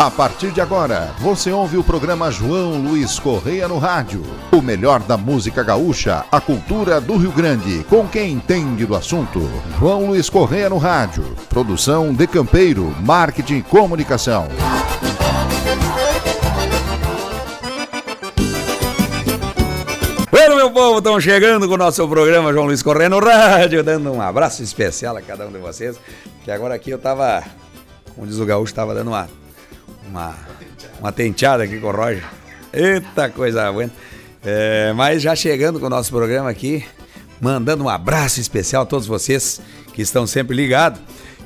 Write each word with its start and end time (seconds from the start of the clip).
A 0.00 0.10
partir 0.10 0.50
de 0.50 0.60
agora, 0.60 1.14
você 1.18 1.50
ouve 1.50 1.78
o 1.78 1.82
programa 1.82 2.30
João 2.30 2.76
Luiz 2.76 3.18
Correia 3.18 3.66
no 3.66 3.78
rádio. 3.78 4.22
O 4.52 4.60
melhor 4.60 5.00
da 5.00 5.16
música 5.16 5.62
gaúcha, 5.62 6.26
a 6.30 6.40
cultura 6.40 7.00
do 7.00 7.16
Rio 7.16 7.32
Grande, 7.32 7.84
com 7.88 8.06
quem 8.06 8.32
entende 8.32 8.84
do 8.84 8.94
assunto. 8.94 9.40
João 9.78 10.06
Luiz 10.06 10.28
Correia 10.28 10.68
no 10.68 10.76
rádio. 10.76 11.24
Produção 11.48 12.12
de 12.12 12.26
Campeiro, 12.26 12.94
marketing 13.00 13.58
e 13.58 13.62
comunicação. 13.62 14.48
Bueno, 20.30 20.56
meu 20.56 20.70
povo, 20.70 20.98
estão 20.98 21.18
chegando 21.18 21.66
com 21.66 21.74
o 21.74 21.78
nosso 21.78 22.06
programa 22.06 22.52
João 22.52 22.66
Luiz 22.66 22.82
Correia 22.82 23.08
no 23.08 23.20
rádio, 23.20 23.82
dando 23.82 24.12
um 24.12 24.20
abraço 24.20 24.62
especial 24.62 25.16
a 25.16 25.22
cada 25.22 25.46
um 25.46 25.50
de 25.50 25.58
vocês. 25.58 25.96
Que 26.44 26.50
agora 26.50 26.74
aqui 26.74 26.90
eu 26.90 26.98
tava, 26.98 27.42
como 28.14 28.26
diz 28.26 28.38
o 28.38 28.46
gaúcho, 28.46 28.74
tava 28.74 28.94
dando 28.94 29.08
uma 29.08 29.28
uma, 30.08 30.34
uma 31.00 31.12
tenteada 31.12 31.64
aqui 31.64 31.78
com 31.80 31.88
o 31.88 31.90
Roger. 31.90 32.24
Eita 32.72 33.28
coisa 33.28 33.70
boa. 33.72 33.90
É, 34.44 34.92
mas 34.92 35.22
já 35.22 35.34
chegando 35.34 35.80
com 35.80 35.86
o 35.86 35.90
nosso 35.90 36.10
programa 36.10 36.50
aqui, 36.50 36.84
mandando 37.40 37.84
um 37.84 37.88
abraço 37.88 38.40
especial 38.40 38.82
a 38.82 38.86
todos 38.86 39.06
vocês 39.06 39.60
que 39.92 40.02
estão 40.02 40.26
sempre 40.26 40.54
ligados. 40.54 41.00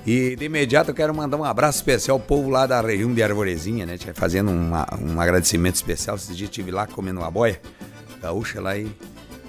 E 0.06 0.36
de 0.36 0.46
imediato 0.46 0.90
eu 0.90 0.94
quero 0.94 1.14
mandar 1.14 1.36
um 1.36 1.44
abraço 1.44 1.78
especial 1.78 2.16
ao 2.16 2.20
povo 2.20 2.48
lá 2.48 2.66
da 2.66 2.80
região 2.80 3.12
de 3.12 3.22
Arvorezinha, 3.22 3.84
né? 3.84 3.98
Fazendo 4.14 4.50
uma, 4.50 4.86
um 5.00 5.20
agradecimento 5.20 5.74
especial. 5.74 6.16
Esses 6.16 6.36
dias 6.36 6.48
estive 6.48 6.70
lá 6.70 6.86
comendo 6.86 7.20
uma 7.20 7.30
boia 7.30 7.60
gaúcha 8.20 8.60
lá 8.60 8.76
e 8.76 8.90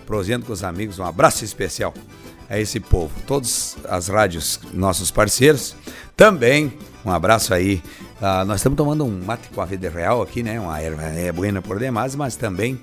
prosendo 0.05 0.45
com 0.45 0.53
os 0.53 0.63
amigos. 0.63 0.99
Um 0.99 1.05
abraço 1.05 1.45
especial 1.45 1.93
a 2.49 2.59
esse 2.59 2.79
povo. 2.79 3.11
Todas 3.27 3.77
as 3.87 4.07
rádios, 4.07 4.59
nossos 4.73 5.11
parceiros. 5.11 5.75
Também 6.17 6.73
um 7.05 7.11
abraço 7.11 7.53
aí 7.53 7.81
Uh, 8.19 8.43
nós 8.43 8.57
estamos 8.57 8.75
tomando 8.75 9.05
um 9.05 9.21
mate 9.23 9.47
com 9.47 9.61
a 9.61 9.65
vida 9.65 9.89
real 9.89 10.21
aqui, 10.21 10.43
né? 10.43 10.59
Uma 10.59 10.77
erva 10.81 11.03
é 11.03 11.31
buena 11.31 11.61
por 11.61 11.79
demais, 11.79 12.15
mas 12.15 12.35
também 12.35 12.77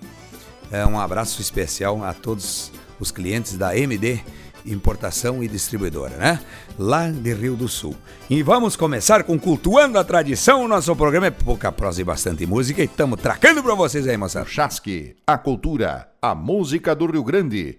é, 0.72 0.84
um 0.86 0.98
abraço 0.98 1.42
especial 1.42 2.02
a 2.02 2.14
todos 2.14 2.72
os 2.98 3.10
clientes 3.10 3.58
da 3.58 3.76
MD 3.76 4.18
Importação 4.64 5.44
e 5.44 5.48
Distribuidora, 5.48 6.16
né? 6.16 6.40
Lá 6.78 7.10
de 7.10 7.34
Rio 7.34 7.54
do 7.54 7.68
Sul. 7.68 7.94
E 8.30 8.42
vamos 8.42 8.76
começar 8.76 9.24
com 9.24 9.38
Cultuando 9.38 9.98
a 9.98 10.04
Tradição. 10.04 10.64
O 10.64 10.68
nosso 10.68 10.96
programa 10.96 11.26
é 11.26 11.30
pouca 11.30 11.70
prosa 11.70 12.00
e 12.00 12.04
bastante 12.04 12.46
música 12.46 12.80
e 12.80 12.86
estamos 12.86 13.20
tracando 13.20 13.62
para 13.62 13.74
vocês 13.74 14.08
aí, 14.08 14.16
moçada. 14.16 14.46
Chasque, 14.46 15.16
a 15.26 15.36
cultura, 15.36 16.08
a 16.22 16.34
música 16.34 16.94
do 16.96 17.04
Rio 17.04 17.22
Grande. 17.22 17.78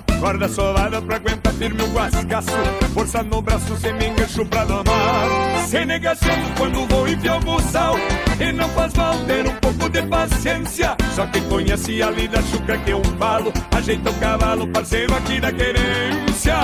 Corda 0.21 0.47
solada 0.47 1.01
pra 1.01 1.15
aguentar 1.15 1.51
firme 1.53 1.81
o 1.81 1.87
guascaço 1.87 2.51
Força 2.93 3.23
no 3.23 3.41
braço, 3.41 3.75
sem 3.77 3.91
me 3.95 4.05
engancho 4.05 4.45
pra 4.45 4.63
domar. 4.65 5.65
Sem 5.67 5.83
negação 5.83 6.29
quando 6.55 6.87
vou 6.87 7.07
enfiar 7.07 7.37
o 7.37 7.39
buçal 7.39 7.95
E 8.39 8.51
não 8.51 8.69
faz 8.69 8.93
mal 8.93 9.17
ter 9.25 9.47
um 9.47 9.55
pouco 9.55 9.89
de 9.89 10.03
paciência. 10.03 10.95
Só 11.15 11.25
quem 11.25 11.43
conhece 11.49 12.03
a 12.03 12.11
lida 12.11 12.39
chuca 12.43 12.77
que 12.77 12.91
eu 12.91 13.01
falo 13.17 13.51
Ajeita 13.71 14.11
o 14.11 14.13
cavalo, 14.19 14.67
parceiro 14.67 15.15
aqui 15.15 15.41
da 15.41 15.51
querência. 15.51 16.55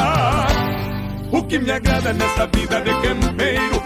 O 1.31 1.43
que 1.43 1.57
me 1.57 1.71
agrada 1.71 2.13
nessa 2.13 2.45
vida 2.45 2.79
de 2.81 2.91
campeiro 3.01 3.81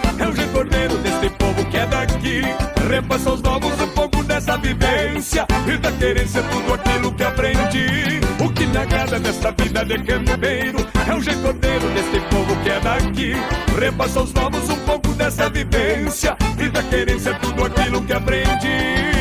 o 0.62 0.64
recordeiro 0.64 0.98
desse 1.00 1.30
povo 1.32 1.66
que 1.66 1.78
é 1.78 1.86
daqui. 1.88 2.42
Repassa 2.90 3.30
aos 3.30 3.42
novos 3.42 3.82
um 3.82 3.88
pouco 3.88 4.24
dessa 4.24 4.58
vivência 4.58 5.46
e 5.68 5.78
da 5.78 5.92
querência 5.92 6.44
tudo 6.44 6.74
aquilo 6.74 7.12
que 7.14 7.24
aprendi. 7.24 8.22
O 8.44 8.50
que 8.50 8.68
me 8.68 8.78
agrada 8.78 9.20
nessa 9.20 9.52
vida 9.52 9.86
de 9.86 9.98
campeiro 10.04 10.80
é 11.08 11.14
o 11.14 11.20
recordeiro 11.20 11.90
desse 11.90 12.20
povo 12.30 12.56
que 12.64 12.70
é 12.70 12.80
daqui. 12.80 13.34
Repassa 13.80 14.20
aos 14.20 14.34
novos 14.34 14.70
um 14.70 14.80
pouco 14.86 15.08
dessa 15.14 15.50
vivência 15.50 16.38
e 16.60 16.70
da 16.70 16.84
querência 16.84 17.34
tudo 17.36 17.66
aquilo 17.66 18.02
que 18.04 18.14
aprendi. 18.14 19.12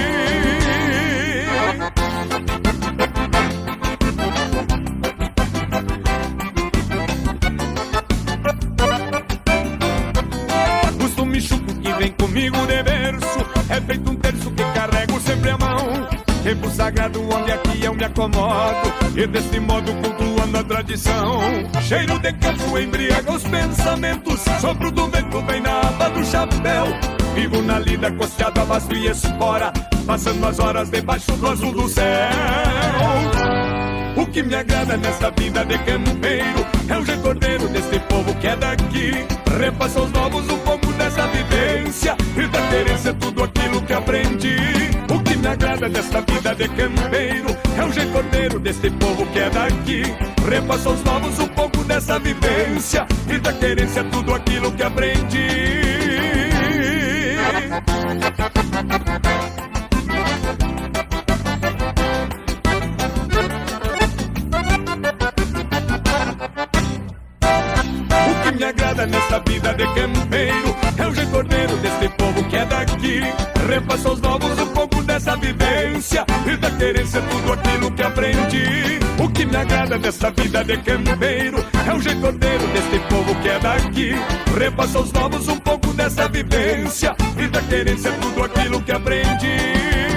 Comigo 12.20 12.66
de 12.66 12.82
berço 12.82 13.46
É 13.68 13.80
feito 13.80 14.10
um 14.10 14.16
terço 14.16 14.50
que 14.50 14.62
carrego 14.62 15.20
sempre 15.20 15.50
a 15.50 15.58
mão. 15.58 16.08
Tempo 16.42 16.70
sagrado 16.70 17.22
onde 17.22 17.52
aqui 17.52 17.84
eu 17.84 17.94
me 17.94 18.04
acomodo. 18.04 18.92
E 19.16 19.26
desse 19.26 19.60
modo 19.60 19.92
cultuando 19.94 20.58
a 20.58 20.64
tradição. 20.64 21.40
Cheiro 21.82 22.18
de 22.18 22.32
campo 22.34 22.78
embriaga 22.78 23.32
os 23.32 23.42
pensamentos. 23.44 24.40
Sopro 24.60 24.90
do 24.90 25.06
vento 25.08 25.40
vem 25.42 25.60
na 25.60 25.80
aba 25.80 26.08
do 26.10 26.24
chapéu. 26.24 26.86
Vivo 27.34 27.62
na 27.62 27.78
lida 27.78 28.10
costeado 28.12 28.60
a 28.60 28.64
vasto 28.64 28.94
e 28.94 29.08
espora. 29.08 29.72
Passando 30.06 30.46
as 30.46 30.58
horas 30.58 30.90
debaixo 30.90 31.32
do 31.32 31.46
azul 31.46 31.72
do 31.72 31.88
céu 31.88 33.59
o 34.16 34.26
que 34.26 34.42
me 34.42 34.54
agrada 34.54 34.96
nessa 34.96 35.30
vida 35.30 35.64
de 35.64 35.78
campeiro 35.78 36.66
é 36.88 36.98
o 36.98 37.02
recordeiro 37.02 37.68
desse 37.68 37.98
povo 38.00 38.34
que 38.36 38.46
é 38.46 38.56
daqui. 38.56 39.12
Repassa 39.58 40.00
aos 40.00 40.10
novos 40.12 40.48
um 40.48 40.58
pouco 40.58 40.92
dessa 40.94 41.26
vivência 41.28 42.16
e 42.36 42.46
da 42.46 42.68
querência 42.68 43.14
tudo 43.14 43.44
aquilo 43.44 43.82
que 43.82 43.92
aprendi. 43.92 44.56
O 45.12 45.22
que 45.22 45.36
me 45.36 45.46
agrada 45.46 45.88
nessa 45.88 46.20
vida 46.22 46.54
de 46.54 46.68
campeiro 46.68 47.56
é 47.76 47.84
o 47.84 47.90
recordeiro 47.90 48.58
desse 48.58 48.90
povo 48.90 49.26
que 49.26 49.38
é 49.38 49.50
daqui. 49.50 50.02
Repassa 50.48 50.88
aos 50.88 51.02
novos 51.04 51.38
um 51.38 51.48
pouco 51.48 51.84
dessa 51.84 52.18
vivência 52.18 53.06
e 53.28 53.38
da 53.38 53.52
querência 53.52 54.04
tudo 54.04 54.34
aquilo 54.34 54.72
que 54.72 54.82
aprendi. 54.82 55.80
Me 68.60 68.66
agrada 68.66 69.06
nessa 69.06 69.40
vida 69.40 69.72
de 69.72 69.84
campeiro. 69.94 70.76
É 70.98 71.06
o 71.06 71.10
recordeiro 71.10 71.76
desse 71.78 72.08
povo 72.10 72.44
que 72.44 72.56
é 72.56 72.66
daqui. 72.66 73.20
Repassa 73.66 74.08
aos 74.10 74.20
novos 74.20 74.58
um 74.58 74.66
pouco 74.66 75.02
dessa 75.02 75.34
vivência. 75.36 76.26
E 76.46 76.56
da 76.58 76.70
querência 76.70 77.22
tudo 77.22 77.52
aquilo 77.54 77.90
que 77.90 78.02
aprendi. 78.02 79.00
O 79.18 79.28
que 79.30 79.46
me 79.46 79.56
agrada 79.56 79.98
nessa 79.98 80.30
vida 80.30 80.64
de 80.64 80.76
campeiro 80.78 81.64
É 81.86 81.92
o 81.92 81.98
recordeiro 81.98 82.66
desse 82.68 82.98
povo 83.08 83.34
que 83.36 83.48
é 83.48 83.58
daqui. 83.58 84.12
Repassa 84.58 84.98
aos 84.98 85.10
novos 85.12 85.48
um 85.48 85.56
pouco 85.56 85.92
dessa 85.94 86.28
vivência. 86.28 87.16
E 87.38 87.48
da 87.48 87.62
querência 87.62 88.12
tudo 88.12 88.44
aquilo 88.44 88.82
que 88.82 88.92
aprendi 88.92 90.09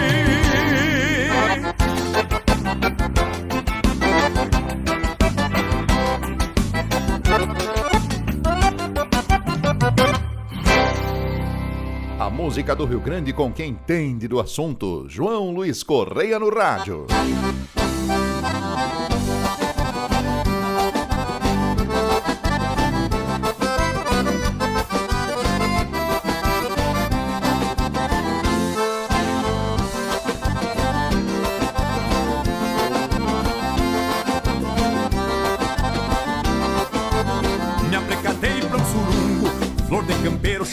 música 12.43 12.75
do 12.75 12.83
Rio 12.83 12.99
Grande 12.99 13.31
com 13.31 13.53
quem 13.53 13.69
entende 13.69 14.27
do 14.27 14.37
assunto. 14.37 15.05
João 15.07 15.51
Luiz 15.51 15.81
Correia 15.81 16.37
no 16.37 16.49
rádio. 16.49 17.07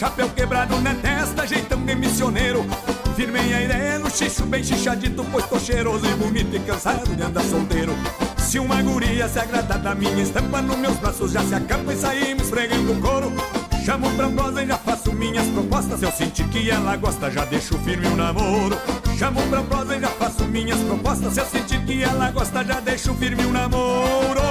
Chapéu 0.00 0.30
quebrado 0.30 0.80
na 0.80 0.94
de 0.94 1.09
missioneiro. 2.20 2.66
Firmei 3.16 3.54
a 3.54 3.62
ideia 3.62 3.98
no 3.98 4.10
xixo 4.10 4.44
bem 4.44 4.62
chichadito, 4.62 5.24
pois 5.32 5.46
tô 5.46 5.58
cheiroso 5.58 6.04
e 6.06 6.14
bonito 6.14 6.54
e 6.54 6.60
cansado 6.60 7.16
de 7.16 7.22
andar 7.22 7.42
solteiro. 7.44 7.94
Se 8.36 8.58
uma 8.58 8.82
guria 8.82 9.26
se 9.26 9.38
agrada 9.38 9.78
da 9.78 9.94
minha 9.94 10.22
estampa 10.22 10.60
nos 10.60 10.76
meus 10.76 10.96
braços, 10.98 11.32
já 11.32 11.42
se 11.42 11.54
acampa 11.54 11.94
e 11.94 11.96
saímos 11.96 12.44
esfregando 12.44 12.92
o 12.92 13.00
couro. 13.00 13.32
Chamo 13.86 14.10
pra 14.16 14.28
prosa 14.28 14.62
e 14.62 14.66
já 14.66 14.76
faço 14.76 15.12
minhas 15.12 15.46
propostas. 15.46 16.02
Eu 16.02 16.12
sentir 16.12 16.46
que 16.48 16.70
ela 16.70 16.94
gosta, 16.96 17.30
já 17.30 17.44
deixo 17.46 17.78
firme 17.78 18.06
o 18.06 18.16
namoro. 18.16 18.76
Chamo 19.18 19.40
pra 19.48 19.62
prosa 19.62 19.96
e 19.96 20.00
já 20.00 20.08
faço 20.08 20.44
minhas 20.44 20.78
propostas. 20.80 21.32
Se 21.32 21.40
eu 21.40 21.46
sentir 21.46 21.82
que 21.86 22.02
ela 22.02 22.30
gosta, 22.30 22.62
já 22.62 22.80
deixo 22.80 23.14
firme 23.14 23.46
o 23.46 23.52
namoro. 23.52 24.42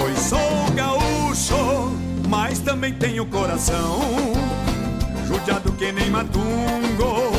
Pois 0.00 0.18
sou 0.18 0.70
gaúcho, 0.74 1.96
mas 2.28 2.58
também 2.58 2.92
tenho 2.92 3.24
coração. 3.26 4.41
Judiado 5.32 5.72
que 5.72 5.92
nem 5.92 6.10
matungo, 6.10 7.32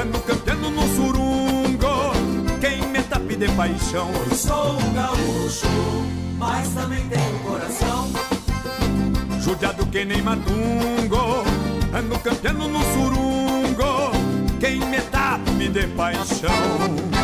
ando 0.00 0.18
cantando 0.20 0.70
no 0.70 0.82
surungo. 0.94 2.12
Quem 2.60 2.82
me 2.88 3.02
tape 3.02 3.36
de 3.36 3.48
paixão. 3.52 4.10
Pois 4.12 4.40
sou 4.40 4.76
gaúcho, 4.92 5.68
mas 6.38 6.68
também 6.74 7.08
tenho 7.08 7.38
coração 7.40 8.10
judiado 9.46 9.86
que 9.86 10.04
nem 10.04 10.20
matungo, 10.22 11.44
ando 11.94 12.18
campeando 12.18 12.66
no 12.66 12.80
surungo, 12.80 14.10
quem 14.58 14.80
me 14.80 15.00
tape 15.02 15.68
de 15.68 15.86
paixão. 15.86 17.15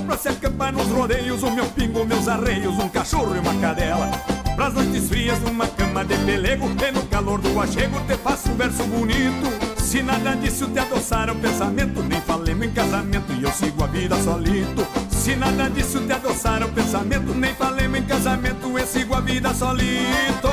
Pra 0.00 0.16
se 0.16 0.28
acampar 0.28 0.72
nos 0.72 0.88
rodeios 0.88 1.42
O 1.42 1.50
meu 1.50 1.66
pingo, 1.66 2.04
meus 2.04 2.28
arreios, 2.28 2.74
um 2.78 2.88
cachorro 2.88 3.34
e 3.36 3.38
uma 3.38 3.54
cadela. 3.60 4.10
Pras 4.56 4.74
noites 4.74 5.08
frias 5.08 5.40
numa 5.40 5.66
cama 5.66 6.04
de 6.04 6.16
pelego 6.18 6.66
E 6.66 6.92
no 6.92 7.02
calor 7.06 7.40
do 7.40 7.60
achego 7.60 8.00
te 8.06 8.16
faço 8.16 8.50
um 8.50 8.56
verso 8.56 8.84
bonito. 8.84 9.82
Se 9.82 10.02
nada 10.02 10.34
disso 10.34 10.68
te 10.68 10.78
adoçar 10.78 11.30
o 11.30 11.36
pensamento 11.36 12.02
Nem 12.02 12.20
falemos 12.20 12.66
em 12.66 12.70
casamento 12.70 13.32
e 13.32 13.42
eu 13.42 13.52
sigo 13.52 13.84
a 13.84 13.86
vida 13.86 14.16
solito. 14.22 14.86
Se 15.10 15.36
nada 15.36 15.68
disso 15.70 16.00
te 16.00 16.12
adoçar 16.12 16.62
o 16.62 16.68
pensamento 16.68 17.34
Nem 17.34 17.54
falemos 17.54 17.98
em 17.98 18.02
casamento 18.04 18.78
e 18.78 18.86
sigo 18.86 19.14
a 19.14 19.20
vida 19.20 19.54
solito. 19.54 20.48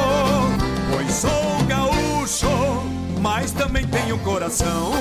Pois 0.92 1.12
sou 1.14 1.66
gaúcho 1.68 3.02
mas 3.22 3.52
também 3.52 3.86
tenho 3.86 4.18
coração 4.20 4.92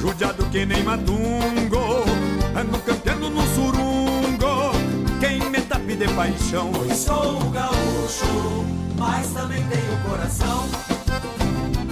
Judiado 0.00 0.44
que 0.46 0.64
nem 0.64 0.82
matungo 0.84 1.81
Ando 3.12 3.28
cantando 3.28 3.30
no 3.30 3.42
surungo 3.54 4.72
Quem 5.20 5.38
me 5.50 5.60
tape 5.60 5.96
de 5.96 6.08
paixão? 6.08 6.72
Pois 6.72 6.96
sou 6.96 7.38
gaúcho, 7.50 8.64
mas 8.98 9.26
também 9.32 9.62
tenho 9.64 9.98
coração. 10.08 10.66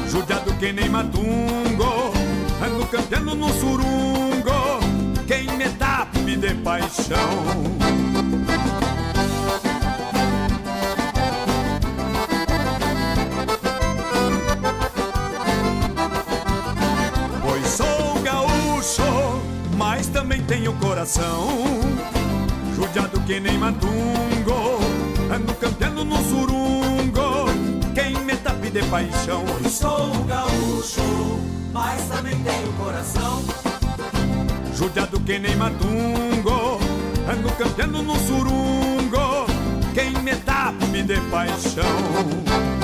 Judiado 0.08 0.52
que 0.55 0.72
nem 0.72 0.88
matungo 0.88 2.12
Ando 2.64 2.87
cantando 2.87 3.34
no 3.34 3.49
surungo 3.50 4.81
Quem 5.26 5.44
me 5.56 5.69
tape 5.69 6.37
de 6.37 6.55
paixão 6.55 8.10
também 20.50 20.62
tenho 20.64 20.73
coração 20.75 21.49
Judiado 22.75 23.20
que 23.20 23.38
nem 23.38 23.56
matungo 23.56 24.81
Ando 25.32 25.55
cantando 25.55 26.05
no 26.05 26.17
surungo 26.25 27.47
Quem 27.94 28.17
me 28.25 28.37
tape 28.37 28.70
de 28.70 28.82
paixão. 28.85 29.44
Pois 29.47 29.73
sou 29.73 30.11
gaúcho 30.25 31.38
Mas 31.73 32.02
também 32.08 32.37
tenho 32.43 32.73
coração. 32.73 33.44
Judiado 34.75 35.20
que 35.20 35.38
nem 35.38 35.55
matungo 35.55 36.81
Ando 37.31 37.52
cantando 37.52 38.02
no 38.02 38.17
surungo 38.17 39.47
Quem 39.94 40.11
me 40.23 40.35
tape 40.35 41.02
de 41.02 41.20
paixão 41.31 42.80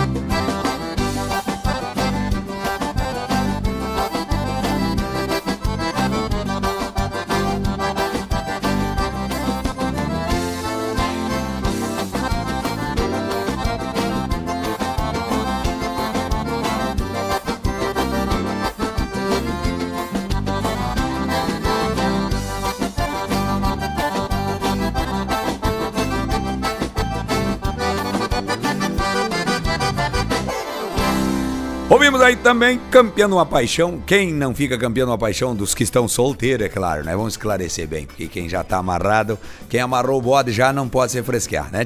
Ouvimos 32.06 32.22
aí 32.24 32.36
também 32.36 32.78
Campeão 32.88 33.32
uma 33.32 33.44
Paixão. 33.44 34.00
Quem 34.06 34.32
não 34.32 34.54
fica 34.54 34.78
campeão 34.78 35.08
uma 35.08 35.18
paixão 35.18 35.56
dos 35.56 35.74
que 35.74 35.82
estão 35.82 36.06
solteiros, 36.06 36.64
é 36.64 36.68
claro, 36.68 37.02
né? 37.02 37.16
Vamos 37.16 37.32
esclarecer 37.32 37.88
bem, 37.88 38.06
porque 38.06 38.28
quem 38.28 38.48
já 38.48 38.62
tá 38.62 38.76
amarrado, 38.76 39.36
quem 39.68 39.80
amarrou 39.80 40.20
o 40.20 40.22
bode 40.22 40.52
já 40.52 40.72
não 40.72 40.88
pode 40.88 41.10
se 41.10 41.20
fresquear, 41.24 41.68
né? 41.72 41.84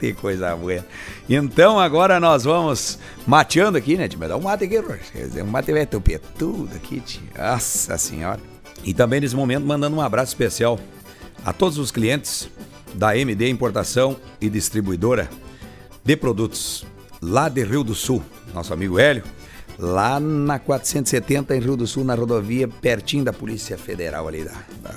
Tem 0.00 0.14
coisa 0.16 0.56
boa. 0.56 0.82
Então 1.28 1.78
agora 1.78 2.18
nós 2.18 2.44
vamos 2.44 2.98
mateando 3.26 3.76
aqui, 3.76 3.98
né? 3.98 4.08
Dá 4.08 4.34
um 4.34 4.40
mate 4.40 4.64
aqui, 4.64 4.78
Um 5.42 5.46
mate 5.46 5.72
vai 5.72 5.84
tupê 5.84 6.18
tudo 6.38 6.74
aqui, 6.74 6.98
tia. 6.98 7.20
Nossa 7.36 7.98
senhora. 7.98 8.40
E 8.82 8.94
também 8.94 9.20
nesse 9.20 9.36
momento 9.36 9.66
mandando 9.66 9.94
um 9.94 10.00
abraço 10.00 10.30
especial 10.30 10.80
a 11.44 11.52
todos 11.52 11.76
os 11.76 11.90
clientes 11.90 12.48
da 12.94 13.14
MD 13.14 13.50
Importação 13.50 14.16
e 14.40 14.48
Distribuidora 14.48 15.28
de 16.02 16.16
Produtos 16.16 16.86
lá 17.20 17.50
de 17.50 17.62
Rio 17.64 17.84
do 17.84 17.94
Sul, 17.94 18.22
nosso 18.54 18.72
amigo 18.72 18.98
Hélio, 18.98 19.22
lá 19.78 20.18
na 20.18 20.58
470 20.58 21.56
em 21.56 21.60
Rio 21.60 21.76
do 21.76 21.86
Sul, 21.86 22.04
na 22.04 22.14
rodovia, 22.14 22.66
pertinho 22.68 23.24
da 23.24 23.32
Polícia 23.32 23.78
Federal 23.78 24.26
ali. 24.26 24.44
Da, 24.44 24.54
da... 24.82 24.94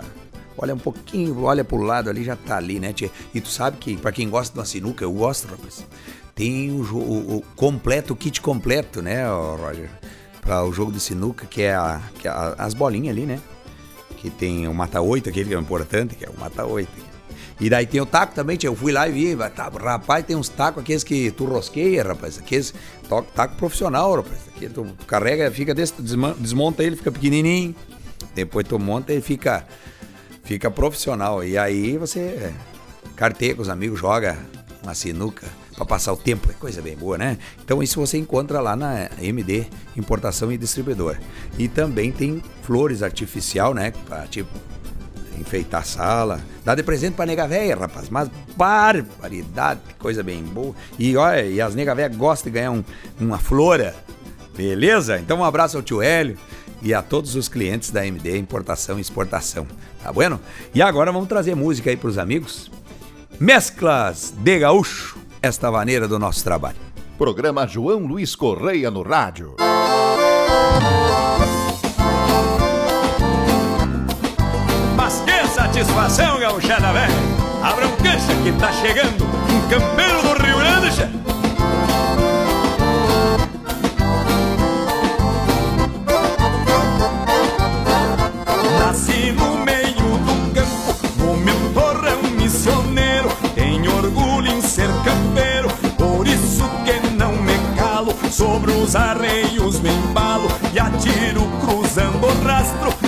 Olha 0.57 0.73
um 0.73 0.79
pouquinho, 0.79 1.43
olha 1.43 1.63
pro 1.63 1.77
lado 1.77 2.09
ali, 2.09 2.23
já 2.23 2.35
tá 2.35 2.57
ali, 2.57 2.79
né, 2.79 2.93
tia? 2.93 3.09
E 3.33 3.39
tu 3.39 3.49
sabe 3.49 3.77
que, 3.77 3.97
para 3.97 4.11
quem 4.11 4.29
gosta 4.29 4.53
de 4.53 4.59
uma 4.59 4.65
sinuca, 4.65 5.03
eu 5.03 5.11
gosto, 5.11 5.47
rapaz, 5.47 5.85
tem 6.35 6.71
o, 6.71 6.83
o, 6.83 7.37
o 7.37 7.41
completo, 7.55 8.13
o 8.13 8.15
kit 8.15 8.41
completo, 8.41 9.01
né, 9.01 9.27
Roger? 9.29 9.89
Para 10.41 10.63
o 10.63 10.73
jogo 10.73 10.91
de 10.91 10.99
sinuca, 10.99 11.45
que 11.45 11.61
é, 11.61 11.75
a, 11.75 12.01
que 12.19 12.27
é 12.27 12.31
a, 12.31 12.55
as 12.57 12.73
bolinhas 12.73 13.15
ali, 13.15 13.25
né? 13.25 13.39
Que 14.17 14.29
tem 14.29 14.67
o 14.67 14.73
mata-oito, 14.73 15.29
aquele 15.29 15.49
que 15.49 15.55
é 15.55 15.59
importante, 15.59 16.15
que 16.15 16.25
é 16.25 16.29
o 16.29 16.39
mata-oito. 16.39 17.11
E 17.59 17.69
daí 17.69 17.85
tem 17.85 18.01
o 18.01 18.07
taco 18.07 18.33
também, 18.33 18.57
eu 18.63 18.75
fui 18.75 18.91
lá 18.91 19.07
e 19.07 19.11
vi, 19.11 19.35
tá, 19.55 19.69
rapaz, 19.69 20.25
tem 20.25 20.35
uns 20.35 20.49
tacos 20.49 20.81
aqueles 20.81 21.03
que 21.03 21.29
tu 21.29 21.45
rosqueia, 21.45 22.03
rapaz, 22.03 22.39
aqueles 22.39 22.73
taco 23.21 23.55
profissional, 23.55 24.15
rapaz. 24.15 24.39
Aqui 24.55 24.69
tu 24.69 24.87
carrega, 25.05 25.51
fica 25.51 25.73
desse, 25.73 25.93
desmonta 26.37 26.83
ele, 26.83 26.95
fica 26.95 27.11
pequenininho. 27.11 27.75
Depois 28.33 28.65
tu 28.65 28.79
monta 28.79 29.11
e 29.11 29.19
fica 29.19 29.65
fica 30.43 30.71
profissional. 30.71 31.43
E 31.43 31.57
aí 31.57 31.97
você 31.97 32.53
carteia 33.15 33.55
com 33.55 33.61
os 33.61 33.69
amigos, 33.69 33.99
joga 33.99 34.37
uma 34.83 34.93
sinuca 34.93 35.47
para 35.75 35.85
passar 35.85 36.13
o 36.13 36.17
tempo, 36.17 36.49
é 36.49 36.53
coisa 36.53 36.81
bem 36.81 36.95
boa, 36.95 37.17
né? 37.17 37.37
Então 37.63 37.81
isso 37.81 37.99
você 37.99 38.17
encontra 38.17 38.59
lá 38.59 38.75
na 38.75 39.09
MD 39.19 39.65
Importação 39.97 40.51
e 40.51 40.57
Distribuidor. 40.57 41.17
E 41.57 41.67
também 41.67 42.11
tem 42.11 42.41
flores 42.61 43.01
artificial, 43.01 43.73
né? 43.73 43.91
Pra, 44.05 44.27
tipo 44.27 44.49
enfeitar 45.39 45.81
a 45.81 45.83
sala. 45.83 46.41
Dá 46.63 46.75
de 46.75 46.83
presente 46.83 47.15
pra 47.15 47.25
nega 47.25 47.47
véia, 47.47 47.75
rapaz. 47.75 48.09
Mas 48.09 48.29
barbaridade, 48.55 49.81
coisa 49.99 50.23
bem 50.23 50.43
boa. 50.43 50.75
E 50.97 51.15
olha, 51.17 51.43
e 51.43 51.61
as 51.61 51.75
nega 51.75 51.95
véia 51.95 52.09
gostam 52.09 52.51
de 52.51 52.59
ganhar 52.59 52.71
um, 52.71 52.83
uma 53.19 53.37
flora. 53.37 53.95
Beleza? 54.55 55.19
Então 55.19 55.39
um 55.39 55.43
abraço 55.43 55.77
ao 55.77 55.83
tio 55.83 56.01
Hélio 56.01 56.37
e 56.81 56.93
a 56.93 57.01
todos 57.01 57.35
os 57.35 57.47
clientes 57.47 57.91
da 57.91 58.05
MD 58.05 58.37
Importação 58.37 58.97
e 58.97 59.01
Exportação. 59.01 59.67
Tá 60.03 60.11
bueno? 60.11 60.39
E 60.73 60.81
agora 60.81 61.11
vamos 61.11 61.29
trazer 61.29 61.55
música 61.55 61.89
aí 61.89 61.97
pros 61.97 62.17
amigos. 62.17 62.71
Mesclas 63.39 64.33
de 64.37 64.59
Gaúcho, 64.59 65.17
esta 65.41 65.71
maneira 65.71 66.07
do 66.07 66.19
nosso 66.19 66.43
trabalho. 66.43 66.77
Programa 67.17 67.67
João 67.67 68.05
Luiz 68.05 68.35
Correia 68.35 68.89
no 68.89 69.03
rádio. 69.03 69.55
Satisfação, 75.81 76.39
gauchada 76.39 76.93
velha 76.93 77.11
Abra 77.63 77.87
um 77.87 77.95
cancha 77.95 78.35
que 78.43 78.51
tá 78.51 78.71
chegando 78.71 79.25
Um 79.25 79.67
campeiro 79.67 80.21
do 80.21 80.43
Rio 80.43 80.57
Grande. 80.59 81.09
Nasci 88.79 89.31
no 89.31 89.65
meio 89.65 89.95
do 90.19 90.53
campo 90.53 90.95
No 91.17 91.37
meu 91.37 91.73
torrão 91.73 92.21
missioneiro. 92.37 93.29
Tenho 93.55 93.95
orgulho 93.97 94.51
em 94.51 94.61
ser 94.61 94.89
campeiro 95.03 95.67
Por 95.97 96.27
isso 96.27 96.63
que 96.85 97.09
não 97.15 97.31
me 97.37 97.57
calo. 97.75 98.13
Sobre 98.29 98.71
os 98.71 98.95
arreios 98.95 99.79
me 99.79 99.89
embalo 99.89 100.47
E 100.75 100.79
atiro 100.79 101.41
cruzando 101.65 102.27
o 102.27 102.43
rastro. 102.45 103.00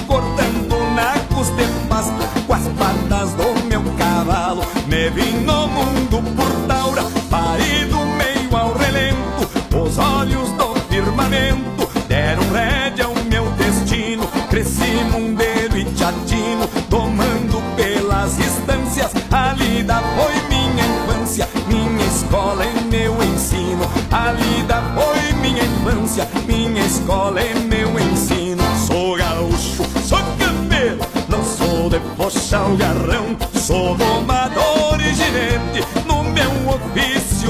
Vim 5.10 5.40
no 5.40 5.68
mundo 5.68 6.24
por 6.36 6.68
taura, 6.68 7.04
parido 7.30 7.98
meio 8.18 8.56
ao 8.56 8.74
relento, 8.74 9.50
os 9.76 9.98
olhos 9.98 10.50
do 10.52 10.76
firmamento 10.90 11.90
deram 12.08 12.44
rédea 12.52 13.06
ao 13.06 13.16
meu 13.26 13.46
destino, 13.52 14.26
cresci 14.50 15.04
mundeiro 15.12 15.78
e 15.78 15.86
tchatino, 15.86 16.68
tomando 16.90 17.62
pelas 17.76 18.38
distâncias, 18.38 19.12
a 19.32 19.54
lida 19.54 20.02
foi 20.16 20.34
minha 20.48 20.86
infância, 20.86 21.50
minha 21.68 22.06
escola 22.06 22.66
e 22.66 22.84
meu 22.86 23.22
ensino, 23.24 23.84
a 24.12 24.32
lida 24.32 24.82
foi 24.96 25.34
minha 25.42 25.64
infância, 25.64 26.28
minha 26.48 26.86
escola 26.86 27.42
e 27.42 27.54
meu 27.60 28.00
ensino, 28.00 28.64
sou 28.88 29.18
gaúcho, 29.18 29.84
sou 30.06 30.20
campeiro, 30.40 31.00
não 31.28 31.44
sou 31.44 31.90
de 31.90 32.00
puxar 32.16 32.70
o 32.70 32.78
garrão, 32.78 33.36
sou 33.54 33.96
domador 33.96 34.73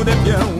de 0.03 0.11
peão. 0.23 0.52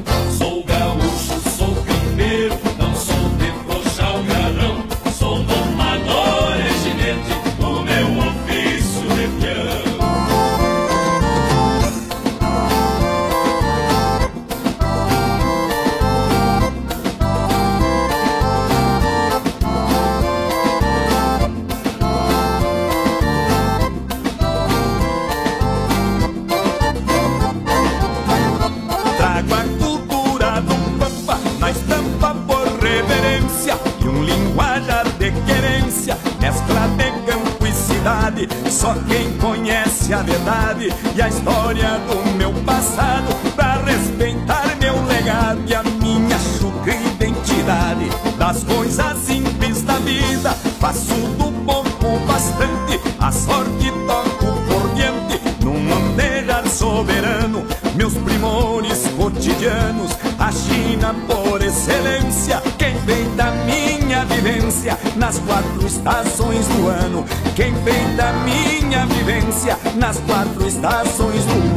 E 41.16 41.22
a 41.22 41.28
história 41.28 42.00
do 42.08 42.38
meu 42.38 42.52
passado 42.66 43.34
pra 43.56 43.82
respeitar 43.86 44.76
meu 44.80 45.04
legado 45.06 45.62
e 45.68 45.76
a 45.76 45.84
minha 45.84 46.38
chucra 46.60 46.94
identidade 46.96 48.10
das 48.38 48.64
coisas 48.64 49.18
simples 49.20 49.82
da 49.84 49.96
vida. 50.00 50.52
Faço 50.80 51.14
do 51.14 51.52
pouco 51.66 52.20
bastante, 52.28 53.00
a 53.20 53.32
sorte 53.32 53.92
toco 54.08 54.46
por 54.68 54.94
diante 54.96 55.40
num 55.64 55.80
mandejar 55.80 56.68
soberano, 56.68 57.66
meus 57.96 58.14
primores 58.16 59.08
cotidianos, 59.18 60.12
a 60.38 60.52
China 60.52 61.16
por 61.28 61.62
excelência, 61.62 62.62
quem 62.78 62.96
vem 63.06 63.36
da 63.36 63.52
minha 63.52 64.26
vivência 64.26 64.98
nas 65.16 65.40
quatro 65.40 65.86
estações 65.86 66.68
do 66.68 66.88
ano, 66.88 67.26
quem 67.56 67.74
vem 67.84 68.16
da 68.16 68.34
minha 68.34 68.73
vivência 69.02 69.78
nas 69.96 70.20
quatro 70.20 70.68
estações 70.68 71.44
do 71.46 71.73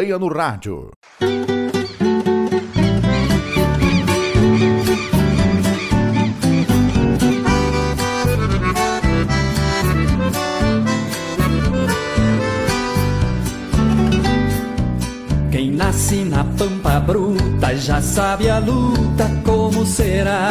Correia 0.00 0.18
no 0.18 0.28
rádio. 0.28 0.90
Quem 15.50 15.72
nasce 15.72 16.24
na 16.24 16.44
pampa 16.44 16.98
bruta 17.00 17.76
já 17.76 18.00
sabe 18.00 18.48
a 18.48 18.58
luta 18.58 19.30
como 19.44 19.84
será. 19.84 20.48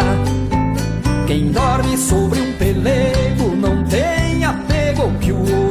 Quem 1.25 1.51
dorme 1.51 1.97
sobre 1.97 2.39
um 2.39 2.53
pelego 2.53 3.55
não 3.55 3.83
tem 3.85 4.45
apego 4.45 5.11
que 5.19 5.31
o 5.31 5.68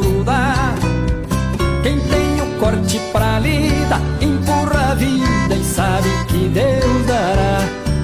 lida 3.39 4.01
empurra 4.21 4.93
a 4.93 4.95
vida 4.95 5.55
e 5.55 5.65
sabe 5.65 6.09
que 6.29 6.49
Deus 6.49 7.07
dará. 7.07 7.61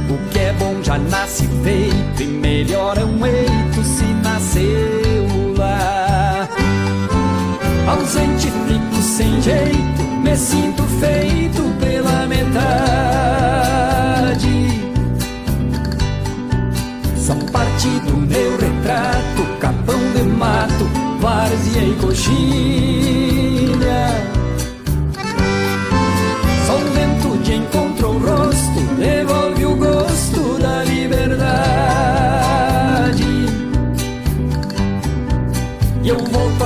O 0.09 0.19
que 0.31 0.39
é 0.39 0.53
bom 0.55 0.83
já 0.83 0.99
nasce 0.99 1.49
feito 1.63 2.23
e 2.23 2.27
melhor 2.27 2.97
é 2.99 3.05
um 3.05 3.27
eito 3.27 3.83
se 3.83 4.05
nasceu 4.23 5.55
lá. 5.57 6.49
Ausente 7.87 8.51
fico 8.67 9.03
sem 9.03 9.41
jeito, 9.43 10.03
me 10.23 10.37
sinto 10.37 10.83
feito 11.01 11.63
pela 11.81 12.27
metade. 12.27 12.55
São 17.17 17.39
parte 17.53 17.89
do 18.07 18.17
meu 18.17 18.53
retrato, 18.59 19.43
capão 19.61 20.01
de 20.15 20.23
mato, 20.23 20.85
várzea 21.21 21.83
e 21.83 21.95
coxilha. 22.01 22.94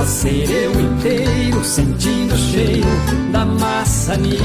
Ser 0.09 0.49
eu 0.49 0.71
inteiro, 0.81 1.63
sentindo 1.63 2.33
o 2.33 2.37
cheiro 2.37 2.87
da 3.31 3.45
maçanilha. 3.45 4.39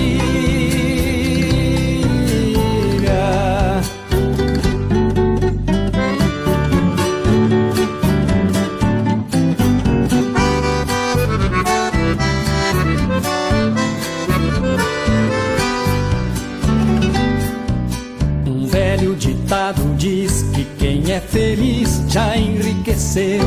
Um 18.47 18.66
velho 18.66 19.16
ditado 19.16 19.97
diz 19.97 20.42
que 20.54 20.66
quem 20.78 21.11
é 21.11 21.21
feliz 21.21 22.02
já 22.11 22.37
enriqueceu. 22.37 23.40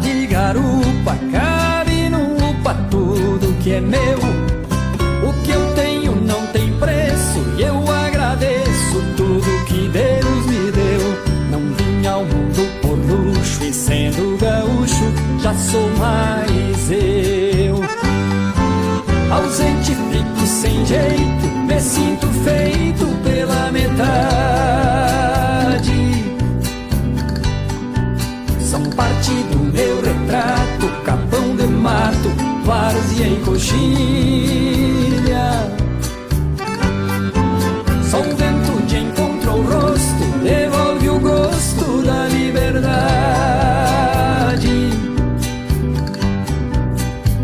De 0.00 0.26
garupa 0.26 1.14
cabe 1.30 2.08
no 2.08 2.34
upa 2.50 2.74
tudo 2.90 3.54
que 3.62 3.72
é 3.74 3.80
meu. 3.80 4.18
O 5.22 5.32
que 5.44 5.50
eu 5.50 5.74
tenho 5.74 6.16
não 6.16 6.46
tem 6.46 6.72
preço 6.78 7.38
e 7.58 7.62
eu 7.62 7.76
agradeço 7.90 9.02
tudo 9.18 9.64
que 9.66 9.88
Deus 9.88 10.46
me 10.46 10.72
deu. 10.72 11.50
Não 11.50 11.60
vim 11.74 12.06
ao 12.06 12.24
mundo 12.24 12.80
por 12.80 12.96
luxo 12.96 13.62
e 13.64 13.72
sendo 13.72 14.38
gaúcho 14.38 15.12
já 15.40 15.54
sou 15.54 15.88
mais 15.98 16.90
eu. 16.90 17.82
Ausente 19.30 19.94
fico 19.94 20.46
sem 20.46 20.86
jeito, 20.86 21.46
me 21.66 21.78
sinto 21.78 22.26
feito 22.44 23.06
pela 23.22 23.70
metade. 23.70 24.51
São 28.72 28.82
parte 28.84 29.30
do 29.52 29.58
meu 29.58 30.00
retrato, 30.00 30.88
capão 31.04 31.54
de 31.54 31.66
mato, 31.66 32.30
várzea 32.64 33.28
e 33.28 33.36
coxilha. 33.44 33.76
Só 38.10 38.20
o 38.20 38.34
vento 38.34 38.82
de 38.86 38.96
encontro 38.96 39.58
o 39.58 39.62
rosto, 39.62 40.24
devolve 40.42 41.10
o 41.10 41.20
gosto 41.20 42.02
da 42.02 42.26
liberdade. 42.28 42.88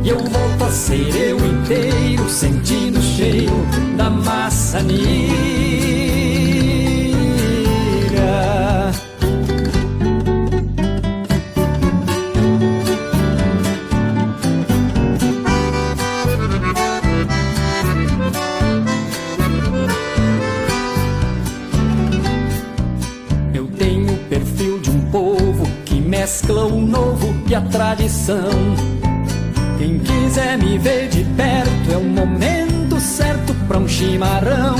E 0.02 0.08
eu 0.08 0.16
volto 0.16 0.64
a 0.64 0.70
ser 0.70 1.14
eu 1.14 1.36
inteiro, 1.44 2.26
sentindo 2.30 3.00
o 3.00 3.02
cheiro 3.02 3.66
da 3.98 4.08
maçanilha. 4.08 5.47
Mescla 26.38 26.66
o 26.66 26.80
novo 26.80 27.34
e 27.48 27.54
a 27.54 27.60
tradição. 27.60 28.50
Quem 29.76 29.98
quiser 29.98 30.56
me 30.56 30.78
ver 30.78 31.08
de 31.08 31.24
perto 31.24 31.92
é 31.92 31.96
o 31.96 32.04
momento 32.04 33.00
certo 33.00 33.54
para 33.66 33.78
um 33.78 33.88
chimarrão. 33.88 34.76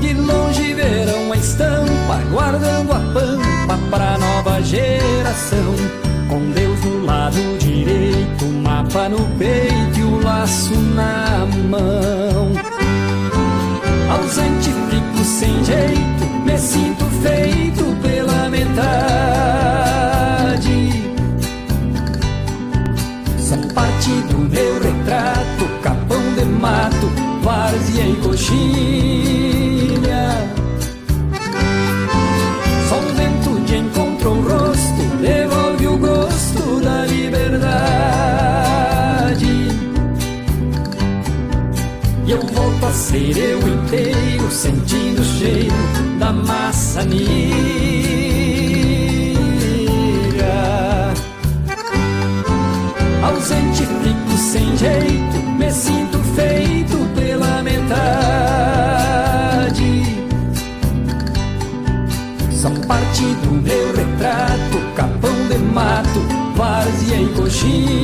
De 0.00 0.12
longe 0.12 0.74
verão 0.74 1.32
a 1.32 1.36
estampa, 1.36 2.20
guardando 2.32 2.92
a 2.92 3.00
pampa 3.12 3.78
pra 3.90 4.18
nova 4.18 4.60
geração. 4.62 5.74
Com 6.28 6.50
Deus 6.50 6.84
no 6.84 7.04
lado 7.04 7.58
direito, 7.58 8.44
o 8.44 8.52
mapa 8.62 9.08
no 9.08 9.24
peito 9.38 9.98
e 9.98 10.02
o 10.02 10.20
laço 10.20 10.74
na 10.74 11.46
mão. 11.68 12.50
Ausente 14.10 14.70
fico 14.90 15.24
sem 15.24 15.64
jeito, 15.64 16.24
me 16.44 16.58
sinto 16.58 17.04
feito 17.22 17.84
pela 18.02 18.48
metade. 18.48 19.73
Retrato, 25.04 25.68
capão 25.82 26.22
de 26.34 26.44
mato, 26.46 27.10
várzea 27.42 28.08
e 28.08 28.16
coxilha. 28.16 29.28
Só 32.88 32.98
o 32.98 33.14
vento 33.14 33.60
de 33.66 33.76
encontro 33.76 34.30
o 34.30 34.40
rosto, 34.42 35.02
devolve 35.20 35.86
o 35.86 35.98
gosto 35.98 36.80
da 36.80 37.04
liberdade. 37.06 37.84
E 42.26 42.30
eu 42.30 42.40
volto 42.40 42.86
a 42.86 42.90
ser 42.90 43.36
eu 43.36 43.58
inteiro, 43.58 44.50
sentindo 44.50 45.20
o 45.20 45.24
cheiro 45.24 45.74
da 46.18 46.32
maçanilha. 46.32 48.23
Jeito, 54.84 55.38
me 55.58 55.70
sinto 55.70 56.18
feito 56.36 56.96
pela 57.14 57.62
metade. 57.62 57.94
São 62.50 62.74
parte 62.86 63.22
do 63.42 63.52
meu 63.52 63.94
retrato, 63.94 64.78
capão 64.94 65.48
de 65.48 65.58
mato, 65.58 66.20
várzea 66.54 67.20
e 67.22 67.28
coxilha. 67.28 68.03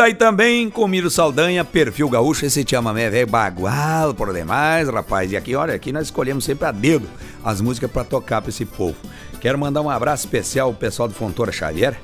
Aí 0.00 0.14
também 0.14 0.70
com 0.70 0.86
Miro 0.88 1.10
Saldanha, 1.10 1.64
perfil 1.64 2.08
gaúcho, 2.08 2.46
esse 2.46 2.64
te 2.64 2.74
velho 2.76 3.26
bagual 3.26 4.14
por 4.14 4.32
demais, 4.32 4.88
rapaz. 4.88 5.30
E 5.30 5.36
aqui, 5.36 5.54
olha, 5.54 5.74
aqui 5.74 5.92
nós 5.92 6.04
escolhemos 6.04 6.44
sempre 6.44 6.66
a 6.66 6.72
dedo 6.72 7.08
as 7.44 7.60
músicas 7.60 7.90
para 7.90 8.04
tocar 8.04 8.40
para 8.40 8.50
esse 8.50 8.64
povo. 8.64 8.96
Quero 9.40 9.58
mandar 9.58 9.82
um 9.82 9.90
abraço 9.90 10.26
especial 10.26 10.68
ao 10.68 10.74
pessoal 10.74 11.08
do 11.08 11.14
Fontoura 11.14 11.52
Xavier. 11.52 12.00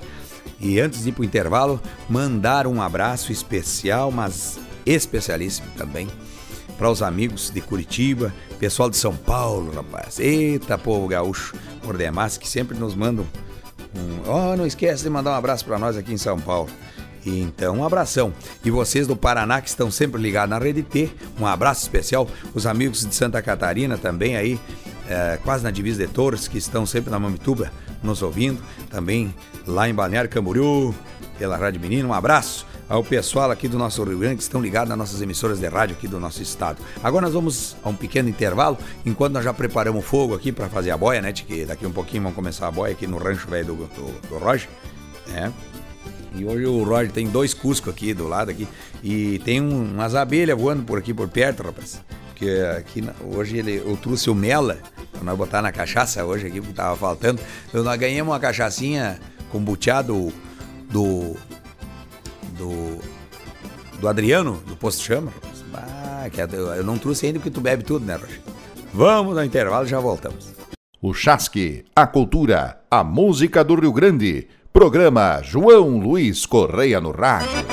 E 0.60 0.80
antes 0.80 1.02
de 1.02 1.10
ir 1.10 1.12
para 1.12 1.22
o 1.22 1.24
intervalo, 1.24 1.80
mandar 2.08 2.66
um 2.66 2.82
abraço 2.82 3.30
especial, 3.30 4.10
mas 4.10 4.58
especialíssimo 4.84 5.68
também, 5.76 6.08
para 6.78 6.90
os 6.90 7.02
amigos 7.02 7.50
de 7.50 7.60
Curitiba, 7.60 8.32
pessoal 8.58 8.90
de 8.90 8.96
São 8.96 9.14
Paulo, 9.14 9.72
rapaz. 9.74 10.18
Eita, 10.18 10.78
povo 10.78 11.06
gaúcho, 11.08 11.54
por 11.82 11.96
demais, 11.96 12.36
que 12.36 12.48
sempre 12.48 12.76
nos 12.76 12.94
mandam 12.94 13.26
um. 13.94 14.30
Oh, 14.30 14.56
não 14.56 14.66
esquece 14.66 15.02
de 15.02 15.10
mandar 15.10 15.32
um 15.32 15.36
abraço 15.36 15.64
para 15.64 15.78
nós 15.78 15.96
aqui 15.96 16.12
em 16.12 16.18
São 16.18 16.38
Paulo. 16.38 16.68
Então, 17.26 17.78
um 17.78 17.84
abração. 17.84 18.32
E 18.64 18.70
vocês 18.70 19.06
do 19.06 19.16
Paraná 19.16 19.60
que 19.60 19.68
estão 19.68 19.90
sempre 19.90 20.20
ligados 20.22 20.50
na 20.50 20.58
Rede 20.58 20.82
T, 20.82 21.10
um 21.40 21.46
abraço 21.46 21.82
especial. 21.82 22.28
Os 22.54 22.66
amigos 22.66 23.04
de 23.04 23.14
Santa 23.14 23.42
Catarina 23.42 23.98
também 23.98 24.36
aí, 24.36 24.60
é, 25.08 25.38
quase 25.42 25.64
na 25.64 25.70
divisa 25.70 26.06
de 26.06 26.12
Torres, 26.12 26.46
que 26.46 26.58
estão 26.58 26.86
sempre 26.86 27.10
na 27.10 27.18
Mamituba 27.18 27.72
nos 28.02 28.22
ouvindo. 28.22 28.62
Também 28.90 29.34
lá 29.66 29.88
em 29.88 29.94
Balneário 29.94 30.30
Camboriú, 30.30 30.94
pela 31.38 31.56
Rádio 31.56 31.80
Menino. 31.80 32.08
Um 32.08 32.14
abraço 32.14 32.66
ao 32.88 33.02
pessoal 33.02 33.50
aqui 33.50 33.66
do 33.66 33.78
nosso 33.78 34.02
Rio 34.04 34.18
Grande 34.18 34.36
que 34.36 34.42
estão 34.42 34.60
ligados 34.60 34.88
nas 34.88 34.98
nossas 34.98 35.20
emissoras 35.20 35.58
de 35.58 35.66
rádio 35.66 35.96
aqui 35.96 36.06
do 36.06 36.20
nosso 36.20 36.42
estado. 36.42 36.78
Agora 37.02 37.26
nós 37.26 37.34
vamos 37.34 37.76
a 37.82 37.88
um 37.88 37.96
pequeno 37.96 38.28
intervalo, 38.28 38.78
enquanto 39.04 39.34
nós 39.34 39.44
já 39.44 39.52
preparamos 39.52 40.04
fogo 40.04 40.34
aqui 40.34 40.52
para 40.52 40.68
fazer 40.68 40.90
a 40.90 40.96
boia, 40.96 41.20
né? 41.20 41.32
Que 41.32 41.64
daqui 41.64 41.86
um 41.86 41.92
pouquinho 41.92 42.22
vamos 42.22 42.36
começar 42.36 42.68
a 42.68 42.70
boia 42.70 42.92
aqui 42.92 43.06
no 43.06 43.18
rancho 43.18 43.48
velho 43.48 43.66
do, 43.66 43.74
do, 43.74 44.28
do 44.28 44.38
Roger, 44.38 44.68
né? 45.26 45.52
E 46.36 46.44
hoje 46.44 46.66
o 46.66 46.84
Roger 46.84 47.10
tem 47.10 47.26
dois 47.28 47.54
cuscos 47.54 47.92
aqui 47.92 48.12
do 48.12 48.28
lado 48.28 48.50
aqui 48.50 48.68
e 49.02 49.38
tem 49.40 49.60
um, 49.60 49.94
umas 49.94 50.14
abelhas 50.14 50.58
voando 50.58 50.82
por 50.82 50.98
aqui 50.98 51.14
por 51.14 51.28
perto, 51.28 51.62
rapaz. 51.62 52.02
Que 52.34 52.60
aqui 52.60 53.02
hoje 53.24 53.56
ele, 53.56 53.76
eu 53.76 53.96
trouxe 53.96 54.28
o 54.28 54.34
mela 54.34 54.78
pra 55.12 55.22
nós 55.22 55.38
botar 55.38 55.62
na 55.62 55.72
cachaça 55.72 56.24
hoje 56.24 56.46
aqui, 56.46 56.60
porque 56.60 56.74
tava 56.74 56.94
faltando. 56.94 57.40
Então 57.68 57.82
nós 57.82 57.98
ganhamos 57.98 58.32
uma 58.32 58.38
cachaçinha 58.38 59.18
com 59.50 59.58
buteado 59.60 60.30
do. 60.90 61.34
do. 62.58 62.98
do 63.98 64.08
Adriano, 64.08 64.62
do 64.66 64.76
Posto 64.76 65.02
Chama. 65.02 65.32
Ah, 65.72 66.28
que 66.30 66.40
é 66.40 66.48
eu 66.52 66.84
não 66.84 66.98
trouxe 66.98 67.26
ainda 67.26 67.38
porque 67.38 67.50
tu 67.50 67.60
bebe 67.60 67.82
tudo, 67.82 68.04
né, 68.04 68.16
Roger? 68.16 68.40
Vamos 68.92 69.34
no 69.34 69.44
intervalo 69.44 69.86
já 69.86 69.98
voltamos. 69.98 70.54
O 71.00 71.12
Chasque, 71.12 71.84
a 71.94 72.06
cultura, 72.06 72.80
a 72.90 73.04
música 73.04 73.62
do 73.62 73.74
Rio 73.74 73.92
Grande. 73.92 74.48
Programa 74.76 75.40
João 75.42 75.98
Luiz 75.98 76.44
Correia 76.44 77.00
no 77.00 77.10
Rádio. 77.10 77.64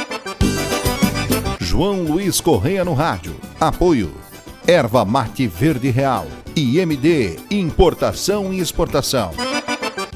João 1.59 2.03
Luiz 2.03 2.39
Correia 2.39 2.85
no 2.85 2.93
Rádio. 2.93 3.35
Apoio. 3.59 4.13
Erva 4.65 5.03
Mate 5.03 5.45
Verde 5.45 5.89
Real. 5.89 6.25
IMD 6.55 7.41
Importação 7.51 8.53
e 8.53 8.59
Exportação. 8.61 9.31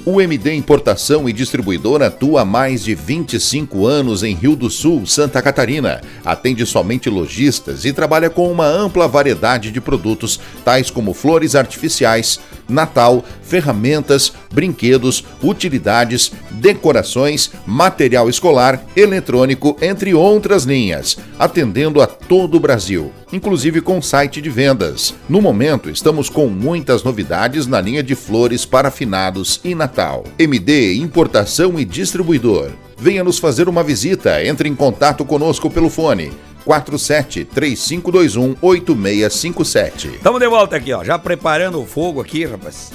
O 0.09 0.21
MD 0.21 0.53
Importação 0.53 1.27
e 1.27 1.33
Distribuidora 1.33 2.07
atua 2.07 2.43
há 2.43 2.45
mais 2.45 2.85
de 2.85 2.95
25 2.95 3.85
anos 3.85 4.23
em 4.23 4.33
Rio 4.33 4.55
do 4.55 4.69
Sul, 4.69 5.05
Santa 5.05 5.41
Catarina. 5.41 5.99
Atende 6.23 6.65
somente 6.65 7.09
lojistas 7.09 7.83
e 7.83 7.91
trabalha 7.91 8.29
com 8.29 8.49
uma 8.49 8.65
ampla 8.65 9.05
variedade 9.05 9.69
de 9.69 9.81
produtos, 9.81 10.39
tais 10.63 10.89
como 10.89 11.13
flores 11.13 11.55
artificiais, 11.55 12.39
Natal, 12.67 13.23
ferramentas, 13.41 14.33
brinquedos, 14.53 15.23
utilidades, 15.41 16.31
decorações, 16.51 17.51
material 17.65 18.29
escolar, 18.29 18.83
eletrônico, 18.95 19.77
entre 19.81 20.13
outras 20.13 20.63
linhas, 20.63 21.17
atendendo 21.39 22.01
a 22.01 22.07
todo 22.07 22.55
o 22.55 22.59
Brasil, 22.59 23.11
inclusive 23.31 23.81
com 23.81 24.01
site 24.01 24.41
de 24.41 24.49
vendas. 24.49 25.13
No 25.29 25.41
momento, 25.41 25.89
estamos 25.89 26.29
com 26.29 26.47
muitas 26.47 27.03
novidades 27.03 27.67
na 27.67 27.79
linha 27.79 28.03
de 28.03 28.15
flores 28.15 28.65
para 28.65 28.91
finados 28.91 29.59
e 29.63 29.73
Natal. 29.73 30.23
MD 30.37 30.95
Importação 30.95 31.79
e 31.79 31.85
Distribuidor. 31.85 32.71
Venha 32.99 33.23
nos 33.23 33.37
fazer 33.37 33.69
uma 33.69 33.83
visita. 33.83 34.43
Entre 34.43 34.67
em 34.67 34.73
contato 34.75 35.23
conosco 35.23 35.69
pelo 35.69 35.89
fone 35.89 36.31
47 36.67 37.45
3521 37.45 38.57
8657. 38.61 40.07
Estamos 40.15 40.41
de 40.41 40.47
volta 40.49 40.75
aqui, 40.75 40.91
ó, 40.91 41.01
já 41.01 41.17
preparando 41.17 41.81
o 41.81 41.85
fogo 41.85 42.19
aqui, 42.19 42.43
rapaz. 42.43 42.91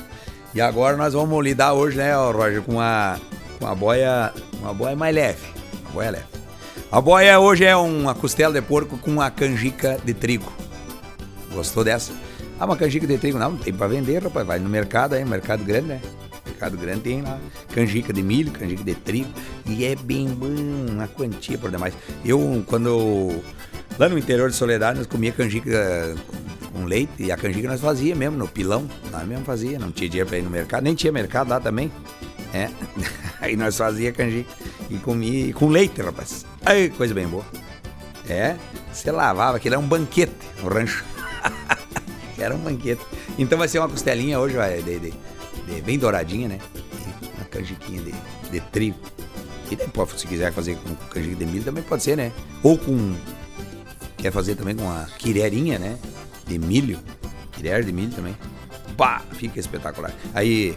E 0.54 0.60
agora 0.60 0.94
nós 0.94 1.14
vamos 1.14 1.42
lidar 1.42 1.72
hoje, 1.72 1.96
né, 1.96 2.14
Roger, 2.14 2.60
com 2.60 2.78
a 2.78 3.18
com 3.58 3.66
a 3.66 3.74
boia, 3.74 4.30
uma 4.60 4.74
boia 4.74 4.94
mais 4.94 5.14
leve, 5.14 5.46
uma 5.84 5.92
boia 5.92 6.10
leve. 6.10 6.24
A 6.90 7.00
boia 7.00 7.40
hoje 7.40 7.64
é 7.64 7.74
uma 7.74 8.14
costela 8.14 8.52
de 8.52 8.60
porco 8.60 8.98
com 8.98 9.10
uma 9.10 9.30
canjica 9.30 9.98
de 10.04 10.12
trigo. 10.12 10.52
Gostou 11.50 11.82
dessa? 11.82 12.12
Ah, 12.60 12.66
uma 12.66 12.76
canjica 12.76 13.06
de 13.06 13.16
trigo 13.16 13.38
não, 13.38 13.56
tem 13.56 13.72
para 13.72 13.86
vender, 13.86 14.22
rapaz, 14.22 14.46
vai 14.46 14.58
no 14.58 14.68
mercado 14.68 15.14
aí, 15.14 15.24
mercado 15.24 15.64
grande, 15.64 15.86
né? 15.88 16.00
Mercado 16.46 16.76
grande 16.76 17.00
tem 17.00 17.22
lá 17.22 17.38
canjica 17.74 18.12
de 18.12 18.22
milho, 18.22 18.50
canjica 18.52 18.82
de 18.84 18.94
trigo. 18.94 19.30
E 19.66 19.84
é 19.84 19.94
bem 19.96 20.26
bom, 20.28 20.48
uma 20.90 21.08
quantia 21.08 21.56
por 21.58 21.70
demais. 21.70 21.94
Eu, 22.24 22.62
quando. 22.66 23.42
lá 23.98 24.08
no 24.08 24.18
interior 24.18 24.50
de 24.50 24.56
Soledade, 24.56 24.98
nós 24.98 25.06
comia 25.06 25.32
canjica 25.32 26.14
com 26.72 26.84
leite. 26.84 27.12
E 27.18 27.30
a 27.32 27.36
canjica 27.36 27.68
nós 27.68 27.80
fazia 27.80 28.14
mesmo, 28.14 28.36
no 28.36 28.48
pilão. 28.48 28.88
Nós 29.10 29.26
mesmo 29.26 29.44
fazia, 29.44 29.78
não 29.78 29.90
tinha 29.92 30.08
dinheiro 30.08 30.28
pra 30.28 30.38
ir 30.38 30.42
no 30.42 30.50
mercado. 30.50 30.82
Nem 30.84 30.94
tinha 30.94 31.12
mercado 31.12 31.48
lá 31.50 31.60
também. 31.60 31.90
É. 32.54 32.68
Aí 33.40 33.56
nós 33.56 33.76
fazia 33.76 34.12
canjica 34.12 34.50
e 34.90 34.96
comia 34.98 35.52
com 35.54 35.68
leite, 35.68 36.00
rapaz. 36.02 36.44
Aí, 36.64 36.90
coisa 36.90 37.12
bem 37.14 37.26
boa. 37.26 37.44
É, 38.28 38.56
você 38.92 39.10
lavava, 39.10 39.56
aquilo 39.56 39.74
era 39.74 39.80
um 39.82 39.86
banquete, 39.88 40.32
o 40.62 40.68
rancho. 40.68 41.04
era 42.38 42.54
um 42.54 42.58
banquete. 42.58 43.00
Então 43.38 43.58
vai 43.58 43.66
ser 43.66 43.78
uma 43.80 43.88
costelinha 43.88 44.38
hoje, 44.38 44.54
vai, 44.54 44.80
de- 44.82 44.98
de- 45.00 45.14
bem 45.84 45.98
douradinha, 45.98 46.48
né? 46.48 46.58
E 46.74 47.36
uma 47.36 47.44
canjiquinha 47.44 48.02
de, 48.02 48.14
de 48.50 48.60
trigo. 48.60 48.98
E 49.70 49.76
pode, 49.76 50.20
se 50.20 50.26
quiser 50.26 50.52
fazer 50.52 50.76
com 50.76 50.94
canjica 51.08 51.36
de 51.36 51.46
milho, 51.46 51.64
também 51.64 51.82
pode 51.82 52.02
ser, 52.02 52.16
né? 52.16 52.30
Ou 52.62 52.76
com. 52.76 53.14
Quer 54.18 54.30
fazer 54.30 54.54
também 54.54 54.76
com 54.76 54.84
uma 54.84 55.06
quirerinha, 55.18 55.78
né? 55.78 55.98
De 56.46 56.58
milho. 56.58 56.98
Quirer 57.52 57.82
de 57.82 57.92
milho 57.92 58.12
também. 58.12 58.36
Bah, 58.96 59.22
fica 59.32 59.58
espetacular. 59.58 60.12
Aí, 60.34 60.76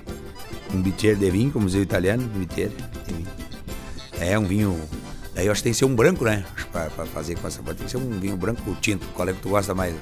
um 0.73 0.81
bicchiere 0.81 1.17
de 1.17 1.29
vinho, 1.29 1.51
como 1.51 1.65
diz 1.65 1.75
o 1.75 1.81
italiano, 1.81 2.23
um 2.23 2.39
de 2.39 2.55
vinho. 2.55 3.27
É, 4.19 4.39
um 4.39 4.45
vinho. 4.45 4.79
Daí 5.33 5.47
eu 5.47 5.51
acho 5.51 5.59
que 5.59 5.65
tem 5.65 5.73
que 5.73 5.79
ser 5.79 5.85
um 5.85 5.95
branco, 5.95 6.23
né? 6.23 6.45
Pra, 6.71 6.85
pra 6.89 7.05
fazer 7.05 7.37
com 7.37 7.47
essa 7.47 7.61
tem 7.61 7.75
que 7.75 7.91
ser 7.91 7.97
um 7.97 8.09
vinho 8.19 8.37
branco 8.37 8.75
tinto. 8.79 9.05
Qual 9.07 9.27
é 9.27 9.33
que 9.33 9.41
tu 9.41 9.49
gosta 9.49 9.75
mais? 9.75 9.93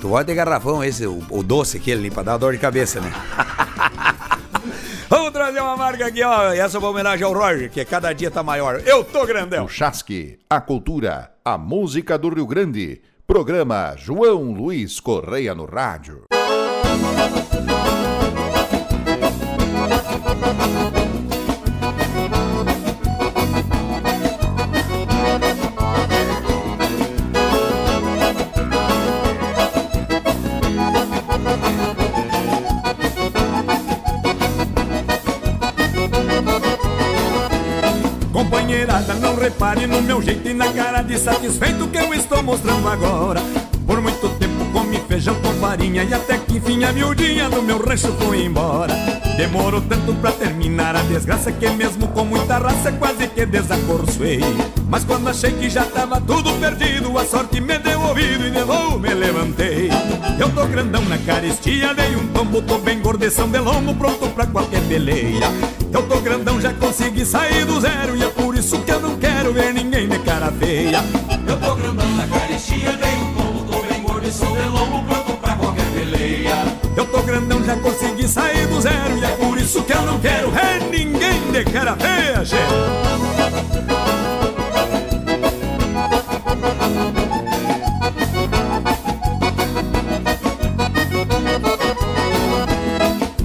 Tu 0.00 0.08
gosta 0.08 0.24
de 0.24 0.34
garrafão, 0.34 0.82
esse, 0.82 1.06
o, 1.06 1.24
o 1.30 1.42
doce 1.42 1.76
aquele 1.76 2.10
pra 2.10 2.22
dar 2.22 2.36
dor 2.38 2.52
de 2.52 2.58
cabeça, 2.58 3.00
né? 3.00 3.12
Trazer 5.56 5.70
uma 5.70 5.76
marca 5.78 6.06
aqui, 6.06 6.22
ó. 6.22 6.52
Essa 6.52 6.76
é 6.76 6.78
uma 6.78 6.90
homenagem 6.90 7.24
ao 7.24 7.32
Roger, 7.32 7.70
que 7.70 7.82
cada 7.82 8.12
dia 8.12 8.30
tá 8.30 8.42
maior. 8.42 8.82
Eu 8.84 9.02
tô 9.02 9.24
grandão. 9.24 9.64
O 9.64 9.68
Chasque, 9.68 10.38
a 10.50 10.60
cultura, 10.60 11.32
a 11.42 11.56
música 11.56 12.18
do 12.18 12.28
Rio 12.28 12.46
Grande. 12.46 13.00
Programa 13.26 13.94
João 13.96 14.52
Luiz 14.52 15.00
Correia 15.00 15.54
no 15.54 15.64
rádio. 15.64 16.24
Repare 39.66 39.86
no 39.86 40.00
meu 40.00 40.22
jeito 40.22 40.48
e 40.48 40.54
na 40.54 40.72
cara 40.72 41.02
de 41.02 41.18
satisfeito 41.18 41.88
que 41.88 41.98
eu 41.98 42.14
estou 42.14 42.40
mostrando 42.40 42.86
agora. 42.88 43.40
Por 43.84 44.00
muito 44.00 44.28
tempo 44.38 44.64
comi 44.72 45.00
feijão 45.08 45.34
com 45.36 45.52
farinha 45.54 46.04
e 46.04 46.14
até 46.14 46.38
que 46.38 46.58
enfim 46.58 46.84
a 46.84 46.92
miudinha 46.92 47.48
do 47.50 47.60
meu 47.62 47.78
rancho 47.84 48.12
foi 48.12 48.44
embora. 48.44 48.94
Demorou 49.36 49.80
tanto 49.80 50.14
pra 50.14 50.30
terminar 50.30 50.94
a 50.94 51.02
desgraça 51.02 51.50
que 51.50 51.68
mesmo 51.70 52.06
com 52.08 52.24
muita 52.24 52.58
raça 52.58 52.92
quase 52.92 53.26
que 53.26 53.44
desacorçoei. 53.44 54.40
Mas 54.88 55.04
quando 55.04 55.28
achei 55.28 55.50
que 55.50 55.68
já 55.68 55.84
tava 55.84 56.20
tudo 56.20 56.52
perdido, 56.60 57.18
a 57.18 57.24
sorte 57.24 57.60
me 57.60 57.76
deu 57.78 58.00
ouvido 58.02 58.46
e 58.46 58.50
de 58.50 58.64
novo 58.64 59.00
me 59.00 59.12
levantei. 59.12 59.90
Eu 60.38 60.48
tô 60.50 60.64
grandão 60.66 61.02
na 61.06 61.18
caristia, 61.18 61.92
dei 61.92 62.14
um 62.14 62.28
tombo, 62.28 62.62
tô 62.62 62.78
bem 62.78 63.00
gordeção 63.00 63.48
de 63.48 63.58
lombo, 63.58 63.94
pronto 63.94 64.28
pra 64.28 64.46
qualquer 64.46 64.82
peleia. 64.82 65.50
Eu 65.92 66.02
tô 66.04 66.20
grandão, 66.20 66.60
já 66.60 66.72
consegui 66.74 67.24
sair 67.24 67.64
do 67.64 67.80
zero 67.80 68.16
E 68.16 68.22
é 68.22 68.28
por 68.56 68.60
isso 68.60 68.80
que 68.80 68.90
eu 68.90 69.00
não 69.00 69.16
quero 69.18 69.52
ver 69.52 69.74
ninguém 69.74 70.08
de 70.08 70.18
cara 70.20 70.50
feia 70.52 71.04
Eu 71.46 71.60
tô 71.60 71.74
grandão 71.74 72.08
na 72.16 72.26
caristia, 72.26 72.92
dei 72.92 73.14
um 73.14 73.34
tombo, 73.34 73.64
tô 73.64 73.82
bem 73.82 74.02
gordo 74.02 74.26
e 74.26 74.32
sou 74.32 74.48
de 74.56 74.62
lombo, 74.68 75.04
pronto 75.06 75.32
pra 75.34 75.54
qualquer 75.56 75.84
peleia. 75.92 76.56
Eu 76.96 77.04
tô 77.06 77.22
grandão, 77.22 77.62
já 77.62 77.76
consegui 77.76 78.26
sair 78.26 78.66
do 78.66 78.80
zero 78.80 79.18
E 79.18 79.24
é 79.24 79.28
por 79.36 79.58
isso 79.58 79.82
que 79.82 79.92
eu 79.92 80.02
não 80.02 80.18
quero 80.20 80.50
ver 80.50 80.80
ninguém 80.90 81.52
de 81.52 81.64
cara 81.64 81.96
feia, 81.96 82.44
gente 82.44 82.56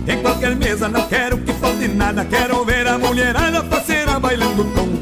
Em 0.08 0.22
qualquer 0.22 0.56
mesa 0.56 0.88
não 0.88 1.06
quero 1.08 1.38
que 1.40 1.52
falte 1.52 1.88
nada 1.90 2.24
Quero 2.24 2.64
ver 2.64 2.88
a 2.88 2.98
mulherada 2.98 3.62
parceira 3.64 4.20
bailando 4.20 4.64
tonta 4.74 5.01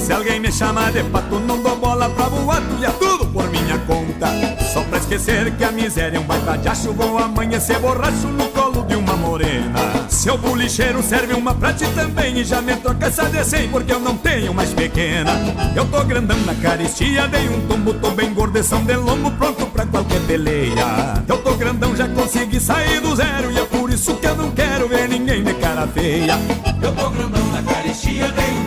Se 0.00 0.12
alguém 0.12 0.40
me 0.40 0.50
chama 0.52 0.90
de 0.90 1.02
pato 1.04 1.38
Não 1.40 1.62
dou 1.62 1.76
bola 1.76 2.08
pra 2.10 2.28
boato 2.28 2.74
e 2.80 2.84
é 2.84 2.90
tudo 2.90 3.26
por 3.26 3.48
minha 3.50 3.78
conta. 3.80 4.28
Só 4.72 4.82
pra 4.82 4.98
esquecer 4.98 5.54
que 5.56 5.64
a 5.64 5.72
miséria 5.72 6.16
é 6.16 6.20
um 6.20 6.24
baita 6.24 6.58
de 6.58 6.68
acho. 6.68 6.92
Vou 6.92 7.18
amanhecer 7.18 7.78
borracho 7.78 8.28
no 8.28 8.48
colo 8.48 8.84
de 8.84 8.94
uma 8.96 9.14
morena. 9.16 10.06
Seu 10.08 10.36
bolicheiro 10.38 11.02
serve 11.02 11.34
uma 11.34 11.54
pra 11.54 11.72
ti 11.72 11.86
também 11.94 12.38
E 12.38 12.44
já 12.44 12.60
me 12.60 12.76
troca 12.76 13.06
essa 13.06 13.24
de 13.28 13.44
100 13.44 13.68
porque 13.68 13.92
eu 13.92 14.00
não 14.00 14.16
tenho 14.16 14.52
mais 14.54 14.72
pequena. 14.72 15.32
Eu 15.74 15.84
tô 15.86 16.04
grandão 16.04 16.38
na 16.40 16.54
caristia 16.54 17.26
Dei 17.28 17.48
um 17.48 17.66
tombo, 17.66 17.94
tô 17.94 18.10
bem 18.10 18.32
gordeção 18.32 18.84
de 18.84 18.94
lombo 18.94 19.30
Pronto 19.32 19.66
pra 19.66 19.86
qualquer 19.86 20.20
peleia. 20.22 21.22
Eu 21.26 21.38
tô 21.38 21.54
grandão, 21.54 21.94
já 21.96 22.08
consegui 22.08 22.60
sair 22.60 23.00
do 23.00 23.14
zero 23.16 23.50
E 23.50 23.58
é 23.58 23.64
por 23.64 23.90
isso 23.90 24.14
que 24.14 24.26
eu 24.26 24.36
não 24.36 24.50
quero 24.50 24.88
ver 24.88 25.08
ninguém 25.08 25.42
de 25.42 25.54
cara 25.54 25.86
feia. 25.86 26.38
Eu 26.82 26.92
tô 26.92 27.10
grandão 27.10 27.46
na 27.48 27.62
caristia, 27.62 28.28
dei 28.28 28.50
um 28.50 28.63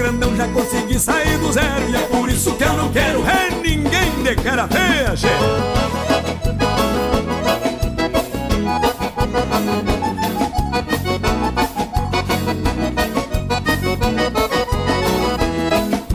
grandão, 0.00 0.34
já 0.34 0.48
consegui 0.48 0.98
sair 0.98 1.36
do 1.38 1.52
zero 1.52 1.90
E 1.90 1.94
é 1.94 2.00
por 2.06 2.28
isso 2.30 2.54
que 2.54 2.64
eu 2.64 2.72
não 2.72 2.90
quero 2.90 3.22
ver 3.22 3.52
ninguém 3.62 4.22
de 4.22 4.34
cara 4.36 4.66
feia, 4.66 5.14
gente. 5.14 5.34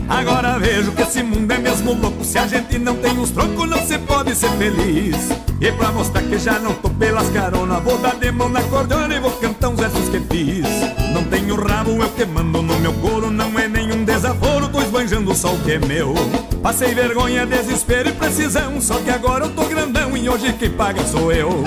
Agora 0.08 0.58
vejo 0.58 0.90
que 0.90 1.02
esse 1.02 1.22
mundo 1.22 1.52
é 1.52 1.58
mesmo 1.58 1.92
louco 1.92 2.24
Se 2.24 2.38
a 2.38 2.46
gente 2.48 2.78
não 2.78 2.96
tem 2.96 3.16
uns 3.16 3.30
trocos 3.30 3.68
não 3.68 3.86
se 3.86 3.98
pode 3.98 4.34
ser 4.34 4.50
feliz. 4.52 5.28
E 5.60 5.70
pra 5.72 5.92
mostrar 5.92 6.22
que 6.22 6.38
já 6.38 6.58
não 6.58 6.74
tô 6.74 6.85
pelas 6.98 7.28
caronas 7.30 7.82
Vou 7.82 7.98
dar 7.98 8.16
de 8.16 8.30
mão 8.30 8.48
na 8.48 8.62
cordiona 8.62 9.14
e 9.14 9.20
vou 9.20 9.30
cantar 9.32 9.68
uns 9.68 9.78
versos 9.78 10.08
que 10.08 10.20
fiz. 10.20 10.66
Não 11.12 11.24
tenho 11.24 11.54
rabo, 11.56 11.90
eu 12.02 12.08
que 12.10 12.24
mando 12.24 12.62
no 12.62 12.78
meu 12.78 12.92
couro 12.94 13.30
Não 13.30 13.58
é 13.58 13.68
nenhum 13.68 14.04
desaforo, 14.04 14.68
tô 14.68 14.80
esbanjando 14.80 15.34
só 15.34 15.52
o 15.52 15.58
que 15.60 15.72
é 15.72 15.78
meu. 15.78 16.14
Passei 16.62 16.94
vergonha, 16.94 17.46
desespero 17.46 18.08
e 18.08 18.12
precisão 18.12 18.80
Só 18.80 18.98
que 18.98 19.10
agora 19.10 19.44
eu 19.44 19.50
tô 19.50 19.64
grandão 19.64 20.16
e 20.16 20.28
hoje 20.28 20.52
quem 20.54 20.70
paga 20.70 21.04
sou 21.04 21.32
eu. 21.32 21.62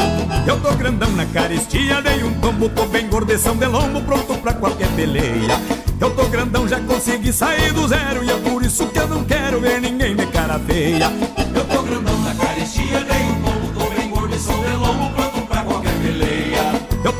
Eu 0.47 0.59
tô 0.59 0.73
grandão 0.73 1.11
na 1.11 1.25
caristia, 1.25 2.01
dei 2.01 2.23
um 2.23 2.33
tombo 2.39 2.69
Tô 2.69 2.85
bem 2.85 3.07
gordeção 3.07 3.55
de 3.55 3.65
lombo, 3.65 4.01
pronto 4.01 4.35
pra 4.39 4.53
qualquer 4.53 4.89
peleia. 4.95 5.59
Eu 5.99 6.11
tô 6.11 6.25
grandão, 6.25 6.67
já 6.67 6.79
consegui 6.79 7.33
sair 7.33 7.73
do 7.73 7.87
zero 7.87 8.23
E 8.23 8.29
é 8.29 8.35
por 8.35 8.63
isso 8.63 8.87
que 8.87 8.99
eu 8.99 9.07
não 9.07 9.23
quero 9.23 9.59
ver 9.59 9.81
ninguém 9.81 10.15
de 10.15 10.25
cara 10.27 10.59
feia. 10.59 11.11
Eu 11.53 11.65
tô 11.65 11.81
grandão 11.83 12.17
na 12.21 12.33
caristia, 12.35 13.01
dei 13.01 13.23
um 13.23 13.38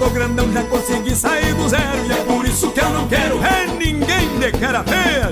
tô 0.10 0.13
grandão, 0.13 0.52
já 0.52 0.63
consegui 0.63 1.15
sair 1.15 1.54
do 1.54 1.69
zero 1.69 2.06
E 2.06 2.12
é 2.12 2.24
por 2.24 2.45
isso 2.45 2.72
que 2.72 2.80
eu 2.80 2.89
não 2.89 3.08
quero 3.08 3.39
ver 3.39 3.67
ninguém 3.78 4.39
de 4.39 4.52
cara 4.52 4.84
feia, 4.84 5.30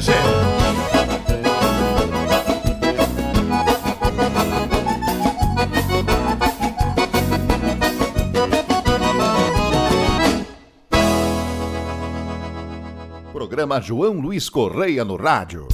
Programa 13.34 13.82
João 13.82 14.20
Luiz 14.20 14.50
Correia 14.50 15.04
no 15.04 15.16
rádio. 15.16 15.68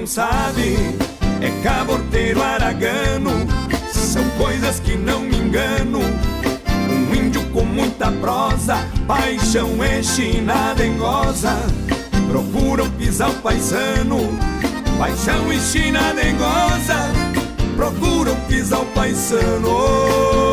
Não 0.00 0.06
sabe 0.06 0.76
É 1.42 1.50
caborteiro 1.62 2.42
aragano 2.42 3.46
São 3.92 4.24
coisas 4.38 4.80
que 4.80 4.96
não 4.96 5.20
me 5.20 5.36
engano 5.36 6.00
um 6.90 7.14
índio 7.14 7.44
com 7.50 7.62
muita 7.64 8.10
prosa, 8.10 8.76
paixão 9.06 9.68
e 9.84 10.02
china 10.02 10.74
dengosa. 10.74 11.56
Procuram 12.28 12.90
pisar 12.90 13.30
o 13.30 13.34
paisano, 13.34 14.36
paixão 14.98 15.52
e 15.52 15.60
china 15.60 16.12
dengosa. 16.12 17.12
Procuram 17.76 18.34
pisar 18.48 18.80
o 18.80 18.86
paisano. 18.86 20.49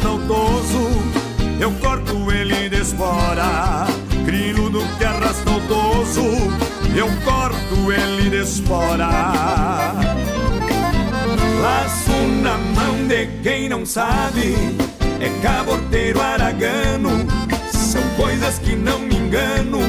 Que 0.00 0.06
arrasta 0.06 0.08
o 0.08 0.18
toso. 0.26 0.88
Eu 1.60 1.70
corto 1.72 2.32
ele 2.32 2.70
de 2.70 2.80
espora, 2.80 3.86
crino 4.24 4.70
do 4.70 4.80
que 4.96 5.04
arrasta 5.04 5.50
o 5.50 5.60
toso, 5.68 6.22
eu 6.96 7.06
corto 7.22 7.92
ele 7.92 8.30
de 8.30 8.42
espora. 8.42 9.10
Laço 11.60 12.12
na 12.42 12.56
mão 12.56 13.06
de 13.06 13.26
quem 13.42 13.68
não 13.68 13.84
sabe 13.84 14.54
É 15.20 15.28
caborteiro 15.42 16.18
aragano 16.18 17.10
São 17.70 18.02
coisas 18.16 18.58
que 18.58 18.74
não 18.74 18.98
me 18.98 19.14
engano 19.14 19.80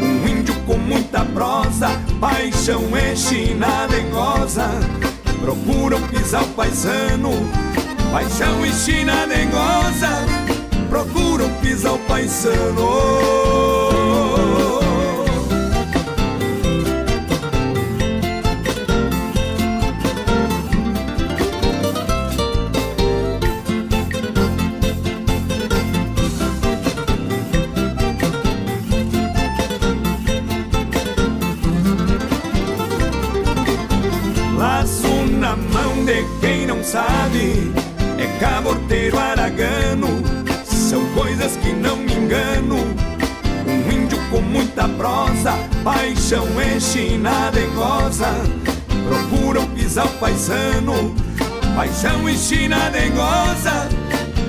Um 0.00 0.28
índio 0.28 0.54
com 0.66 0.76
muita 0.76 1.24
prosa 1.24 1.88
Paixão 2.20 2.84
e 2.96 3.16
china 3.16 3.88
dengosa 3.88 4.70
Procuram 5.40 6.00
pisar 6.02 6.44
o 6.44 6.48
paisano 6.50 7.63
Paixão 8.14 8.64
e 8.64 8.72
china 8.72 9.26
dengosa 9.26 10.24
Procuram 10.88 11.50
pisar 11.54 11.94
o 11.94 11.98
paisano 11.98 13.83
paisano, 50.24 51.14
paixão 51.76 52.26
e 52.26 52.34
china 52.38 52.88
dengosa. 52.88 53.86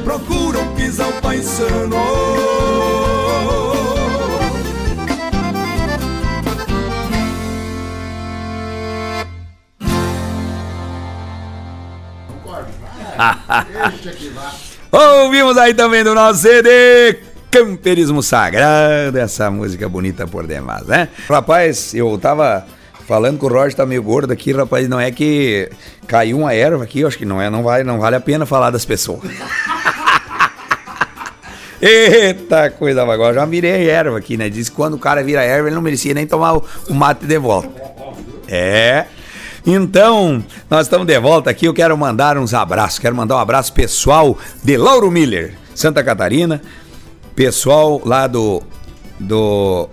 Procuram 0.06 0.74
pisar 0.74 1.10
o 1.10 1.14
paisano. 1.22 1.98
Ouvimos 14.92 15.58
aí 15.58 15.74
também 15.74 16.06
do 16.06 16.16
nosso 16.16 16.40
CD 16.44 17.20
Camperismo 17.52 18.24
Sagrado, 18.24 19.18
essa 19.18 19.52
música 19.52 19.90
bonita 19.90 20.26
por 20.26 20.48
demais, 20.48 20.88
né? 20.88 21.10
Rapaz, 21.28 21.94
eu 21.94 22.18
tava 22.18 22.66
falando 23.08 23.40
que 23.40 23.46
o 23.46 23.48
Roger 23.48 23.76
tá 23.76 23.86
meio 23.86 24.04
gordo 24.04 24.32
aqui, 24.32 24.52
rapaz, 24.52 24.88
não 24.90 25.00
é 25.00 25.12
que 25.12 25.70
caiu 26.08 26.40
uma 26.40 26.54
erva 26.54 26.84
aqui, 26.84 27.02
eu 27.02 27.08
acho 27.08 27.18
que 27.18 27.26
não 27.26 27.42
é, 27.42 27.50
não 27.50 27.64
vale, 27.64 27.84
não 27.84 28.00
vale 28.00 28.16
a 28.16 28.20
pena 28.20 28.46
falar 28.46 28.72
das 28.72 28.86
pessoas. 28.86 29.22
Eita 31.82 32.72
coisa, 32.72 33.04
agora 33.04 33.34
já 33.34 33.46
virei 33.46 33.90
erva 33.90 34.18
aqui, 34.18 34.38
né? 34.38 34.50
Diz 34.50 34.70
que 34.70 34.76
quando 34.76 34.96
o 34.96 35.00
cara 35.00 35.24
vira 35.24 35.44
erva, 35.44 35.68
ele 35.68 35.76
não 35.76 35.82
merecia 35.82 36.14
nem 36.14 36.26
tomar 36.26 36.58
o, 36.58 36.64
o 36.90 36.94
mate 36.94 37.26
de 37.26 37.38
volta. 37.38 37.70
É. 38.48 39.06
Então, 39.66 40.44
nós 40.70 40.86
estamos 40.86 41.06
de 41.06 41.20
volta 41.20 41.50
aqui. 41.50 41.66
Eu 41.66 41.74
quero 41.74 41.98
mandar 41.98 42.38
uns 42.38 42.54
abraços. 42.54 43.00
Quero 43.00 43.16
mandar 43.16 43.36
um 43.36 43.40
abraço 43.40 43.74
pessoal 43.74 44.38
de 44.64 44.78
Lauro 44.78 45.12
Miller, 45.12 45.54
Santa 45.74 46.04
Catarina. 46.04 46.62
Pessoal 47.36 48.02
lá 48.06 48.26
do, 48.26 48.64
do 49.20 49.90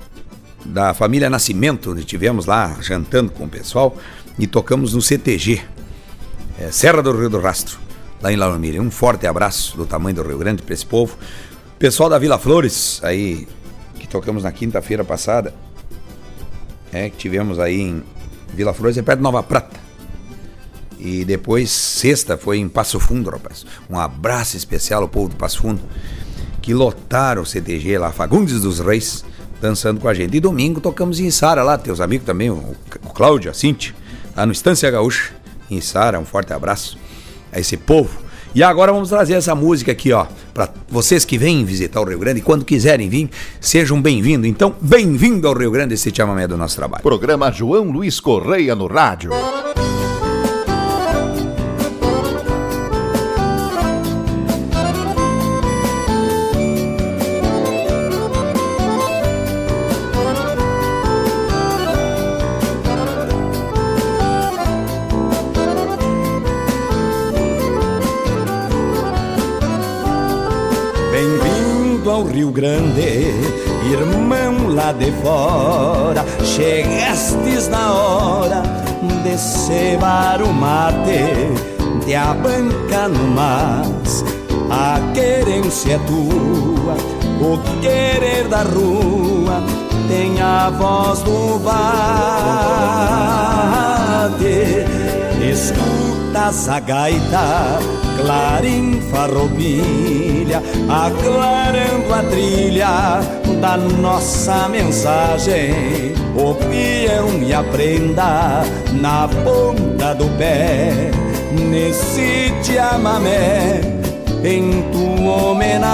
da 0.64 0.94
família 0.94 1.28
Nascimento, 1.28 1.92
onde 1.92 2.04
tivemos 2.04 2.46
lá 2.46 2.76
jantando 2.80 3.30
com 3.30 3.44
o 3.44 3.48
pessoal 3.48 3.96
e 4.38 4.46
tocamos 4.46 4.94
no 4.94 5.02
CTG, 5.02 5.60
é, 6.58 6.70
Serra 6.70 7.02
do 7.02 7.12
Rio 7.12 7.28
do 7.28 7.40
Rastro, 7.40 7.78
lá 8.20 8.32
em 8.32 8.58
Miller. 8.58 8.80
Um 8.80 8.90
forte 8.90 9.26
abraço 9.26 9.76
do 9.76 9.86
tamanho 9.86 10.16
do 10.16 10.22
Rio 10.22 10.38
Grande 10.38 10.62
para 10.62 10.74
esse 10.74 10.86
povo. 10.86 11.16
Pessoal 11.78 12.08
da 12.08 12.18
Vila 12.18 12.38
Flores, 12.38 13.00
aí 13.02 13.48
que 13.98 14.06
tocamos 14.06 14.44
na 14.44 14.52
quinta-feira 14.52 15.04
passada, 15.04 15.54
é, 16.92 17.10
que 17.10 17.16
tivemos 17.16 17.58
aí 17.58 17.80
em 17.80 18.02
Vila 18.54 18.74
Flores 18.74 18.96
é 18.98 19.02
perto 19.02 19.18
de 19.18 19.22
Nova 19.22 19.42
Prata. 19.42 19.80
E 20.98 21.24
depois, 21.24 21.70
sexta, 21.70 22.36
foi 22.36 22.58
em 22.58 22.68
Passo 22.68 23.00
Fundo, 23.00 23.28
rapaz. 23.28 23.66
Um 23.90 23.98
abraço 23.98 24.56
especial 24.56 25.02
ao 25.02 25.08
povo 25.08 25.30
do 25.30 25.36
Passo 25.36 25.62
Fundo, 25.62 25.80
que 26.60 26.72
lotaram 26.72 27.42
o 27.42 27.46
CTG 27.46 27.98
lá, 27.98 28.12
Fagundes 28.12 28.60
dos 28.60 28.78
Reis, 28.78 29.24
dançando 29.62 30.00
com 30.00 30.08
a 30.08 30.12
gente. 30.12 30.36
E 30.36 30.40
domingo 30.40 30.80
tocamos 30.80 31.20
em 31.20 31.30
Sara 31.30 31.62
lá, 31.62 31.78
teus 31.78 32.00
amigos 32.00 32.26
também, 32.26 32.50
o, 32.50 32.74
Cláudio, 33.14 33.50
a 33.50 33.54
Cintia, 33.54 33.94
lá 34.36 34.44
no 34.44 34.50
Estância 34.50 34.90
Gaúcha, 34.90 35.32
em 35.70 35.80
Sara. 35.80 36.18
Um 36.18 36.24
forte 36.24 36.52
abraço 36.52 36.98
a 37.52 37.60
esse 37.60 37.76
povo. 37.76 38.20
E 38.54 38.62
agora 38.62 38.92
vamos 38.92 39.08
trazer 39.08 39.34
essa 39.34 39.54
música 39.54 39.92
aqui, 39.92 40.12
ó, 40.12 40.26
para 40.52 40.68
vocês 40.86 41.24
que 41.24 41.38
vêm 41.38 41.64
visitar 41.64 42.02
o 42.02 42.04
Rio 42.04 42.18
Grande, 42.18 42.42
quando 42.42 42.66
quiserem 42.66 43.08
vir, 43.08 43.30
sejam 43.58 44.02
bem-vindos. 44.02 44.46
Então, 44.46 44.74
bem-vindo 44.78 45.48
ao 45.48 45.54
Rio 45.54 45.70
Grande, 45.70 45.94
esse 45.94 46.12
chamamento 46.14 46.48
do 46.48 46.58
nosso 46.58 46.76
trabalho. 46.76 47.02
Programa 47.02 47.50
João 47.50 47.90
Luiz 47.90 48.20
Correia 48.20 48.74
no 48.74 48.86
rádio. 48.86 49.30
Rio 72.32 72.50
Grande, 72.50 73.30
irmão 73.90 74.74
lá 74.74 74.90
de 74.92 75.12
fora, 75.22 76.24
chegastes 76.42 77.68
na 77.68 77.92
hora 77.92 78.62
de 79.22 79.36
cebar 79.36 80.40
o 80.40 80.50
mate, 80.50 81.52
de 82.06 82.14
abanca 82.14 83.08
no 83.08 83.28
mas. 83.28 84.24
A 84.70 84.98
querência 85.12 85.96
é 85.96 85.98
tua, 85.98 86.96
o 87.38 87.58
querer 87.82 88.48
da 88.48 88.62
rua, 88.62 89.62
tem 90.08 90.40
a 90.40 90.70
voz 90.70 91.20
do 91.20 91.58
bate. 91.58 91.82
Escutas 95.50 96.68
a 96.68 96.80
gaita, 96.80 97.78
clarim 98.16 99.00
farroupilha, 99.10 100.62
aclarando 100.88 102.14
a 102.14 102.22
trilha 102.30 103.20
da 103.60 103.76
nossa 103.76 104.68
mensagem. 104.68 106.12
O 106.34 106.54
peão 106.54 107.42
e 107.42 107.52
a 107.52 107.62
prenda 107.62 108.62
na 108.92 109.28
ponta 109.28 110.14
do 110.14 110.26
pé, 110.38 111.10
nesse 111.52 112.52
te 112.62 112.78
amamé, 112.78 113.80
em 114.42 114.82
tua 114.90 115.50
homenagem. 115.50 115.92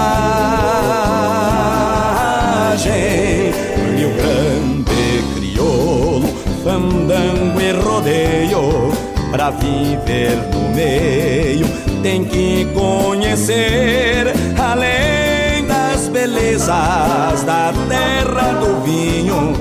Rio 3.97 4.13
Grande 4.15 5.23
crioulo, 5.35 6.27
fandango 6.63 7.59
e 7.59 7.71
rodeio, 7.71 8.93
pra 9.31 9.49
viver 9.51 10.37
no 10.53 10.69
meio 10.73 11.88
tem 12.01 12.23
que 12.23 12.67
conhecer 12.73 14.33
além 14.57 15.65
das 15.65 16.07
belezas 16.07 17.43
da 17.45 17.73
terra 17.87 18.53
do 18.53 18.81
vinho. 18.83 19.53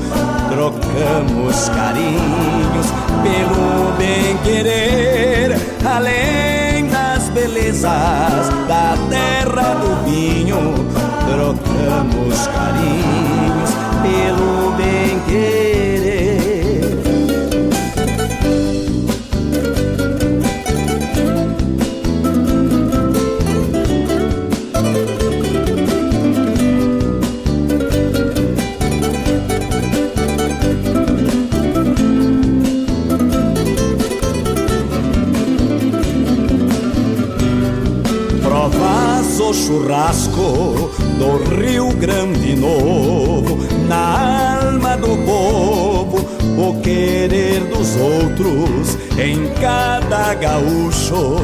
Trocamos 0.49 1.69
carinhos 1.71 2.87
pelo 3.23 3.93
bem 3.99 4.37
querer, 4.45 5.59
além 5.85 6.87
das 6.89 7.29
belezas 7.31 8.49
da 8.69 8.97
terra 9.09 9.75
do 9.75 10.05
vinho. 10.09 10.75
Trocamos 11.27 12.47
carinhos 12.47 13.71
pelo 14.03 14.73
bem 14.77 15.68
Provas 38.59 39.39
o 39.39 39.55
churrasco 39.55 40.91
do 41.17 41.37
Rio 41.55 41.93
Grande 41.93 42.57
Novo, 42.57 43.57
na 43.87 44.59
alma 44.59 44.97
do 44.97 45.17
povo, 45.25 46.19
o 46.59 46.81
querer 46.81 47.61
dos 47.67 47.95
outros, 47.95 48.99
em 49.17 49.47
cada 49.61 50.35
gaúcho 50.35 51.37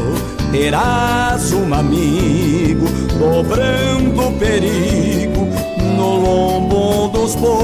terás 0.50 1.52
um 1.52 1.72
amigo, 1.72 2.86
dobrando 3.16 4.32
perigo 4.40 5.46
no 5.96 6.16
lombo 6.16 7.06
dos 7.16 7.36
potros. 7.36 7.54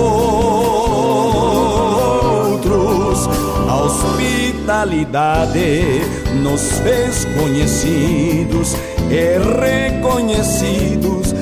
A 3.69 3.83
hospitalidade 3.83 6.03
nos 6.41 6.71
fez 6.85 7.27
conhecidos 7.37 8.77
e 9.11 9.39
reconhecidos 9.61 11.35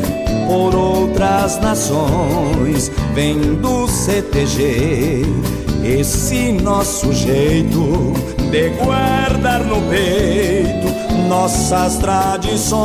por 0.47 0.75
outras 0.75 1.61
nações. 1.61 2.91
Vem 3.15 3.39
do 3.57 3.87
CTG 3.87 5.23
esse 5.85 6.53
nosso 6.53 7.13
jeito 7.13 8.15
de 8.51 8.71
guardar 8.71 9.61
no 9.65 9.83
peito 9.83 10.89
nossas 11.29 11.99
tradições. 11.99 12.79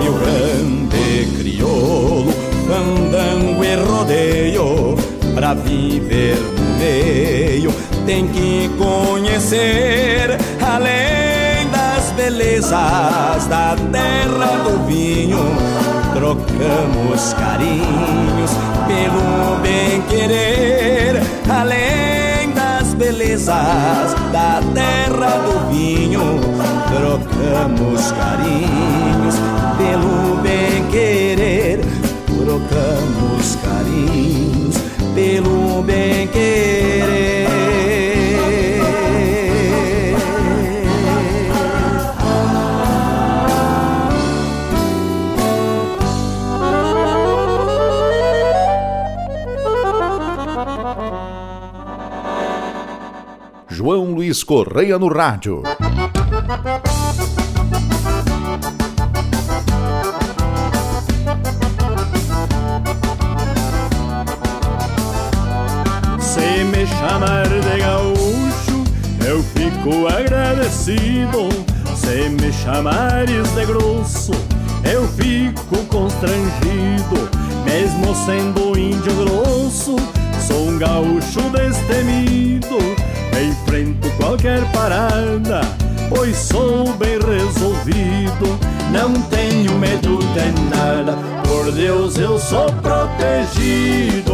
Rio 0.00 0.12
Grande 0.14 1.38
crioulo, 1.38 2.32
fandango 2.66 3.64
e 3.64 3.74
rodeio, 3.76 4.96
pra 5.34 5.54
viver 5.54 6.36
no 6.36 6.78
meio 6.78 7.88
tem 8.08 8.26
que 8.28 8.70
conhecer 8.78 10.38
além 10.78 11.68
das 11.70 12.12
belezas 12.12 13.46
da 13.48 13.74
terra 13.90 14.62
do 14.62 14.86
vinho. 14.86 15.44
Trocamos 16.14 17.34
carinhos 17.34 18.52
pelo 18.86 19.58
bem 19.60 20.00
querer, 20.02 21.20
além 21.48 22.52
das 22.52 22.94
belezas 22.94 24.14
da 24.32 24.60
terra 24.72 25.30
do 25.46 25.68
vinho. 25.70 26.40
Trocamos 26.96 28.12
carinhos 28.12 29.34
pelo 29.76 30.36
bem 30.42 30.84
João 53.88 54.12
Luiz 54.12 54.44
Correia 54.44 54.98
no 54.98 55.08
rádio. 55.08 55.62
Se 66.20 66.64
me 66.64 66.86
chamar 66.86 67.48
de 67.48 67.78
gaúcho, 67.80 68.84
eu 69.26 69.42
fico 69.42 70.06
agradecido. 70.06 71.48
Se 71.96 72.28
me 72.28 72.52
chamares 72.52 73.50
de 73.54 73.64
grosso, 73.64 74.32
eu 74.84 75.08
fico 75.08 75.78
constrangido. 75.86 77.26
Mesmo 77.64 78.14
sendo 78.26 78.78
índio 78.78 79.14
grosso, 79.24 79.96
sou 80.46 80.68
um 80.68 80.76
gaúcho 80.76 81.40
destemido. 81.48 82.97
Enfrento 83.40 84.10
qualquer 84.16 84.60
parada, 84.72 85.60
pois 86.08 86.36
sou 86.36 86.92
bem 86.94 87.18
resolvido. 87.18 88.58
Não 88.92 89.12
tenho 89.22 89.78
medo 89.78 90.18
de 90.18 90.76
nada, 90.76 91.16
por 91.46 91.70
Deus 91.72 92.16
eu 92.18 92.38
sou 92.38 92.66
protegido. 92.82 94.28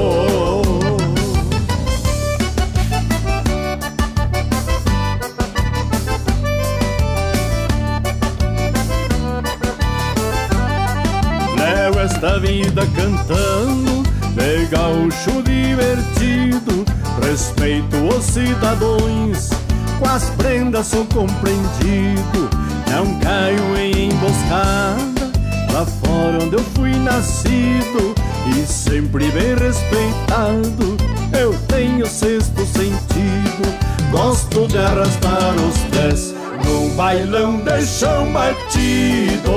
Esta 12.04 12.38
vida 12.38 12.82
cantando, 12.94 14.02
de 14.34 14.66
gaúcho 14.66 15.42
divertido. 15.42 16.84
Respeito 17.22 17.96
os 18.08 18.24
cidadãos, 18.24 19.50
com 19.98 20.08
as 20.08 20.30
prendas 20.30 20.88
sou 20.88 21.04
compreendido. 21.06 22.50
Não 22.90 23.18
caio 23.20 23.76
em 23.76 24.08
emboscada, 24.10 25.32
lá 25.72 25.86
fora 25.86 26.44
onde 26.44 26.56
eu 26.56 26.64
fui 26.74 26.94
nascido. 26.96 28.14
E 28.46 28.66
sempre 28.66 29.30
bem 29.30 29.54
respeitado, 29.54 30.96
eu 31.38 31.54
tenho 31.68 32.06
sexto 32.06 32.66
sentido. 32.66 33.74
Gosto 34.10 34.68
de 34.68 34.78
arrastar 34.78 35.54
os 35.56 35.78
pés 35.96 36.34
num 36.64 36.94
bailão 36.94 37.58
de 37.58 37.86
chão 37.86 38.30
batido. 38.32 39.50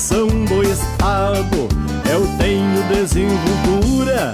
Tradição 0.00 0.26
do 0.46 0.62
estado. 0.62 1.68
Eu 2.10 2.26
tenho 2.38 2.82
desenvoltura, 2.88 4.32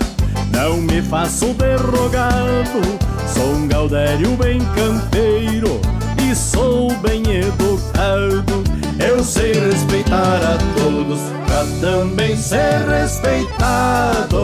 não 0.52 0.76
me 0.76 1.02
faço 1.02 1.46
derrogado. 1.54 2.80
Sou 3.26 3.54
um 3.54 3.66
gaudério 3.66 4.30
bem 4.36 4.60
campeiro 4.76 5.80
e 6.22 6.34
sou 6.34 6.94
bem 6.98 7.22
educado. 7.38 8.64
Eu 8.98 9.22
sei 9.24 9.52
respeitar 9.52 10.36
a 10.36 10.56
todos, 10.80 11.18
pra 11.46 11.64
também 11.80 12.36
ser 12.36 12.88
respeitado. 12.88 14.36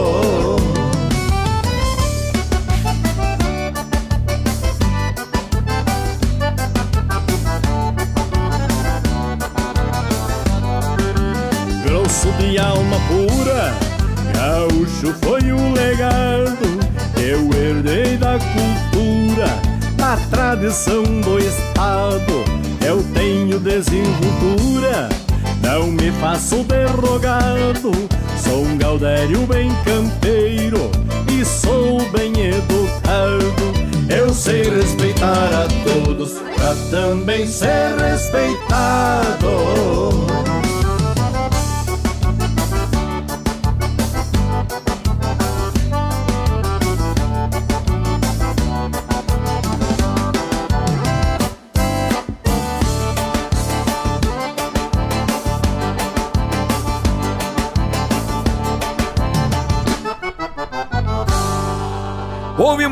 Gaúcho 14.43 15.15
foi 15.21 15.53
o 15.53 15.71
legado 15.71 16.67
que 17.15 17.21
eu 17.21 17.49
herdei 17.53 18.17
da 18.17 18.37
cultura, 18.37 19.47
da 19.95 20.17
tradição 20.29 21.03
do 21.21 21.39
estado. 21.39 22.43
Eu 22.85 23.01
tenho 23.13 23.57
desenvoltura, 23.59 25.07
não 25.61 25.87
me 25.87 26.11
faço 26.19 26.57
derrogado. 26.63 27.91
Sou 28.37 28.65
um 28.65 28.77
gaudério 28.77 29.39
bem 29.47 29.71
campeiro 29.85 30.91
e 31.31 31.45
sou 31.45 31.99
bem 32.11 32.33
educado. 32.49 33.73
Eu 34.09 34.33
sei 34.33 34.63
respeitar 34.63 35.29
a 35.31 35.67
todos, 35.85 36.33
pra 36.57 36.75
também 36.91 37.47
ser 37.47 37.95
respeitado. 37.97 39.43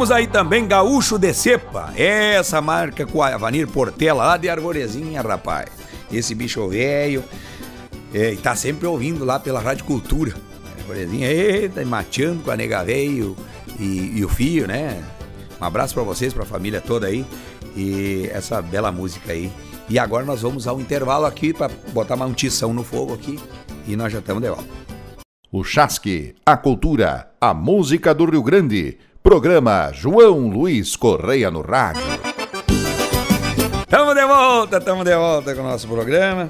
Ouvimos 0.02 0.18
aí 0.18 0.26
também 0.26 0.68
Gaúcho 0.68 1.20
de 1.20 1.32
Cepa, 1.32 1.94
essa 1.96 2.60
marca 2.60 3.06
com 3.06 3.22
a 3.22 3.36
Avanir 3.36 3.68
Portela 3.68 4.26
lá 4.26 4.36
de 4.36 4.50
Arvorezinha, 4.50 5.22
rapaz. 5.22 5.70
Esse 6.12 6.34
bicho 6.34 6.68
velho, 6.68 7.24
é, 8.12 8.34
e 8.34 8.38
tá 8.38 8.56
sempre 8.56 8.88
ouvindo 8.88 9.24
lá 9.24 9.40
pela 9.40 9.60
Rádio 9.60 9.86
Cultura. 9.86 10.34
Arvorezinha, 10.80 11.28
eita, 11.32 11.86
mateando 11.86 12.42
com 12.42 12.50
a 12.50 12.58
nega 12.58 12.84
velho 12.84 13.38
e, 13.80 14.14
e 14.16 14.26
o 14.26 14.28
fio, 14.28 14.66
né? 14.66 15.04
Um 15.62 15.66
abraço 15.66 15.94
para 15.94 16.02
vocês, 16.02 16.34
pra 16.34 16.46
família 16.46 16.82
toda 16.82 17.06
aí. 17.06 17.24
E 17.76 18.28
essa 18.34 18.60
bela 18.60 18.92
música 18.92 19.32
aí. 19.32 19.52
E 19.88 20.00
agora 20.00 20.26
nós 20.26 20.42
vamos 20.42 20.66
ao 20.66 20.82
intervalo 20.82 21.28
aqui 21.28 21.54
para 21.54 21.72
botar 21.94 22.16
uma 22.16 22.28
tição 22.34 22.74
no 22.74 22.84
fogo 22.84 23.14
aqui. 23.14 23.40
E 23.86 23.96
nós 23.96 24.12
já 24.12 24.18
estamos 24.18 24.42
de 24.42 24.50
volta. 24.50 24.68
O 25.52 25.64
Chasque, 25.64 26.34
a 26.44 26.58
cultura, 26.58 27.30
a 27.40 27.54
música 27.54 28.16
do 28.16 28.26
Rio 28.26 28.42
Grande. 28.42 28.98
Programa 29.24 29.92
João 29.94 30.50
Luiz 30.50 30.96
Correia 30.96 31.52
no 31.52 31.62
Rádio. 31.62 32.02
Tamo 33.88 34.16
de 34.16 34.26
volta, 34.26 34.82
tamo 34.82 35.04
de 35.04 35.16
volta 35.16 35.54
com 35.54 35.62
o 35.62 35.64
nosso 35.64 35.88
programa. 35.88 36.50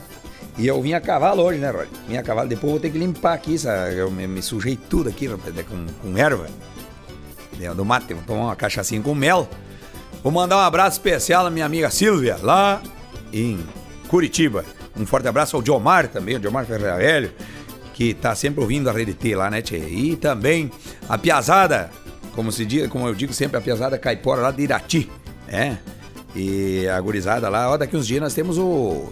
E 0.58 0.68
eu 0.68 0.82
vim 0.82 0.94
a 0.94 1.02
cavalo 1.02 1.44
hoje, 1.44 1.60
né, 1.60 1.70
Rod? 1.70 1.90
Vim 2.08 2.18
a 2.18 2.24
cavalo, 2.24 2.48
depois 2.48 2.72
vou 2.72 2.80
ter 2.80 2.90
que 2.90 2.98
limpar 2.98 3.34
aqui, 3.34 3.58
sabe? 3.58 3.98
Eu 3.98 4.10
me, 4.10 4.26
me 4.26 4.42
sujei 4.42 4.78
tudo 4.78 5.10
aqui 5.10 5.28
rapaz, 5.28 5.54
com, 5.68 5.86
com 6.02 6.18
erva. 6.18 6.48
Do 7.76 7.86
mate, 7.86 8.14
vou 8.14 8.24
tomar 8.24 8.46
uma 8.46 8.56
cachaçinha 8.56 9.02
com 9.02 9.14
mel. 9.14 9.50
Vou 10.24 10.32
mandar 10.32 10.56
um 10.56 10.62
abraço 10.62 10.98
especial 10.98 11.46
à 11.46 11.50
minha 11.50 11.66
amiga 11.66 11.90
Silvia, 11.90 12.38
lá 12.42 12.82
em 13.34 13.60
Curitiba. 14.08 14.64
Um 14.98 15.06
forte 15.06 15.28
abraço 15.28 15.56
ao 15.56 15.62
Diomar 15.62 16.08
também, 16.08 16.38
o 16.38 16.40
Diomar 16.40 16.66
Ferreira 16.66 16.98
Velho, 16.98 17.32
que 17.94 18.14
tá 18.14 18.34
sempre 18.34 18.62
ouvindo 18.62 18.90
a 18.90 18.94
Rede 18.94 19.14
T 19.14 19.36
lá, 19.36 19.50
né, 19.50 19.62
tchê? 19.62 19.78
E 19.78 20.16
também 20.16 20.72
a 21.08 21.18
Piazada, 21.18 21.90
como 22.36 22.52
se 22.52 22.66
diz, 22.66 22.88
como 22.90 23.08
eu 23.08 23.14
digo 23.16 23.34
sempre, 23.34 23.58
a 23.58 23.62
Piazada 23.62 23.98
Caipora 23.98 24.42
lá 24.42 24.52
de 24.52 24.64
Irati, 24.64 25.10
né? 25.48 25.78
E 26.36 26.88
a 26.88 27.00
gurizada 27.02 27.50
lá, 27.50 27.70
ó, 27.70 27.78
daqui 27.78 27.98
uns 27.98 28.08
dias 28.08 28.22
nós 28.22 28.34
temos 28.34 28.58
o, 28.58 29.12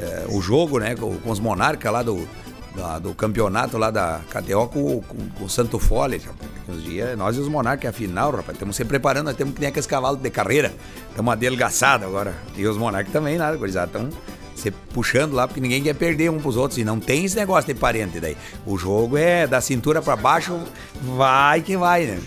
é, 0.00 0.24
o 0.30 0.40
jogo, 0.40 0.78
né, 0.78 0.94
com, 0.94 1.14
com 1.18 1.30
os 1.30 1.38
monarcas 1.38 1.92
lá 1.92 2.02
do, 2.02 2.26
da- 2.74 2.98
do 2.98 3.14
campeonato 3.14 3.76
lá 3.76 3.90
da 3.90 4.20
KTO 4.30 4.66
com, 4.68 5.02
com, 5.02 5.28
com 5.38 5.44
o 5.44 5.50
Santo 5.50 5.78
Fole. 5.78 6.20
uns 6.66 6.82
dias, 6.82 7.16
nós 7.18 7.36
e 7.36 7.40
os 7.40 7.48
monarcas, 7.48 7.90
a 7.90 7.92
final, 7.92 8.30
rapaz, 8.30 8.52
estamos 8.56 8.74
se 8.74 8.86
preparando, 8.86 9.26
nós 9.26 9.36
temos 9.36 9.52
que 9.54 9.60
nem 9.60 9.68
aqueles 9.68 9.86
cavalos 9.86 10.18
de 10.22 10.30
carreira. 10.30 10.72
Estamos 11.10 11.30
adelgaçados 11.30 12.06
agora. 12.06 12.34
E 12.56 12.66
os 12.66 12.78
monarcas 12.78 13.12
também, 13.12 13.36
nada, 13.36 13.54
gurizada, 13.58 13.86
estão 13.98 14.08
se 14.56 14.70
puxando 14.70 15.34
lá, 15.34 15.46
porque 15.46 15.60
ninguém 15.60 15.82
quer 15.82 15.94
perder 15.94 16.30
um 16.30 16.38
pros 16.40 16.56
outros. 16.56 16.78
E 16.78 16.84
não 16.84 16.98
tem 16.98 17.24
esse 17.24 17.36
negócio 17.36 17.72
de 17.72 17.78
parente 17.78 18.18
daí. 18.18 18.36
O 18.66 18.76
jogo 18.76 19.16
é 19.16 19.46
da 19.46 19.60
cintura 19.60 20.00
pra 20.02 20.16
baixo, 20.16 20.58
vai 21.02 21.60
que 21.60 21.76
vai, 21.76 22.04
né? 22.06 22.18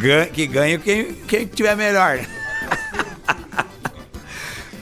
Gan- 0.00 0.26
que 0.26 0.46
ganha 0.46 0.78
quem, 0.78 1.12
quem 1.26 1.46
tiver 1.46 1.76
melhor. 1.76 2.18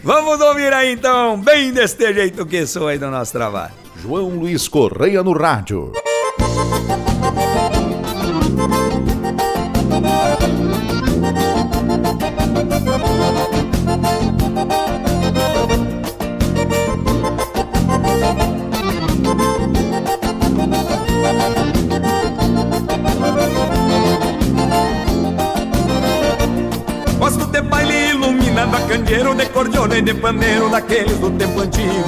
Vamos 0.03 0.41
ouvir 0.41 0.73
aí 0.73 0.93
então, 0.93 1.41
bem 1.41 1.73
deste 1.73 2.13
jeito 2.15 2.47
que 2.47 2.65
sou 2.67 2.87
aí 2.89 2.97
do 2.99 3.11
nosso 3.11 3.33
trabalho. 3.33 3.73
João 4.01 4.29
Luiz 4.29 4.69
Correia 4.69 5.23
no 5.23 5.33
Rádio. 5.33 5.93
E 29.97 30.03
de 30.03 30.15
pandeiro 30.15 30.69
Daqueles 30.69 31.19
do 31.19 31.31
tempo 31.31 31.61
antigo. 31.61 32.05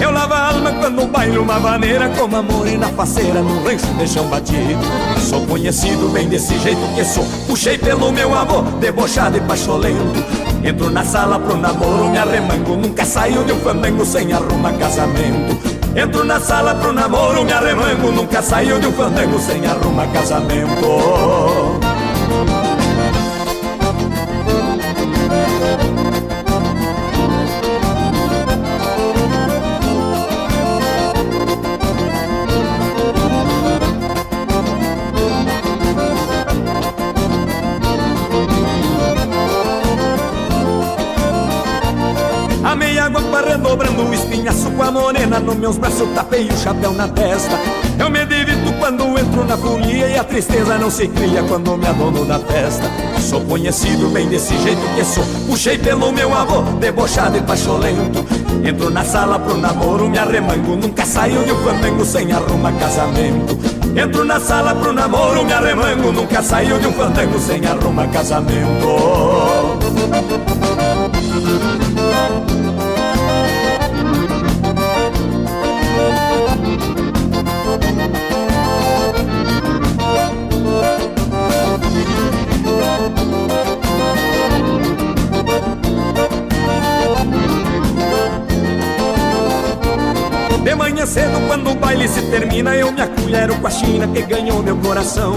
Eu 0.00 0.10
lavo 0.10 0.34
a 0.34 0.48
alma 0.48 0.72
quando 0.72 1.06
bailo 1.06 1.42
uma 1.42 1.58
maneira 1.58 2.08
Como 2.10 2.36
a 2.36 2.42
morena 2.42 2.88
faceira 2.88 3.40
no 3.40 3.62
rancho 3.64 3.86
de 3.94 4.08
chão 4.08 4.26
batido. 4.26 4.80
Sou 5.20 5.46
conhecido 5.46 6.08
bem 6.08 6.28
desse 6.28 6.58
jeito 6.58 6.80
que 6.94 7.04
sou. 7.04 7.24
Puxei 7.46 7.78
pelo 7.78 8.12
meu 8.12 8.34
avô, 8.34 8.62
debochado 8.80 9.36
e 9.36 9.40
pacholento 9.40 10.48
Entro 10.64 10.90
na 10.90 11.04
sala 11.04 11.38
pro 11.38 11.56
namoro, 11.56 12.10
me 12.10 12.18
arremango. 12.18 12.76
Nunca 12.76 13.04
saio 13.04 13.44
de 13.44 13.52
um 13.52 13.60
fandango 13.60 14.04
sem 14.04 14.32
arrumar 14.32 14.72
casamento. 14.72 15.56
Entro 15.96 16.24
na 16.24 16.40
sala 16.40 16.74
pro 16.74 16.92
namoro, 16.92 17.44
me 17.44 17.52
arremango. 17.52 18.10
Nunca 18.10 18.42
saio 18.42 18.80
de 18.80 18.86
um 18.88 18.92
fandango 18.92 19.38
sem 19.38 19.64
arrumar 19.66 20.08
casamento 20.08 21.87
Nos 45.48 45.56
meus 45.56 45.78
braços 45.78 46.06
tapei 46.14 46.46
o 46.46 46.58
chapéu 46.58 46.92
na 46.92 47.08
testa. 47.08 47.58
Eu 47.98 48.10
me 48.10 48.22
divirto 48.26 48.70
quando 48.78 49.18
entro 49.18 49.46
na 49.46 49.56
folia 49.56 50.06
E 50.08 50.18
a 50.18 50.22
tristeza 50.22 50.76
não 50.76 50.90
se 50.90 51.08
cria 51.08 51.42
quando 51.42 51.74
me 51.74 51.86
adono 51.86 52.22
da 52.26 52.38
festa. 52.38 52.84
Sou 53.18 53.40
conhecido 53.40 54.10
bem 54.10 54.28
desse 54.28 54.54
jeito 54.58 54.82
que 54.94 55.02
sou. 55.02 55.24
Puxei 55.46 55.78
pelo 55.78 56.12
meu 56.12 56.34
avô, 56.34 56.60
debochado 56.78 57.38
e 57.38 57.40
pacholento. 57.40 58.26
Entro 58.62 58.90
na 58.90 59.02
sala 59.02 59.38
pro 59.38 59.56
namoro, 59.56 60.10
me 60.10 60.18
arremango. 60.18 60.76
Nunca 60.76 61.06
saio 61.06 61.42
de 61.42 61.52
um 61.52 61.64
fandango 61.64 62.04
sem 62.04 62.30
arrumar 62.30 62.72
casamento. 62.72 63.58
Entro 63.96 64.26
na 64.26 64.38
sala 64.38 64.74
pro 64.74 64.92
namoro, 64.92 65.46
me 65.46 65.52
arremango. 65.54 66.12
Nunca 66.12 66.42
saio 66.42 66.78
de 66.78 66.88
um 66.88 66.92
fandango 66.92 67.38
sem 67.38 67.64
arrumar 67.64 68.08
casamento 68.08 69.48
De 90.68 90.74
manhã 90.74 91.06
cedo, 91.06 91.40
quando 91.46 91.70
o 91.70 91.74
baile 91.74 92.06
se 92.06 92.20
termina, 92.20 92.76
eu 92.76 92.92
me 92.92 93.00
acolhero 93.00 93.54
com 93.56 93.66
a 93.66 93.70
China 93.70 94.06
que 94.06 94.20
ganhou 94.20 94.62
meu 94.62 94.76
coração. 94.76 95.32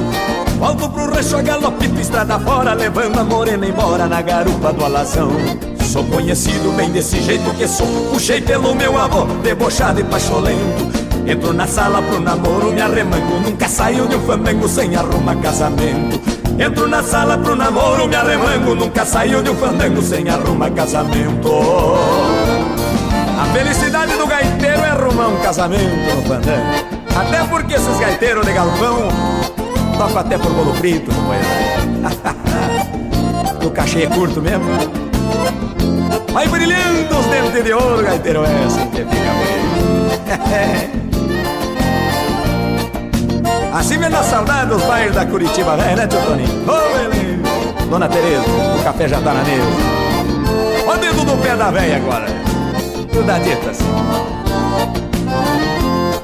Volto 0.59 0.89
pro 0.89 1.09
rancho 1.09 1.37
a 1.37 1.41
galope, 1.41 1.89
estrada 2.01 2.37
fora, 2.37 2.73
levando 2.73 3.17
a 3.17 3.23
morena 3.23 3.65
embora 3.65 4.07
na 4.07 4.21
garupa 4.21 4.73
do 4.73 4.83
alazão. 4.83 5.31
Sou 5.85 6.03
conhecido 6.03 6.75
bem 6.75 6.91
desse 6.91 7.21
jeito 7.21 7.49
que 7.53 7.65
sou, 7.65 7.87
puxei 8.11 8.41
pelo 8.41 8.75
meu 8.75 8.97
avô, 8.97 9.23
debochado 9.41 10.01
e 10.01 10.03
pacholento. 10.03 10.91
Entro 11.25 11.53
na 11.53 11.65
sala 11.65 12.01
pro 12.01 12.19
namoro, 12.19 12.73
me 12.73 12.81
arremango, 12.81 13.39
nunca 13.39 13.69
saio 13.69 14.09
de 14.09 14.17
um 14.17 14.21
fandango 14.23 14.67
sem 14.67 14.93
arrumar 14.97 15.37
casamento. 15.37 16.19
Entro 16.59 16.89
na 16.89 17.01
sala 17.01 17.37
pro 17.37 17.55
namoro, 17.55 18.05
me 18.05 18.17
arremango, 18.17 18.75
nunca 18.75 19.05
saio 19.05 19.41
de 19.41 19.49
um 19.49 19.55
fandango 19.55 20.01
sem 20.01 20.27
arrumar 20.27 20.71
casamento. 20.71 21.49
A 23.39 23.45
felicidade 23.53 24.17
do 24.17 24.27
arrumar 24.27 24.50
um 25.31 25.39
casamento 25.39 26.15
no 26.15 26.21
fandango. 26.23 27.01
Até 27.15 27.43
porque 27.45 27.73
esses 27.75 27.99
gaiteiros 27.99 28.45
de 28.45 28.53
galpão 28.53 29.09
tocam 29.97 30.17
até 30.17 30.37
por 30.37 30.51
bolo 30.51 30.73
frito, 30.75 31.11
não 31.11 31.27
vai 31.27 31.39
O 33.65 33.69
cachê 33.71 34.03
é 34.03 34.07
curto 34.07 34.41
mesmo. 34.41 34.65
Vai 36.33 36.47
brilhando 36.47 37.17
os 37.17 37.25
dentes 37.27 37.63
de 37.63 37.73
ouro, 37.73 38.03
gaiteiro, 38.03 38.43
é 38.43 38.63
assim 38.65 38.87
que 38.89 38.97
fica 38.97 39.09
bem. 39.09 41.01
Assim 43.73 43.97
vem 43.97 44.09
na 44.09 44.21
saudade 44.21 44.69
dos 44.69 44.83
bairros 44.83 45.15
da 45.15 45.25
Curitiba 45.25 45.77
velho, 45.77 45.95
né, 45.95 46.05
tio 46.05 46.19
Toninho? 46.21 46.49
Ô, 46.67 47.85
Dona 47.89 48.07
Tereza, 48.07 48.43
o 48.77 48.83
café 48.83 49.07
já 49.07 49.19
tá 49.21 49.33
na 49.33 49.43
mesa. 49.43 49.65
Ó 50.87 50.93
o 50.93 50.97
dedo 50.97 51.25
do 51.25 51.41
pé 51.41 51.55
da 51.55 51.71
velha 51.71 51.97
agora. 51.97 52.27
Tu 53.11 53.23
dá 53.23 53.39
ditas. 53.39 53.79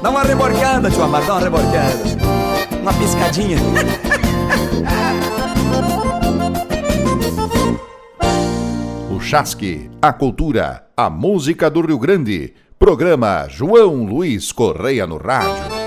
Dá 0.02 0.10
uma 0.10 0.22
reborcada, 0.22 0.90
tio 0.90 1.02
Amar, 1.02 1.24
dá 1.26 1.34
uma 1.34 1.40
reborcada. 1.40 1.94
Uma 2.80 2.92
piscadinha. 2.94 3.58
o 9.10 9.20
Chasque, 9.20 9.90
a 10.00 10.12
cultura, 10.12 10.86
a 10.96 11.10
música 11.10 11.68
do 11.68 11.80
Rio 11.80 11.98
Grande. 11.98 12.54
Programa 12.78 13.46
João 13.48 14.04
Luiz 14.04 14.52
Correia 14.52 15.04
no 15.04 15.16
Rádio. 15.16 15.77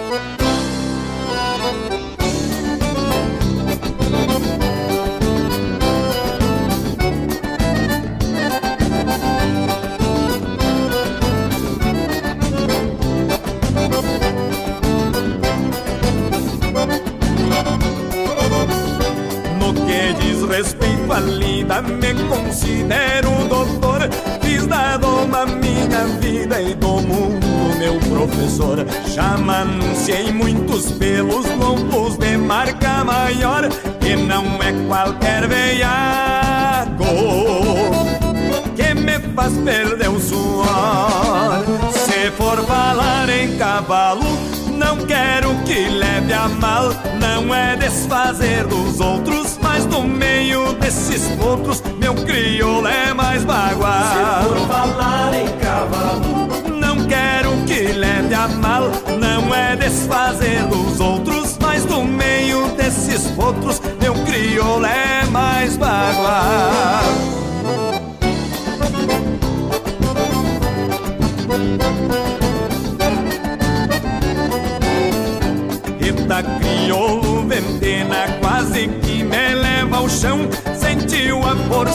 Mal, 46.61 46.91
não 47.19 47.53
é 47.53 47.75
desfazer 47.75 48.65
dos 48.67 48.99
outros, 48.99 49.57
mas 49.61 49.85
no 49.87 50.03
meio 50.03 50.73
desses 50.73 51.23
outros, 51.41 51.81
meu 51.97 52.13
crioulo 52.13 52.87
é 52.87 53.13
mais 53.13 53.43
bagual. 53.43 54.43
Se 54.43 54.47
for 54.47 54.67
falar 54.67 55.33
em 55.33 55.47
cavalo, 55.57 56.47
não 56.79 57.07
quero 57.07 57.51
que 57.65 57.91
leve 57.91 58.33
a 58.35 58.47
mal, 58.47 58.91
não 59.19 59.53
é 59.53 59.75
desfazer 59.75 60.63
dos 60.67 60.99
outros, 60.99 61.57
mas 61.59 61.83
no 61.85 62.05
meio 62.05 62.67
desses 62.77 63.33
outros, 63.37 63.81
meu 63.99 64.13
crioulo 64.25 64.85
é 64.85 65.25
mais 65.31 65.75
bagual. 65.77 67.30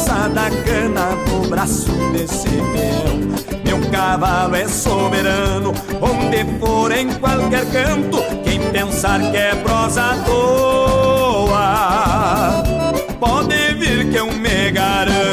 Força 0.06 0.28
da 0.28 0.48
cana 0.64 1.16
no 1.28 1.48
braço 1.48 1.90
desse 2.12 2.48
peão 2.48 3.26
Meu 3.64 3.90
cavalo 3.90 4.54
é 4.54 4.68
soberano, 4.68 5.74
onde 6.00 6.44
for 6.60 6.92
em 6.92 7.12
qualquer 7.14 7.66
canto 7.70 8.22
Quem 8.44 8.60
pensar 8.70 9.18
que 9.30 9.36
é 9.36 9.54
prosa 9.56 10.02
à 10.02 10.16
toa 10.24 11.66
Pode 13.18 13.74
vir 13.74 14.10
que 14.10 14.16
eu 14.16 14.30
me 14.30 14.70
garanto 14.70 15.25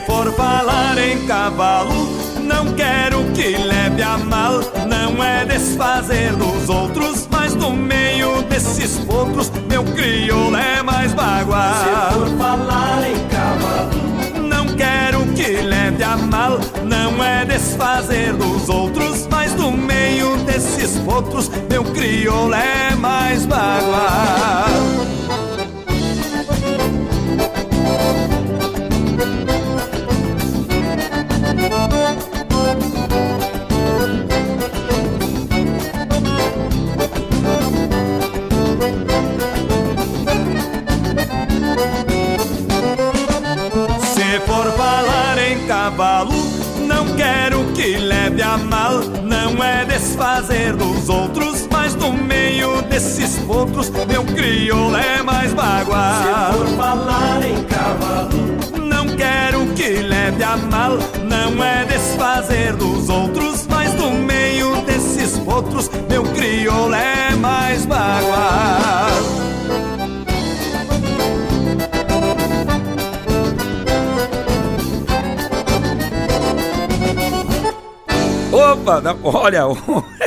Se 0.00 0.06
for 0.06 0.32
falar 0.32 0.96
em 0.96 1.26
cavalo 1.26 2.08
não 2.40 2.72
quero 2.74 3.22
que 3.32 3.54
leve 3.56 4.02
a 4.02 4.16
mal, 4.16 4.60
não 4.88 5.22
é 5.22 5.44
desfazer 5.44 6.34
dos 6.36 6.70
outros, 6.70 7.28
mas 7.30 7.54
no 7.54 7.72
meio 7.72 8.42
desses 8.44 8.98
outros, 9.06 9.52
meu 9.68 9.84
crioulo 9.84 10.56
é 10.56 10.82
mais 10.82 11.12
bagual. 11.12 11.74
Se 11.74 12.14
for 12.14 12.28
falar 12.38 13.10
em 13.10 13.28
cavalo, 13.28 14.48
não 14.48 14.66
quero 14.74 15.26
que 15.34 15.60
leve 15.60 16.02
a 16.02 16.16
mal, 16.16 16.58
não 16.82 17.22
é 17.22 17.44
desfazer 17.44 18.32
dos 18.32 18.70
outros, 18.70 19.28
mas 19.30 19.54
no 19.54 19.70
meio 19.70 20.34
desses 20.38 20.96
outros, 21.06 21.50
meu 21.68 21.84
crioulo 21.84 22.54
é 22.54 22.94
mais 22.94 23.44
bagual. 23.44 24.70
A 48.50 48.58
mal, 48.58 48.98
não 49.22 49.62
é 49.62 49.84
desfazer 49.84 50.74
dos 50.74 51.08
outros, 51.08 51.68
mas 51.70 51.94
no 51.94 52.12
meio 52.12 52.82
desses 52.82 53.38
outros, 53.46 53.90
meu 54.08 54.24
crioulo 54.24 54.96
é 54.96 55.22
mais 55.22 55.54
bagual. 55.54 56.50
Se 56.52 56.58
for 56.58 56.66
falar 56.76 57.46
em 57.46 57.62
cavalo, 57.64 58.30
não 58.88 59.06
quero 59.16 59.64
que 59.74 60.02
leve 60.02 60.42
a 60.42 60.56
mal, 60.56 60.98
não 61.28 61.62
é 61.62 61.84
desfazer 61.84 62.74
dos 62.74 63.08
outros, 63.08 63.68
mas 63.68 63.94
no 63.94 64.10
meio 64.10 64.82
desses 64.82 65.40
outros, 65.46 65.88
meu 66.08 66.24
crioulo 66.24 66.94
é 66.94 67.36
mais 67.36 67.86
bagual. 67.86 69.49
Opa, 78.80 79.02
olha, 79.22 79.64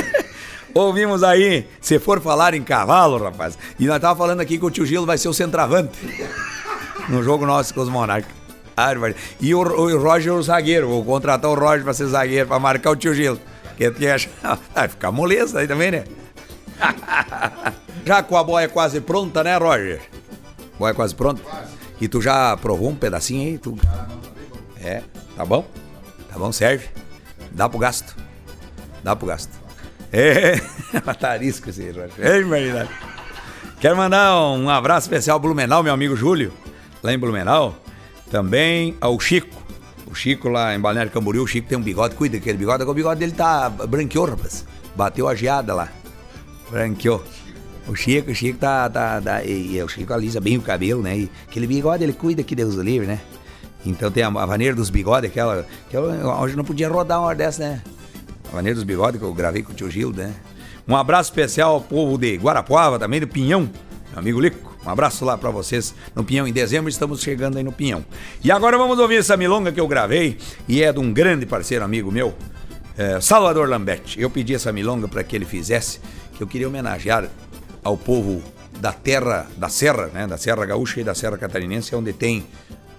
ouvimos 0.75 1.23
aí, 1.23 1.67
se 1.81 1.97
for 1.97 2.21
falar 2.21 2.53
em 2.53 2.63
cavalo, 2.63 3.17
rapaz. 3.17 3.57
E 3.79 3.87
nós 3.87 3.99
tava 3.99 4.15
falando 4.15 4.41
aqui 4.41 4.59
que 4.59 4.65
o 4.65 4.69
tio 4.69 4.85
Gilo 4.85 5.07
vai 5.07 5.17
ser 5.17 5.27
o 5.27 5.33
centroavante 5.33 5.97
no 7.09 7.23
jogo 7.23 7.47
nosso 7.47 7.73
com 7.73 7.81
os 7.81 7.89
Monarcas. 7.89 8.31
E 9.41 9.55
o, 9.55 9.59
o 9.59 9.99
Roger 9.99 10.33
o 10.33 10.43
zagueiro, 10.43 10.87
vou 10.87 11.03
contratar 11.03 11.49
o 11.49 11.55
Roger 11.55 11.83
pra 11.83 11.95
ser 11.95 12.05
zagueiro, 12.05 12.47
pra 12.47 12.59
marcar 12.59 12.91
o 12.91 12.95
tio 12.95 13.13
Gilo. 13.15 13.39
Que 13.75 13.89
tu 13.89 14.05
acha? 14.07 14.29
Vai 14.73 14.87
ficar 14.87 15.11
moleza 15.11 15.59
aí 15.59 15.67
também, 15.67 15.89
né? 15.89 16.03
já 18.05 18.21
com 18.21 18.37
a 18.37 18.43
boia 18.43 18.69
quase 18.69 19.01
pronta, 19.01 19.43
né, 19.43 19.57
Roger? 19.57 19.99
Boia 20.77 20.93
quase 20.93 21.15
pronta? 21.15 21.41
E 21.99 22.07
tu 22.07 22.21
já 22.21 22.55
provou 22.57 22.89
um 22.89 22.95
pedacinho 22.95 23.49
aí? 23.49 23.57
Tu... 23.57 23.75
É, 24.79 25.01
tá 25.35 25.43
bom? 25.43 25.65
Tá 26.31 26.37
bom, 26.37 26.51
serve. 26.51 26.87
Dá 27.51 27.67
pro 27.67 27.79
gasto. 27.79 28.22
Dá 29.03 29.15
pro 29.15 29.27
gasto. 29.27 29.51
É, 30.11 30.61
matarisco 31.03 31.69
esse 31.69 31.85
Roger. 31.87 32.13
É. 32.19 32.87
Quero 33.81 33.97
mandar 33.97 34.39
um 34.39 34.69
abraço 34.69 35.05
especial 35.05 35.35
ao 35.35 35.39
Blumenau, 35.41 35.83
meu 35.83 35.93
amigo 35.93 36.15
Júlio, 36.15 36.53
lá 37.01 37.13
em 37.13 37.17
Blumenau. 37.17 37.75
Também 38.31 38.95
ao 39.01 39.19
Chico, 39.19 39.61
o 40.07 40.11
O 40.11 40.15
Chico 40.15 40.47
lá 40.47 40.73
em 40.75 40.79
Balneário 40.79 41.11
Camboriú, 41.11 41.43
o 41.43 41.47
Chico 41.47 41.67
tem 41.67 41.77
um 41.77 41.81
bigode, 41.81 42.15
cuida 42.15 42.37
daquele 42.37 42.57
bigode, 42.57 42.83
o 42.83 42.93
bigode 42.93 43.19
dele 43.19 43.33
tá 43.33 43.69
branqueou, 43.69 44.25
rapaz. 44.25 44.65
Bateu 44.95 45.27
a 45.27 45.35
geada 45.35 45.73
lá. 45.73 45.89
Branqueou. 46.69 47.23
O 47.87 47.95
Chico, 47.95 48.31
o 48.31 48.35
Chico 48.35 48.59
tá. 48.59 48.89
tá, 48.89 49.19
tá 49.19 49.43
e, 49.43 49.75
e 49.75 49.83
o 49.83 49.87
Chico 49.87 50.13
alisa 50.13 50.39
bem 50.39 50.57
o 50.57 50.61
cabelo, 50.61 51.01
né? 51.01 51.17
E 51.17 51.31
aquele 51.47 51.67
bigode 51.67 52.03
ele 52.03 52.13
cuida 52.13 52.43
que 52.43 52.55
Deus 52.55 52.75
o 52.75 52.81
livre, 52.81 53.07
né? 53.07 53.19
Então 53.85 54.09
tem 54.09 54.23
a, 54.23 54.27
a 54.27 54.45
vaneira 54.45 54.75
dos 54.75 54.89
bigodes, 54.89 55.29
aquela. 55.29 55.65
Que 55.89 55.97
eu, 55.97 56.03
hoje 56.03 56.55
não 56.55 56.63
podia 56.63 56.87
rodar 56.87 57.19
uma 57.19 57.27
hora 57.27 57.37
dessa, 57.37 57.61
né? 57.61 57.81
A 58.49 58.55
vaneira 58.55 58.75
dos 58.75 58.83
bigodes 58.83 59.19
que 59.19 59.25
eu 59.25 59.33
gravei 59.33 59.63
com 59.63 59.71
o 59.71 59.75
tio 59.75 59.89
Gildo, 59.89 60.21
né? 60.21 60.33
Um 60.87 60.95
abraço 60.95 61.29
especial 61.29 61.75
ao 61.75 61.81
povo 61.81 62.17
de 62.17 62.35
Guarapuava, 62.37 62.99
também 62.99 63.19
do 63.19 63.27
Pinhão, 63.27 63.69
meu 64.11 64.19
amigo 64.19 64.39
Lico. 64.39 64.77
Um 64.85 64.89
abraço 64.89 65.23
lá 65.23 65.37
pra 65.37 65.49
vocês 65.49 65.95
no 66.13 66.23
Pinhão. 66.23 66.45
Em 66.45 66.51
dezembro 66.51 66.89
estamos 66.89 67.21
chegando 67.21 67.57
aí 67.57 67.63
no 67.63 67.71
Pinhão. 67.71 68.05
E 68.43 68.51
agora 68.51 68.77
vamos 68.77 68.99
ouvir 68.99 69.15
essa 69.15 69.37
milonga 69.37 69.71
que 69.71 69.79
eu 69.79 69.87
gravei 69.87 70.37
e 70.67 70.83
é 70.83 70.91
de 70.91 70.99
um 70.99 71.13
grande 71.13 71.45
parceiro 71.45 71.85
amigo 71.85 72.11
meu, 72.11 72.35
é, 72.97 73.21
Salvador 73.21 73.69
Lambert. 73.69 74.15
Eu 74.17 74.29
pedi 74.29 74.53
essa 74.53 74.73
milonga 74.73 75.07
para 75.07 75.23
que 75.23 75.35
ele 75.35 75.45
fizesse, 75.45 76.01
que 76.35 76.43
eu 76.43 76.47
queria 76.47 76.67
homenagear 76.67 77.29
ao 77.81 77.97
povo 77.97 78.43
da 78.79 78.91
terra, 78.91 79.47
da 79.55 79.69
serra, 79.69 80.07
né, 80.07 80.27
da 80.27 80.37
Serra 80.37 80.65
Gaúcha 80.65 80.99
e 80.99 81.03
da 81.03 81.15
Serra 81.15 81.37
Catarinense, 81.37 81.95
onde 81.95 82.11
tem 82.11 82.45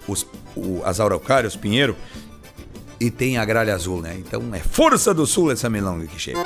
os, 0.07 0.25
o, 0.55 0.81
as 0.83 0.99
araucárias, 0.99 1.55
pinheiro 1.55 1.95
e 2.99 3.11
tem 3.11 3.37
a 3.37 3.45
gralha 3.45 3.73
azul, 3.73 4.01
né? 4.01 4.15
Então 4.17 4.53
é 4.53 4.59
força 4.59 5.13
do 5.13 5.25
sul 5.25 5.51
essa 5.51 5.69
milonga 5.69 6.07
que 6.07 6.19
chega. 6.19 6.39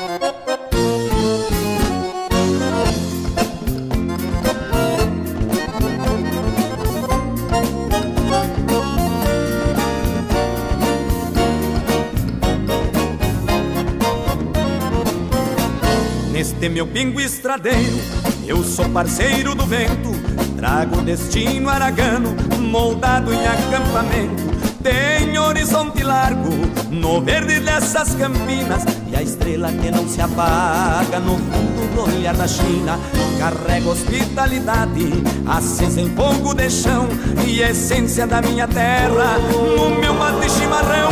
Neste 16.31 16.69
meu 16.69 16.87
pingo 16.87 17.19
estradeiro, 17.19 17.99
eu 18.47 18.63
sou 18.63 18.89
parceiro 18.89 19.53
do 19.53 19.65
vento. 19.65 20.09
Trago 20.55 21.01
destino 21.01 21.69
aragano, 21.69 22.35
moldado 22.59 23.33
em 23.33 23.45
acampamento. 23.45 24.68
Tem 24.81 25.37
horizonte 25.37 26.03
largo 26.03 26.49
no 26.89 27.21
verde 27.21 27.59
dessas 27.59 28.15
campinas 28.15 28.83
E 29.11 29.15
a 29.15 29.21
estrela 29.21 29.69
que 29.73 29.91
não 29.91 30.07
se 30.07 30.21
apaga 30.21 31.19
no 31.19 31.35
fundo 31.37 31.95
do 31.95 32.03
olhar 32.03 32.33
da 32.33 32.47
China 32.47 32.97
Carrega 33.37 33.89
hospitalidade, 33.89 35.11
acesa 35.45 35.99
em 35.99 36.09
fogo 36.15 36.53
de 36.53 36.69
chão 36.69 37.09
E 37.45 37.61
essência 37.61 38.25
da 38.25 38.41
minha 38.41 38.67
terra. 38.67 39.37
No 39.51 39.99
meu 39.99 40.13
mate 40.13 40.49
chimarrão 40.49 41.11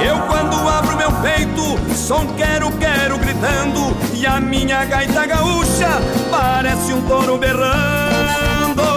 Eu 0.00 0.20
quando 0.28 0.68
abro 0.68 0.96
meu 0.96 1.10
peito, 1.20 1.96
som 1.96 2.26
quero, 2.36 2.70
quero 2.78 3.18
gritando 3.18 3.96
E 4.14 4.24
a 4.24 4.40
minha 4.40 4.84
gaita 4.84 5.26
gaúcha 5.26 5.88
parece 6.30 6.92
um 6.92 7.02
touro 7.02 7.38
berrando 7.38 8.93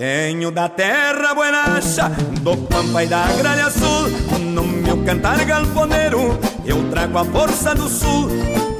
Venho 0.00 0.50
da 0.50 0.66
terra 0.66 1.34
buenacha, 1.34 2.08
do 2.40 2.56
pampa 2.56 3.04
e 3.04 3.06
da 3.06 3.26
gralha 3.36 3.66
azul. 3.66 4.08
No 4.40 4.62
meu 4.62 5.04
cantar 5.04 5.44
galponeiro, 5.44 6.38
eu 6.64 6.88
trago 6.88 7.18
a 7.18 7.24
força 7.26 7.74
do 7.74 7.86
sul. 7.86 8.30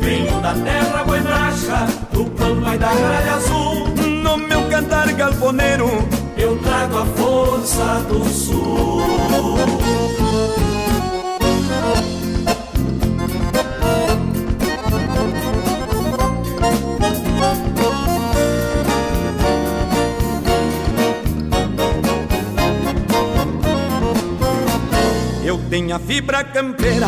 Venho 0.00 0.40
da 0.40 0.54
terra 0.54 1.04
buenacha, 1.04 1.86
do 2.10 2.24
pampa 2.24 2.74
e 2.74 2.78
da 2.78 2.94
gralha 2.94 3.34
azul. 3.34 3.88
No 4.22 4.38
meu 4.38 4.66
cantar 4.70 5.12
galponeiro, 5.12 5.90
eu 6.38 6.56
trago 6.62 7.00
a 7.00 7.04
força 7.04 8.00
do 8.08 8.24
sul 8.24 9.60
Tenho 25.70 25.94
a 25.94 26.00
fibra 26.00 26.42
campeira. 26.42 27.06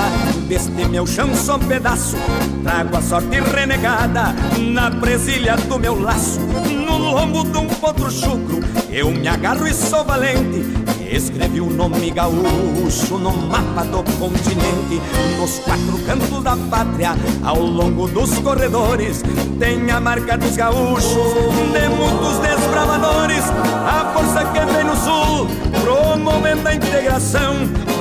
Deste 0.49 0.87
meu 0.89 1.05
chão 1.05 1.35
só 1.35 1.59
pedaço 1.59 2.17
Trago 2.63 2.97
a 2.97 3.03
sorte 3.03 3.41
renegada 3.41 4.33
na 4.57 4.89
presilha 4.89 5.57
do 5.57 5.81
meu 5.81 6.01
laço. 6.01 6.39
No 6.39 6.97
lombo 6.97 7.43
de 7.43 7.59
um 7.59 7.67
potro 7.67 8.09
chucro 8.09 8.61
eu 8.89 9.11
me 9.11 9.27
agarro 9.27 9.67
e 9.67 9.75
sou 9.75 10.05
valente. 10.05 10.65
Escrevi 11.11 11.61
o 11.61 11.69
nome 11.71 12.13
gaúcho 12.13 13.19
no 13.19 13.33
mapa 13.33 13.83
do 13.85 14.05
continente. 14.17 15.03
Nos 15.41 15.59
quatro 15.59 15.99
cantos 16.07 16.45
da 16.45 16.57
pátria, 16.71 17.17
ao 17.43 17.61
longo 17.61 18.07
dos 18.07 18.39
corredores 18.39 19.23
Tem 19.59 19.91
a 19.91 20.01
marca 20.01 20.39
dos 20.39 20.57
gaúchos, 20.57 21.05
de 21.05 21.89
muitos 21.89 22.39
desbravadores 22.39 23.45
A 23.87 24.13
força 24.15 24.45
que 24.45 24.73
vem 24.73 24.85
no 24.85 24.97
sul, 24.97 25.49
promovendo 25.83 26.69
a 26.69 26.75
integração 26.75 27.92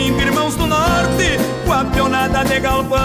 Reunindo 0.00 0.22
irmãos 0.22 0.56
do 0.56 0.66
norte, 0.66 1.36
com 1.66 1.72
a 1.74 1.84
pionada 1.84 2.42
de 2.42 2.58
galpão. 2.58 2.98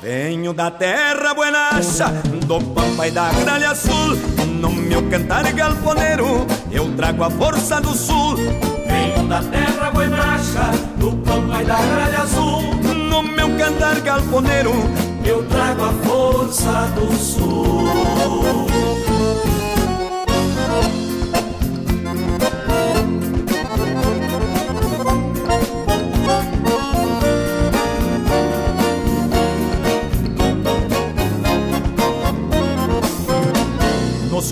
Venho 0.00 0.54
da 0.54 0.70
terra 0.70 1.34
buenacha, 1.34 2.08
do 2.46 2.58
pampa 2.72 3.06
e 3.06 3.10
da 3.10 3.30
gralha 3.30 3.72
azul 3.72 4.16
No 4.58 4.70
meu 4.70 5.02
cantar 5.10 5.52
galponeiro, 5.52 6.46
eu 6.72 6.90
trago 6.96 7.24
a 7.24 7.30
força 7.30 7.78
do 7.78 7.92
sul. 7.92 8.36
Venho 8.36 9.28
da 9.28 9.42
terra 9.42 9.90
buenacha, 9.90 10.70
do 10.96 11.12
pampa 11.12 11.60
e 11.60 11.66
da 11.66 11.76
gralha 11.76 12.20
azul 12.22 12.62
No 13.10 13.22
meu 13.22 13.54
cantar 13.58 14.00
galponeiro, 14.00 14.72
eu 15.26 15.44
trago 15.46 15.84
a 15.84 15.92
força 16.08 16.88
do 16.94 17.12
sul 17.18 18.97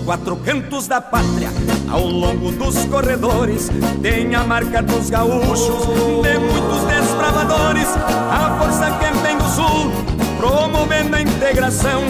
quatro 0.07 0.37
cantos 0.37 0.87
da 0.87 1.01
pátria, 1.01 1.51
ao 1.91 2.07
longo 2.07 2.53
dos 2.53 2.85
corredores, 2.85 3.69
tem 4.01 4.33
a 4.37 4.45
marca 4.45 4.81
dos 4.81 5.11
gaúchos, 5.11 5.85
de 6.23 6.39
muitos 6.39 6.85
desbravadores, 6.85 7.89
a 8.31 8.57
força 8.57 8.89
que 8.99 9.11
vem 9.19 9.37
do 9.37 9.49
sul, 9.49 9.91
promovendo 10.39 11.17
a 11.17 11.21
integração, 11.21 12.03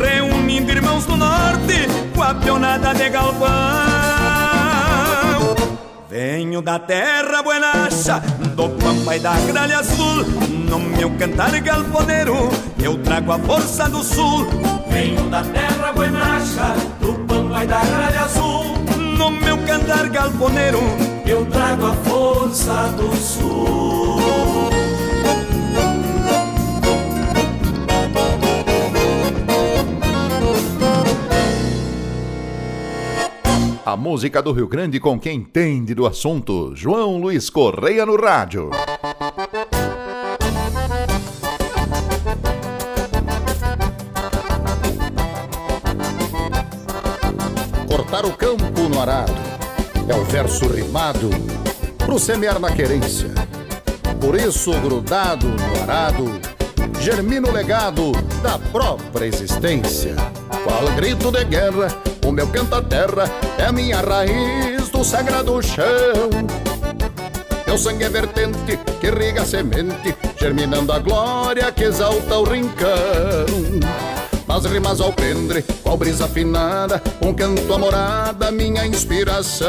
reunindo 0.00 0.70
irmãos 0.70 1.04
do 1.06 1.16
norte, 1.16 1.88
com 2.14 2.22
a 2.22 2.34
pionada 2.34 2.94
de 2.94 3.08
galpão. 3.08 3.48
Venho 6.08 6.62
da 6.62 6.78
terra 6.78 7.42
buenacha, 7.42 8.20
do 8.54 8.68
pampa 8.68 9.16
e 9.16 9.18
da 9.18 9.34
gralha 9.40 9.80
azul, 9.80 10.24
no 10.68 10.78
meu 10.78 11.10
cantar 11.18 11.58
galponeiro, 11.60 12.48
eu 12.80 12.96
trago 13.02 13.32
a 13.32 13.38
força 13.40 13.88
do 13.88 14.04
sul. 14.04 14.46
Venho 14.88 15.28
da 15.30 15.42
terra 15.42 15.69
buenacha, 15.92 16.74
do 17.00 17.14
pampa 17.26 17.64
e 17.64 17.66
da 17.66 17.84
gralha 17.84 18.20
azul 18.20 18.64
No 19.16 19.30
meu 19.30 19.58
cantar 19.66 20.08
galponeiro, 20.08 20.80
eu 21.26 21.46
trago 21.46 21.86
a 21.86 21.94
força 21.94 22.94
do 22.96 23.14
sul 23.16 24.20
A 33.90 33.96
música 33.96 34.40
do 34.40 34.52
Rio 34.52 34.68
Grande 34.68 35.00
com 35.00 35.18
quem 35.18 35.38
entende 35.38 35.94
do 35.94 36.06
assunto. 36.06 36.76
João 36.76 37.16
Luiz 37.16 37.50
Correia 37.50 38.06
no 38.06 38.14
rádio. 38.14 38.70
É 49.00 50.14
o 50.14 50.22
verso 50.24 50.68
rimado 50.68 51.30
pro 51.96 52.18
semear 52.18 52.58
na 52.60 52.70
querência. 52.70 53.30
Por 54.20 54.34
isso, 54.34 54.72
grudado 54.80 55.46
no 55.46 55.82
arado, 55.82 56.38
germina 57.00 57.48
o 57.48 57.50
legado 57.50 58.12
da 58.42 58.58
própria 58.58 59.24
existência. 59.24 60.14
Qual 60.64 60.94
grito 60.96 61.32
de 61.32 61.42
guerra, 61.44 61.88
o 62.26 62.30
meu 62.30 62.46
canta-terra 62.48 63.24
é 63.56 63.64
a 63.64 63.72
minha 63.72 64.02
raiz 64.02 64.90
do 64.90 65.02
sagrado 65.02 65.62
chão. 65.62 66.28
Meu 67.66 67.78
sangue 67.78 68.04
é 68.04 68.10
vertente 68.10 68.78
que 69.00 69.06
irriga 69.06 69.40
a 69.40 69.46
semente, 69.46 70.14
germinando 70.38 70.92
a 70.92 70.98
glória 70.98 71.72
que 71.72 71.84
exalta 71.84 72.36
o 72.36 72.44
rincão. 72.44 73.46
Nas 74.50 74.64
rimas 74.64 75.00
ao 75.00 75.12
prendre, 75.12 75.62
qual 75.80 75.96
brisa 75.96 76.24
afinada, 76.24 77.00
um 77.22 77.32
canto 77.32 77.72
amorada, 77.72 78.50
minha 78.50 78.84
inspiração. 78.84 79.68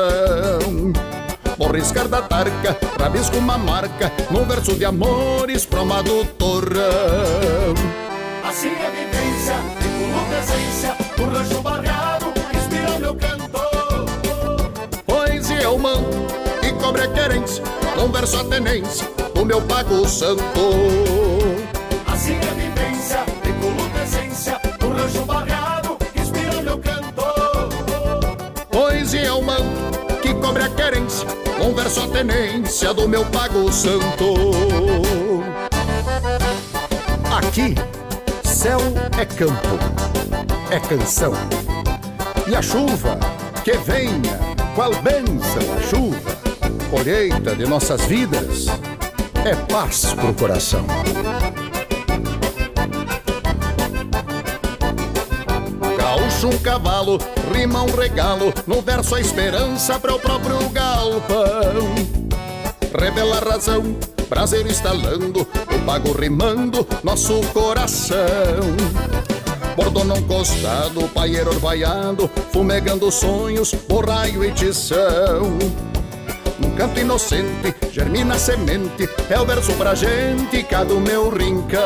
Por 1.55 1.75
riscar 1.75 2.07
da 2.07 2.23
tarca, 2.23 2.75
rabisco 2.99 3.37
uma 3.37 3.59
marca 3.59 4.11
Num 4.31 4.43
verso 4.43 4.73
de 4.73 4.83
amores 4.83 5.67
pro 5.67 5.81
amado 5.81 6.25
torrão. 6.35 7.75
Assim 8.43 8.69
é 8.69 8.87
a 8.87 8.89
vivência, 8.89 9.55
tripulo 9.79 10.25
presença 10.25 10.97
O 11.19 11.25
rancho 11.25 11.61
barreado 11.61 12.33
inspira 12.51 12.97
meu 12.97 13.15
canto 13.15 13.51
Pois 15.05 15.51
eu 15.51 15.77
mando 15.77 16.25
e 16.63 16.71
cobre 16.81 17.03
a 17.03 17.07
querência 17.07 17.63
Num 17.95 18.11
verso 18.11 18.37
a 18.37 18.43
tenência 18.45 19.07
do 19.35 19.45
meu 19.45 19.61
pago 19.61 20.09
santo. 20.09 20.41
Assim 22.07 22.33
é 22.33 22.60
querência 31.61 31.63
Num 31.63 31.73
verso 31.75 32.01
a 32.01 32.07
tenência 32.07 32.93
do 32.93 33.07
meu 33.07 33.25
pago 33.25 33.71
santo 33.71 34.33
Aqui 37.37 37.75
Céu 38.61 38.79
é 39.19 39.25
campo, 39.25 39.79
é 40.69 40.79
canção. 40.79 41.33
E 42.47 42.55
a 42.55 42.61
chuva, 42.61 43.17
que 43.63 43.71
venha, 43.71 44.39
qual 44.75 44.91
bênção 45.01 45.63
a 45.75 45.81
chuva, 45.81 46.37
colheita 46.91 47.55
de 47.55 47.65
nossas 47.65 48.05
vidas, 48.05 48.67
é 49.43 49.55
paz 49.71 50.13
pro 50.13 50.31
coração. 50.35 50.85
Um 56.43 56.57
cavalo, 56.57 57.19
rima 57.55 57.83
um 57.83 57.95
regalo, 57.95 58.51
no 58.65 58.81
verso 58.81 59.13
a 59.13 59.21
esperança 59.21 59.99
para 59.99 60.15
o 60.15 60.19
próprio 60.19 60.57
galpão. 60.69 61.93
Revela 62.99 63.37
a 63.37 63.51
razão, 63.51 63.95
prazer 64.27 64.65
instalando, 64.65 65.41
o 65.41 65.85
pago 65.85 66.11
rimando 66.13 66.85
nosso 67.03 67.41
coração. 67.53 68.17
Bordono 69.75 70.15
um 70.15 70.23
costado, 70.23 71.07
paieiro 71.09 71.51
orvaiado, 71.51 72.27
fumegando 72.51 73.11
sonhos, 73.11 73.75
borraio 73.87 74.43
e 74.43 74.51
tição. 74.51 75.59
Num 76.57 76.71
canto 76.71 76.99
inocente, 76.99 77.75
germina 77.91 78.33
a 78.33 78.39
semente, 78.39 79.07
é 79.29 79.39
o 79.39 79.45
verso 79.45 79.73
pra 79.73 79.93
gente, 79.93 80.63
cada 80.63 80.91
o 80.91 80.99
meu 80.99 81.29
rincão. 81.29 81.81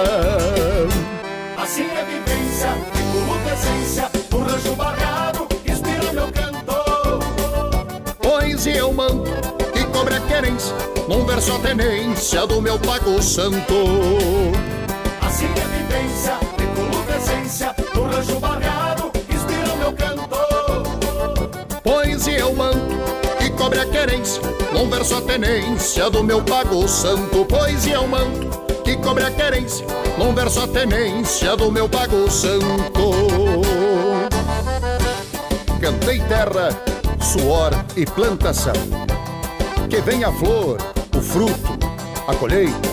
Assim 1.57 1.83
é 1.83 2.05
vivência, 2.05 2.69
tripulo 2.93 3.35
presença 3.43 4.11
O 4.13 4.14
rancho 4.55 4.75
barreado 4.75 5.47
inspira 5.65 6.13
meu 6.13 6.31
canto 6.31 7.19
Pois 8.21 8.65
eu 8.65 8.93
mando 8.93 9.23
que 9.73 9.83
cobre 9.87 10.15
a 10.15 10.19
querência, 10.21 10.73
num 11.09 11.25
verso 11.25 11.53
a 11.53 11.59
tenência 11.59 12.47
do 12.47 12.61
meu 12.61 12.79
pago 12.79 13.21
santo. 13.21 13.73
Assim 15.21 15.45
é 15.45 15.61
a 15.61 15.65
vivência, 15.65 16.33
tripulo 16.55 17.03
presença 17.03 17.75
O 17.95 18.03
rancho 18.03 18.39
barreado 18.39 19.11
inspira 19.29 19.75
meu 19.75 19.91
canto 19.91 20.29
Pois 21.83 22.27
eu 22.27 22.55
mando 22.55 22.95
que 23.37 23.49
cobre 23.51 23.79
a 23.79 23.85
querência, 23.85 24.41
num 24.71 24.89
verso 24.89 25.17
a 25.17 25.21
tenência 25.21 26.09
do 26.09 26.23
meu 26.23 26.41
pago 26.41 26.87
santo. 26.87 27.45
Pois 27.45 27.85
eu 27.85 28.07
mando 28.07 28.49
que 28.83 28.95
cobre 28.97 29.25
a 29.25 29.31
querência, 29.31 29.85
num 30.17 30.33
verso 30.33 30.61
a 30.61 30.67
tenência 30.67 31.55
do 31.57 31.71
meu 31.71 31.89
pago 31.89 32.29
santo. 32.31 33.84
Cantei 35.85 36.17
terra, 36.21 36.69
suor 37.21 37.71
e 37.95 38.07
plantação. 38.07 38.73
Que 39.87 40.01
vem 40.01 40.23
a 40.23 40.31
flor, 40.31 40.79
o 41.15 41.21
fruto, 41.21 41.77
a 42.27 42.33
colheita. 42.33 42.89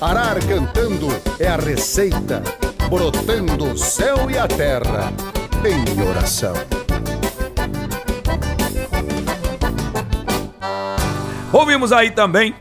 Arar 0.00 0.38
cantando 0.46 1.08
é 1.40 1.48
a 1.48 1.56
receita, 1.56 2.44
brotando 2.88 3.72
o 3.72 3.76
céu 3.76 4.30
e 4.30 4.38
a 4.38 4.46
terra 4.46 5.12
em 5.64 6.00
oração. 6.08 6.54
Ouvimos 11.52 11.90
aí 11.90 12.12
também 12.12 12.54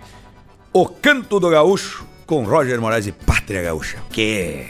o 0.73 0.87
Canto 0.87 1.39
do 1.39 1.51
Gaúcho 1.51 2.03
com 2.25 2.43
Roger 2.45 2.81
Moraes 2.81 3.05
e 3.05 3.11
Pátria 3.11 3.61
Gaúcha. 3.61 3.99
Que 4.09 4.65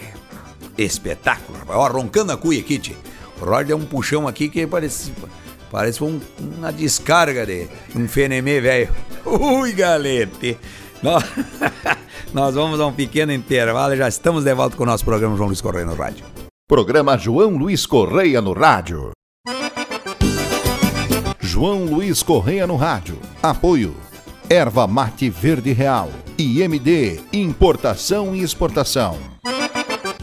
espetáculo, 0.77 1.59
rapaz. 1.59 1.79
Ó, 1.79 1.87
roncando 1.87 2.33
a 2.33 2.37
cuia 2.37 2.61
tio. 2.61 3.14
O 3.41 3.45
Roger 3.45 3.65
deu 3.67 3.77
um 3.77 3.85
puxão 3.85 4.27
aqui 4.27 4.47
que 4.49 4.65
parece, 4.65 5.11
parece 5.71 6.03
um- 6.03 6.19
uma 6.57 6.71
descarga 6.71 7.45
de 7.45 7.67
um 7.95 8.07
fenemê 8.07 8.61
velho. 8.61 8.89
Ui, 9.25 9.71
galete. 9.73 10.57
Nós, 11.03 11.23
nós 12.33 12.55
vamos 12.55 12.79
a 12.79 12.85
um 12.87 12.93
pequeno 12.93 13.31
intervalo 13.33 13.93
e 13.93 13.97
já 13.97 14.07
estamos 14.07 14.43
de 14.43 14.53
volta 14.53 14.75
com 14.77 14.83
o 14.83 14.85
nosso 14.85 15.03
programa 15.05 15.35
João 15.35 15.47
Luiz 15.47 15.61
Correia 15.61 15.85
no 15.85 15.93
Rádio. 15.95 16.25
Programa 16.67 17.17
João 17.17 17.51
Luiz 17.57 17.85
Correia 17.85 18.41
no 18.41 18.53
rádio. 18.53 19.11
João 21.39 21.85
Luiz 21.85 22.23
Correia 22.23 22.65
no 22.65 22.75
rádio. 22.75 23.17
Apoio. 23.41 23.95
Erva 24.49 24.87
Mate 24.87 25.29
Verde 25.29 25.73
Real. 25.73 26.09
IMD 26.37 27.19
Importação 27.31 28.35
e 28.35 28.41
Exportação. 28.41 29.17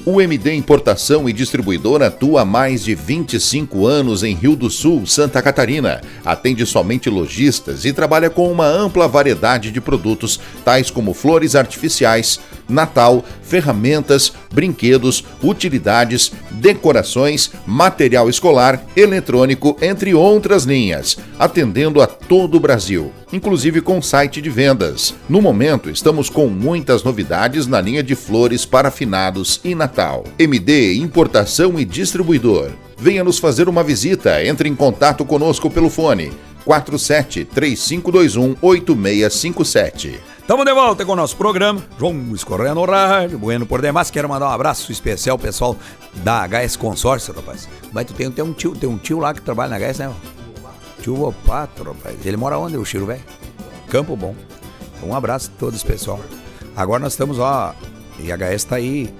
O 0.04 0.20
MD 0.20 0.52
Importação 0.52 1.28
e 1.28 1.32
Distribuidora 1.32 2.08
atua 2.08 2.40
há 2.40 2.44
mais 2.44 2.82
de 2.82 2.92
25 2.92 3.86
anos 3.86 4.24
em 4.24 4.34
Rio 4.34 4.56
do 4.56 4.68
Sul, 4.68 5.06
Santa 5.06 5.40
Catarina. 5.40 6.00
Atende 6.24 6.66
somente 6.66 7.08
lojistas 7.08 7.84
e 7.84 7.92
trabalha 7.92 8.28
com 8.28 8.50
uma 8.50 8.66
ampla 8.66 9.06
variedade 9.06 9.70
de 9.70 9.80
produtos, 9.80 10.40
tais 10.64 10.90
como 10.90 11.14
flores 11.14 11.54
artificiais, 11.54 12.40
Natal, 12.68 13.24
ferramentas, 13.42 14.32
brinquedos, 14.52 15.24
utilidades, 15.42 16.32
decorações, 16.50 17.50
material 17.66 18.28
escolar, 18.28 18.82
eletrônico, 18.96 19.76
entre 19.80 20.14
outras 20.14 20.64
linhas, 20.64 21.18
atendendo 21.38 22.00
a 22.00 22.06
todo 22.06 22.56
o 22.56 22.60
Brasil, 22.60 23.12
inclusive 23.32 23.80
com 23.80 24.00
site 24.00 24.40
de 24.40 24.50
vendas. 24.50 25.14
No 25.28 25.40
momento, 25.42 25.90
estamos 25.90 26.28
com 26.28 26.48
muitas 26.48 27.02
novidades 27.02 27.66
na 27.66 27.80
linha 27.80 28.02
de 28.02 28.14
flores 28.14 28.64
para 28.64 28.90
finados 28.90 29.60
e 29.64 29.74
Natal. 29.74 30.24
MD 30.38 30.94
Importação 30.94 31.78
e 31.78 31.84
Distribuidor. 31.84 32.70
Venha 32.96 33.24
nos 33.24 33.38
fazer 33.38 33.68
uma 33.68 33.82
visita. 33.82 34.44
Entre 34.44 34.68
em 34.68 34.76
contato 34.76 35.24
conosco 35.24 35.68
pelo 35.68 35.90
fone 35.90 36.30
47 36.64 37.44
3521 37.44 38.56
8657. 38.62 40.31
Estamos 40.42 40.64
de 40.66 40.74
volta 40.74 41.04
com 41.06 41.12
o 41.12 41.16
nosso 41.16 41.36
programa. 41.36 41.82
João 41.98 42.14
Correia 42.44 42.74
no 42.74 42.84
rádio, 42.84 43.38
bueno 43.38 43.64
por 43.64 43.80
demais. 43.80 44.10
Quero 44.10 44.28
mandar 44.28 44.48
um 44.48 44.52
abraço 44.52 44.90
especial 44.92 45.34
ao 45.34 45.38
pessoal 45.38 45.76
da 46.16 46.46
HS 46.46 46.76
Consórcio, 46.76 47.32
rapaz. 47.32 47.68
Mas 47.92 48.06
tu 48.06 48.12
tem, 48.12 48.30
tem, 48.30 48.44
um 48.44 48.52
tio, 48.52 48.74
tem 48.74 48.88
um 48.88 48.98
tio 48.98 49.18
lá 49.18 49.32
que 49.32 49.40
trabalha 49.40 49.78
na 49.78 49.92
HS, 49.92 49.98
né? 50.00 50.12
Tio 51.00 51.14
Vopato, 51.16 51.84
rapaz. 51.84 52.16
Ele 52.26 52.36
mora 52.36 52.58
onde, 52.58 52.76
o 52.76 52.84
Chiro, 52.84 53.06
velho? 53.06 53.22
Campo 53.88 54.16
Bom. 54.16 54.34
Um 55.02 55.14
abraço 55.14 55.50
a 55.54 55.58
todos, 55.58 55.82
pessoal. 55.82 56.20
Agora 56.76 57.00
nós 57.02 57.12
estamos, 57.12 57.38
ó, 57.38 57.74
HS 58.20 58.64
tá 58.64 58.76
aí, 58.76 59.12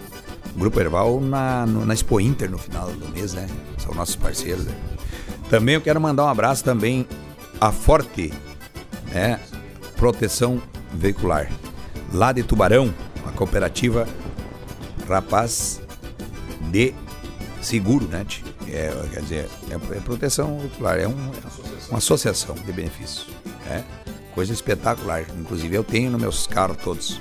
Grupo 0.56 0.80
Erval, 0.80 1.20
na, 1.20 1.64
no- 1.66 1.84
na 1.86 1.94
Expo 1.94 2.20
Inter 2.20 2.50
no 2.50 2.58
final 2.58 2.88
do 2.90 3.08
mês, 3.08 3.32
né? 3.32 3.46
São 3.78 3.94
nossos 3.94 4.16
parceiros, 4.16 4.64
né? 4.64 4.74
Também 5.48 5.74
eu 5.76 5.80
quero 5.80 6.00
mandar 6.00 6.24
um 6.24 6.28
abraço 6.28 6.62
também 6.64 7.06
a 7.60 7.70
Forte, 7.72 8.32
né? 9.12 9.40
Proteção 9.96 10.60
Veicular. 10.94 11.50
Lá 12.12 12.32
de 12.32 12.42
Tubarão, 12.42 12.92
a 13.26 13.30
cooperativa 13.32 14.06
Rapaz 15.08 15.80
de 16.70 16.94
Seguro, 17.60 18.06
né? 18.08 18.24
É, 18.68 18.90
quer 19.12 19.20
dizer, 19.22 19.48
é, 19.70 19.74
é 19.96 20.00
proteção 20.00 20.58
veicular, 20.58 20.98
é, 20.98 21.06
um- 21.06 21.10
é 21.10 21.88
uma 21.90 21.98
associação 21.98 22.54
de 22.54 22.72
benefícios. 22.72 23.26
né? 23.66 23.84
Coisa 24.34 24.52
espetacular. 24.52 25.24
Inclusive 25.38 25.74
eu 25.76 25.84
tenho 25.84 26.10
nos 26.10 26.20
meus 26.20 26.46
carros 26.46 26.76
todos. 26.82 27.20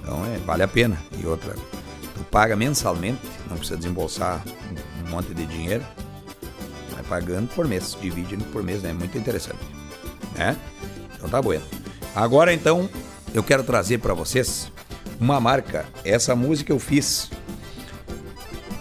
Então 0.00 0.24
é, 0.26 0.38
vale 0.38 0.62
a 0.62 0.68
pena. 0.68 0.96
E 1.18 1.26
outra, 1.26 1.54
tu 2.14 2.24
paga 2.30 2.54
mensalmente, 2.56 3.20
não 3.48 3.56
precisa 3.56 3.76
desembolsar 3.76 4.42
um, 5.06 5.10
monte 5.10 5.34
de 5.34 5.44
dinheiro. 5.46 5.84
Vai 6.92 7.02
pagando 7.02 7.48
por 7.48 7.66
mês, 7.66 7.96
divide 8.00 8.36
por 8.36 8.62
mês, 8.62 8.82
né? 8.82 8.92
Muito 8.92 9.18
interessante. 9.18 9.58
Né? 10.36 10.56
Então 11.16 11.28
tá 11.28 11.42
bueno. 11.42 11.64
Agora 12.14 12.52
então, 12.52 12.88
eu 13.34 13.42
quero 13.42 13.64
trazer 13.64 13.98
para 13.98 14.14
vocês 14.14 14.70
uma 15.20 15.40
marca. 15.40 15.86
Essa 16.04 16.36
música 16.36 16.72
eu 16.72 16.78
fiz 16.78 17.30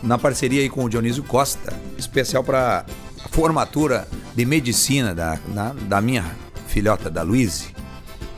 na 0.03 0.17
parceria 0.17 0.61
aí 0.61 0.69
com 0.69 0.83
o 0.83 0.89
Dionísio 0.89 1.23
Costa, 1.23 1.73
especial 1.97 2.43
para 2.43 2.85
formatura 3.31 4.07
de 4.35 4.45
medicina 4.45 5.15
da, 5.15 5.39
da, 5.47 5.73
da 5.73 6.01
minha 6.01 6.35
filhota, 6.67 7.09
da 7.09 7.23
Luíse, 7.23 7.69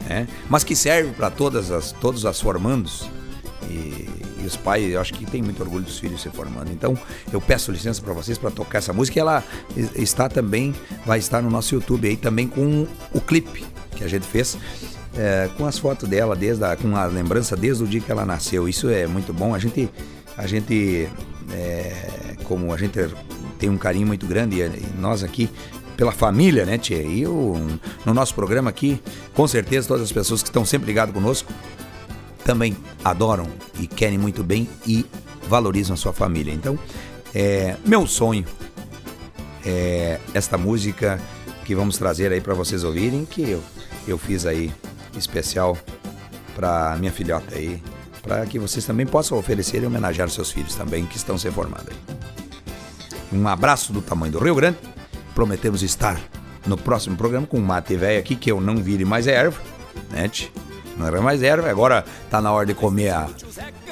né? 0.07 0.27
mas 0.49 0.63
que 0.63 0.75
serve 0.75 1.11
para 1.11 1.29
todas 1.29 1.71
as, 1.71 1.91
todos 1.91 2.25
as 2.25 2.39
formandos. 2.39 3.09
E, 3.69 4.07
os 4.47 4.55
pais, 4.55 4.91
eu 4.91 4.99
acho 5.01 5.13
que 5.13 5.25
tem 5.25 5.41
muito 5.41 5.61
orgulho 5.61 5.83
dos 5.83 5.99
filhos 5.99 6.21
se 6.21 6.29
formando. 6.29 6.71
Então, 6.71 6.97
eu 7.31 7.39
peço 7.41 7.71
licença 7.71 8.01
para 8.01 8.13
vocês 8.13 8.37
para 8.37 8.51
tocar 8.51 8.77
essa 8.79 8.93
música. 8.93 9.17
E 9.17 9.21
ela 9.21 9.43
es- 9.75 9.91
está 9.95 10.29
também, 10.29 10.73
vai 11.05 11.19
estar 11.19 11.41
no 11.41 11.49
nosso 11.49 11.73
YouTube 11.75 12.07
aí 12.07 12.17
também 12.17 12.47
com 12.47 12.87
o 13.13 13.21
clipe. 13.21 13.63
que 13.95 14.03
a 14.03 14.09
gente 14.09 14.27
fez, 14.27 14.57
é, 15.17 15.49
com 15.55 15.65
as 15.65 15.77
fotos 15.79 16.09
dela, 16.09 16.35
desde 16.35 16.61
a, 16.65 16.75
com 16.75 16.97
a 16.97 17.05
lembrança 17.05 17.55
desde 17.55 17.81
o 17.81 17.87
dia 17.87 18.01
que 18.01 18.11
ela 18.11 18.25
nasceu. 18.25 18.67
Isso 18.67 18.89
é 18.89 19.07
muito 19.07 19.31
bom. 19.31 19.55
A 19.55 19.59
gente, 19.59 19.89
a 20.37 20.45
gente 20.45 21.07
é, 21.53 22.35
como 22.43 22.73
a 22.73 22.77
gente 22.77 22.99
tem 23.57 23.69
um 23.69 23.77
carinho 23.77 24.05
muito 24.05 24.25
grande, 24.27 24.59
e 24.59 24.69
nós 24.99 25.23
aqui 25.23 25.49
pela 25.95 26.11
família, 26.11 26.65
né, 26.65 26.77
Tia? 26.77 27.01
E 27.01 27.21
eu, 27.21 27.57
no 28.05 28.13
nosso 28.13 28.35
programa 28.35 28.69
aqui, 28.69 29.01
com 29.33 29.47
certeza 29.47 29.87
todas 29.87 30.03
as 30.03 30.11
pessoas 30.11 30.43
que 30.43 30.49
estão 30.49 30.65
sempre 30.65 30.87
ligadas 30.87 31.13
conosco 31.15 31.49
também 32.45 32.77
adoram 33.03 33.47
e 33.79 33.87
querem 33.87 34.19
muito 34.19 34.43
bem 34.43 34.69
e 34.87 35.05
valorizam 35.49 35.95
a 35.95 35.97
sua 35.97 36.13
família. 36.13 36.53
Então, 36.53 36.77
é, 37.33 37.75
meu 37.83 38.07
sonho 38.07 38.45
é 39.65 40.19
esta 40.33 40.57
música 40.57 41.19
que 41.65 41.75
vamos 41.75 41.97
trazer 41.97 42.31
aí 42.31 42.39
para 42.39 42.53
vocês 42.53 42.83
ouvirem, 42.83 43.25
que 43.25 43.49
eu, 43.49 43.63
eu 44.07 44.17
fiz 44.17 44.45
aí 44.45 44.71
especial 45.17 45.75
para 46.55 46.95
minha 46.97 47.11
filhota 47.11 47.55
aí, 47.55 47.81
para 48.21 48.45
que 48.45 48.59
vocês 48.59 48.85
também 48.85 49.07
possam 49.07 49.37
oferecer 49.37 49.81
e 49.81 49.85
homenagear 49.87 50.29
seus 50.29 50.51
filhos 50.51 50.75
também 50.75 51.05
que 51.05 51.17
estão 51.17 51.37
se 51.39 51.49
formando 51.49 51.89
aí. 51.89 52.15
Um 53.33 53.47
abraço 53.47 53.91
do 53.91 54.01
tamanho 54.01 54.31
do 54.31 54.39
Rio 54.39 54.55
Grande. 54.55 54.77
Prometemos 55.33 55.81
estar 55.81 56.21
no 56.67 56.77
próximo 56.77 57.17
programa 57.17 57.47
com 57.47 57.57
um 57.57 57.65
mate 57.65 57.95
velho 57.95 58.19
aqui 58.19 58.35
que 58.35 58.51
eu 58.51 58.61
não 58.61 58.77
vire 58.77 59.03
mais 59.03 59.25
erva, 59.25 59.59
né? 60.11 60.29
tch? 60.29 60.51
Não 60.97 61.07
era 61.07 61.21
mais 61.21 61.43
erva, 61.43 61.69
agora 61.69 62.05
tá 62.29 62.41
na 62.41 62.51
hora 62.51 62.65
de 62.65 62.73
comer 62.73 63.09
a 63.09 63.27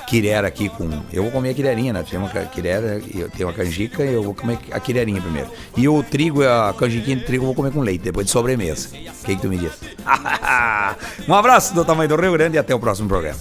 quirera 0.08 0.47
aqui 0.47 0.70
com. 0.70 0.89
Eu 1.12 1.24
vou 1.24 1.32
comer 1.32 1.49
a 1.49 1.54
quirerinha, 1.54 1.93
né? 1.93 2.06
Tem 2.10 2.20
uma 2.20 2.30
quirera, 2.30 3.01
eu 3.14 3.30
tenho 3.30 3.49
uma 3.49 3.54
canjica 3.54 4.04
e 4.04 4.14
eu 4.14 4.24
vou 4.24 4.34
comer 4.34 4.60
a 4.72 4.80
quirerinha 4.80 5.22
primeiro. 5.22 5.49
E 5.76 5.88
o 5.88 6.01
trigo, 6.04 6.43
a 6.43 6.74
canjiquinha 6.74 7.18
de 7.18 7.26
trigo 7.26 7.43
eu 7.43 7.47
vou 7.47 7.56
comer 7.56 7.72
com 7.72 7.82
leite, 7.82 8.04
depois 8.04 8.26
de 8.26 8.32
sobremesa. 8.32 8.89
O 8.89 9.26
que, 9.26 9.36
que 9.36 9.41
tu 9.41 9.47
me 9.47 9.58
diz? 9.58 9.74
um 11.28 11.34
abraço 11.34 11.74
do 11.74 11.84
tamanho 11.84 12.10
do 12.10 12.16
Rio 12.16 12.34
Grande 12.34 12.56
e 12.56 12.60
até 12.60 12.74
o 12.74 12.80
próximo 12.80 13.08
programa. 13.08 13.39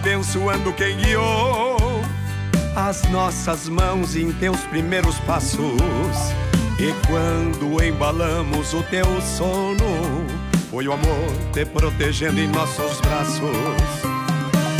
Abençoando 0.00 0.72
quem 0.72 0.96
guiou 0.96 1.76
as 2.74 3.02
nossas 3.10 3.68
mãos 3.68 4.16
em 4.16 4.32
teus 4.32 4.58
primeiros 4.62 5.18
passos. 5.20 5.60
E 6.78 6.94
quando 7.06 7.84
embalamos 7.84 8.72
o 8.72 8.82
teu 8.84 9.04
sono, 9.20 10.24
foi 10.70 10.88
o 10.88 10.94
amor 10.94 11.30
te 11.52 11.66
protegendo 11.66 12.40
em 12.40 12.48
nossos 12.48 12.98
braços. 13.00 13.42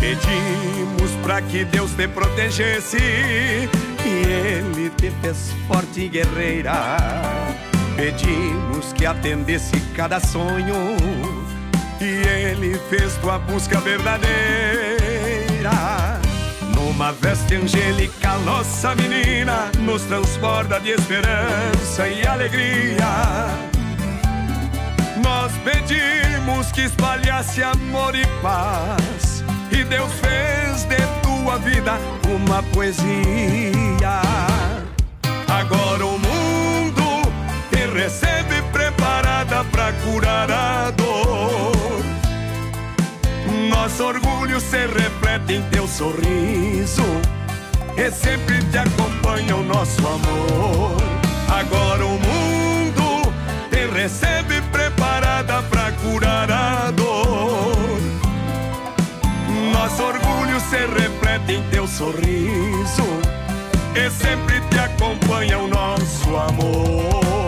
Pedimos 0.01 1.11
para 1.23 1.43
que 1.43 1.67
Deus 1.67 1.93
te 1.93 2.09
protegesse 2.09 2.97
e 2.97 4.27
Ele 4.27 4.89
te 4.97 5.11
fez 5.21 5.53
forte 5.69 6.01
e 6.01 6.09
guerreira. 6.09 6.97
Pedimos 7.95 8.95
que 8.95 9.05
atendesse 9.05 9.79
cada 9.95 10.19
sonho 10.19 10.97
e 12.01 12.27
Ele 12.27 12.81
fez 12.89 13.17
tua 13.17 13.39
busca 13.39 13.79
verdadeira. 13.81 14.90
Numa 16.75 17.13
veste 17.13 17.55
angélica, 17.55 18.39
nossa 18.39 18.95
menina 18.95 19.71
nos 19.81 20.03
transborda 20.03 20.81
de 20.81 20.91
esperança 20.91 22.09
e 22.09 22.27
alegria. 22.27 23.07
Nós 25.23 25.53
pedimos 25.63 26.73
que 26.73 26.83
espalhasse 26.83 27.63
amor 27.63 28.15
e 28.15 28.27
paz. 28.41 29.45
E 29.71 29.85
Deus 29.85 30.11
fez 30.15 30.85
de 30.85 30.97
tua 31.23 31.59
vida 31.59 31.99
uma 32.29 32.63
poesia. 32.63 34.23
Agora 35.47 36.07
o 36.07 36.19
mundo 36.19 37.33
te 37.71 37.87
recebe 37.99 38.63
preparada 38.73 39.63
pra 39.65 39.93
curar 40.05 40.51
a 40.51 40.91
dor. 40.91 42.03
Nosso 43.69 44.05
orgulho 44.05 44.30
se 44.61 44.87
reflete 44.87 45.55
em 45.55 45.63
teu 45.71 45.87
sorriso. 45.87 47.03
E 47.97 48.11
sempre 48.11 48.59
te 48.71 48.79
acompanha 48.79 49.57
o 49.57 49.63
nosso 49.63 50.01
amor. 50.07 50.97
Agora 51.49 52.07
o 52.07 52.19
mundo 52.19 53.33
te 53.71 53.87
recebe 53.87 54.63
preparada 54.73 55.63
pra 55.65 55.93
curar 55.93 56.51
a 56.51 56.91
dor. 56.91 58.01
Nosso 59.73 60.03
orgulho 60.03 60.61
se 60.61 60.87
reflete 60.87 61.53
em 61.55 61.63
teu 61.71 61.87
sorriso. 61.87 63.05
E 63.95 64.11
sempre 64.11 64.61
te 64.71 64.79
acompanha 64.79 65.59
o 65.59 65.69
nosso 65.69 66.37
amor. 66.37 67.40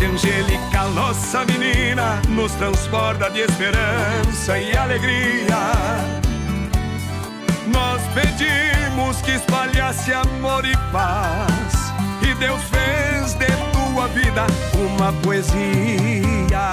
Veste 0.00 0.04
angélica, 0.04 0.84
nossa 0.94 1.44
menina 1.44 2.22
nos 2.30 2.52
transborda 2.52 3.28
de 3.28 3.40
esperança 3.40 4.58
e 4.58 4.74
alegria. 4.74 5.58
Nós 7.66 8.00
pedimos 8.14 9.20
que 9.20 9.32
espalhasse 9.32 10.12
amor 10.12 10.64
e 10.64 10.74
paz, 10.90 11.92
e 12.22 12.34
Deus 12.34 12.62
fez 12.62 13.34
de 13.34 13.46
tua 13.72 14.08
vida 14.08 14.46
uma 14.74 15.12
poesia. 15.22 16.70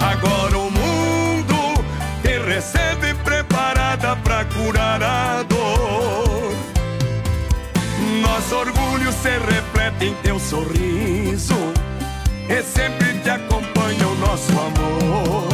Agora 0.00 0.58
o 0.58 0.70
mundo 0.70 1.84
te 2.22 2.36
recebe 2.38 3.14
preparada 3.22 4.16
pra 4.16 4.44
curar 4.46 5.00
a 5.02 5.42
dor. 5.44 6.52
Nosso 8.20 8.56
orgulho 8.56 9.12
se 9.12 9.38
reflete 9.38 10.06
em 10.06 10.14
teu 10.16 10.40
sorriso 10.40 11.72
E 12.52 12.62
sempre 12.62 13.14
te 13.22 13.30
acompanha 13.30 14.06
o 14.06 14.14
nosso 14.16 14.52
amor. 14.52 15.48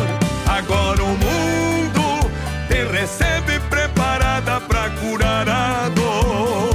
Agora 0.48 1.04
o 1.04 1.06
mundo 1.06 2.28
te 2.66 2.84
recebe 2.86 3.60
preparada 3.70 4.60
pra 4.62 4.90
curar 4.90 5.48
a 5.48 5.88
dor. 5.90 6.74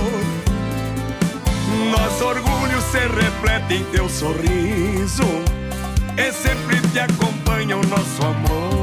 Nosso 1.92 2.24
orgulho 2.24 2.82
se 2.90 3.00
reflete 3.00 3.74
em 3.74 3.84
teu 3.92 4.08
sorriso. 4.08 5.26
E 6.16 6.32
sempre 6.32 6.80
te 6.94 7.00
acompanha 7.00 7.76
o 7.76 7.86
nosso 7.86 8.26
amor 8.26 8.83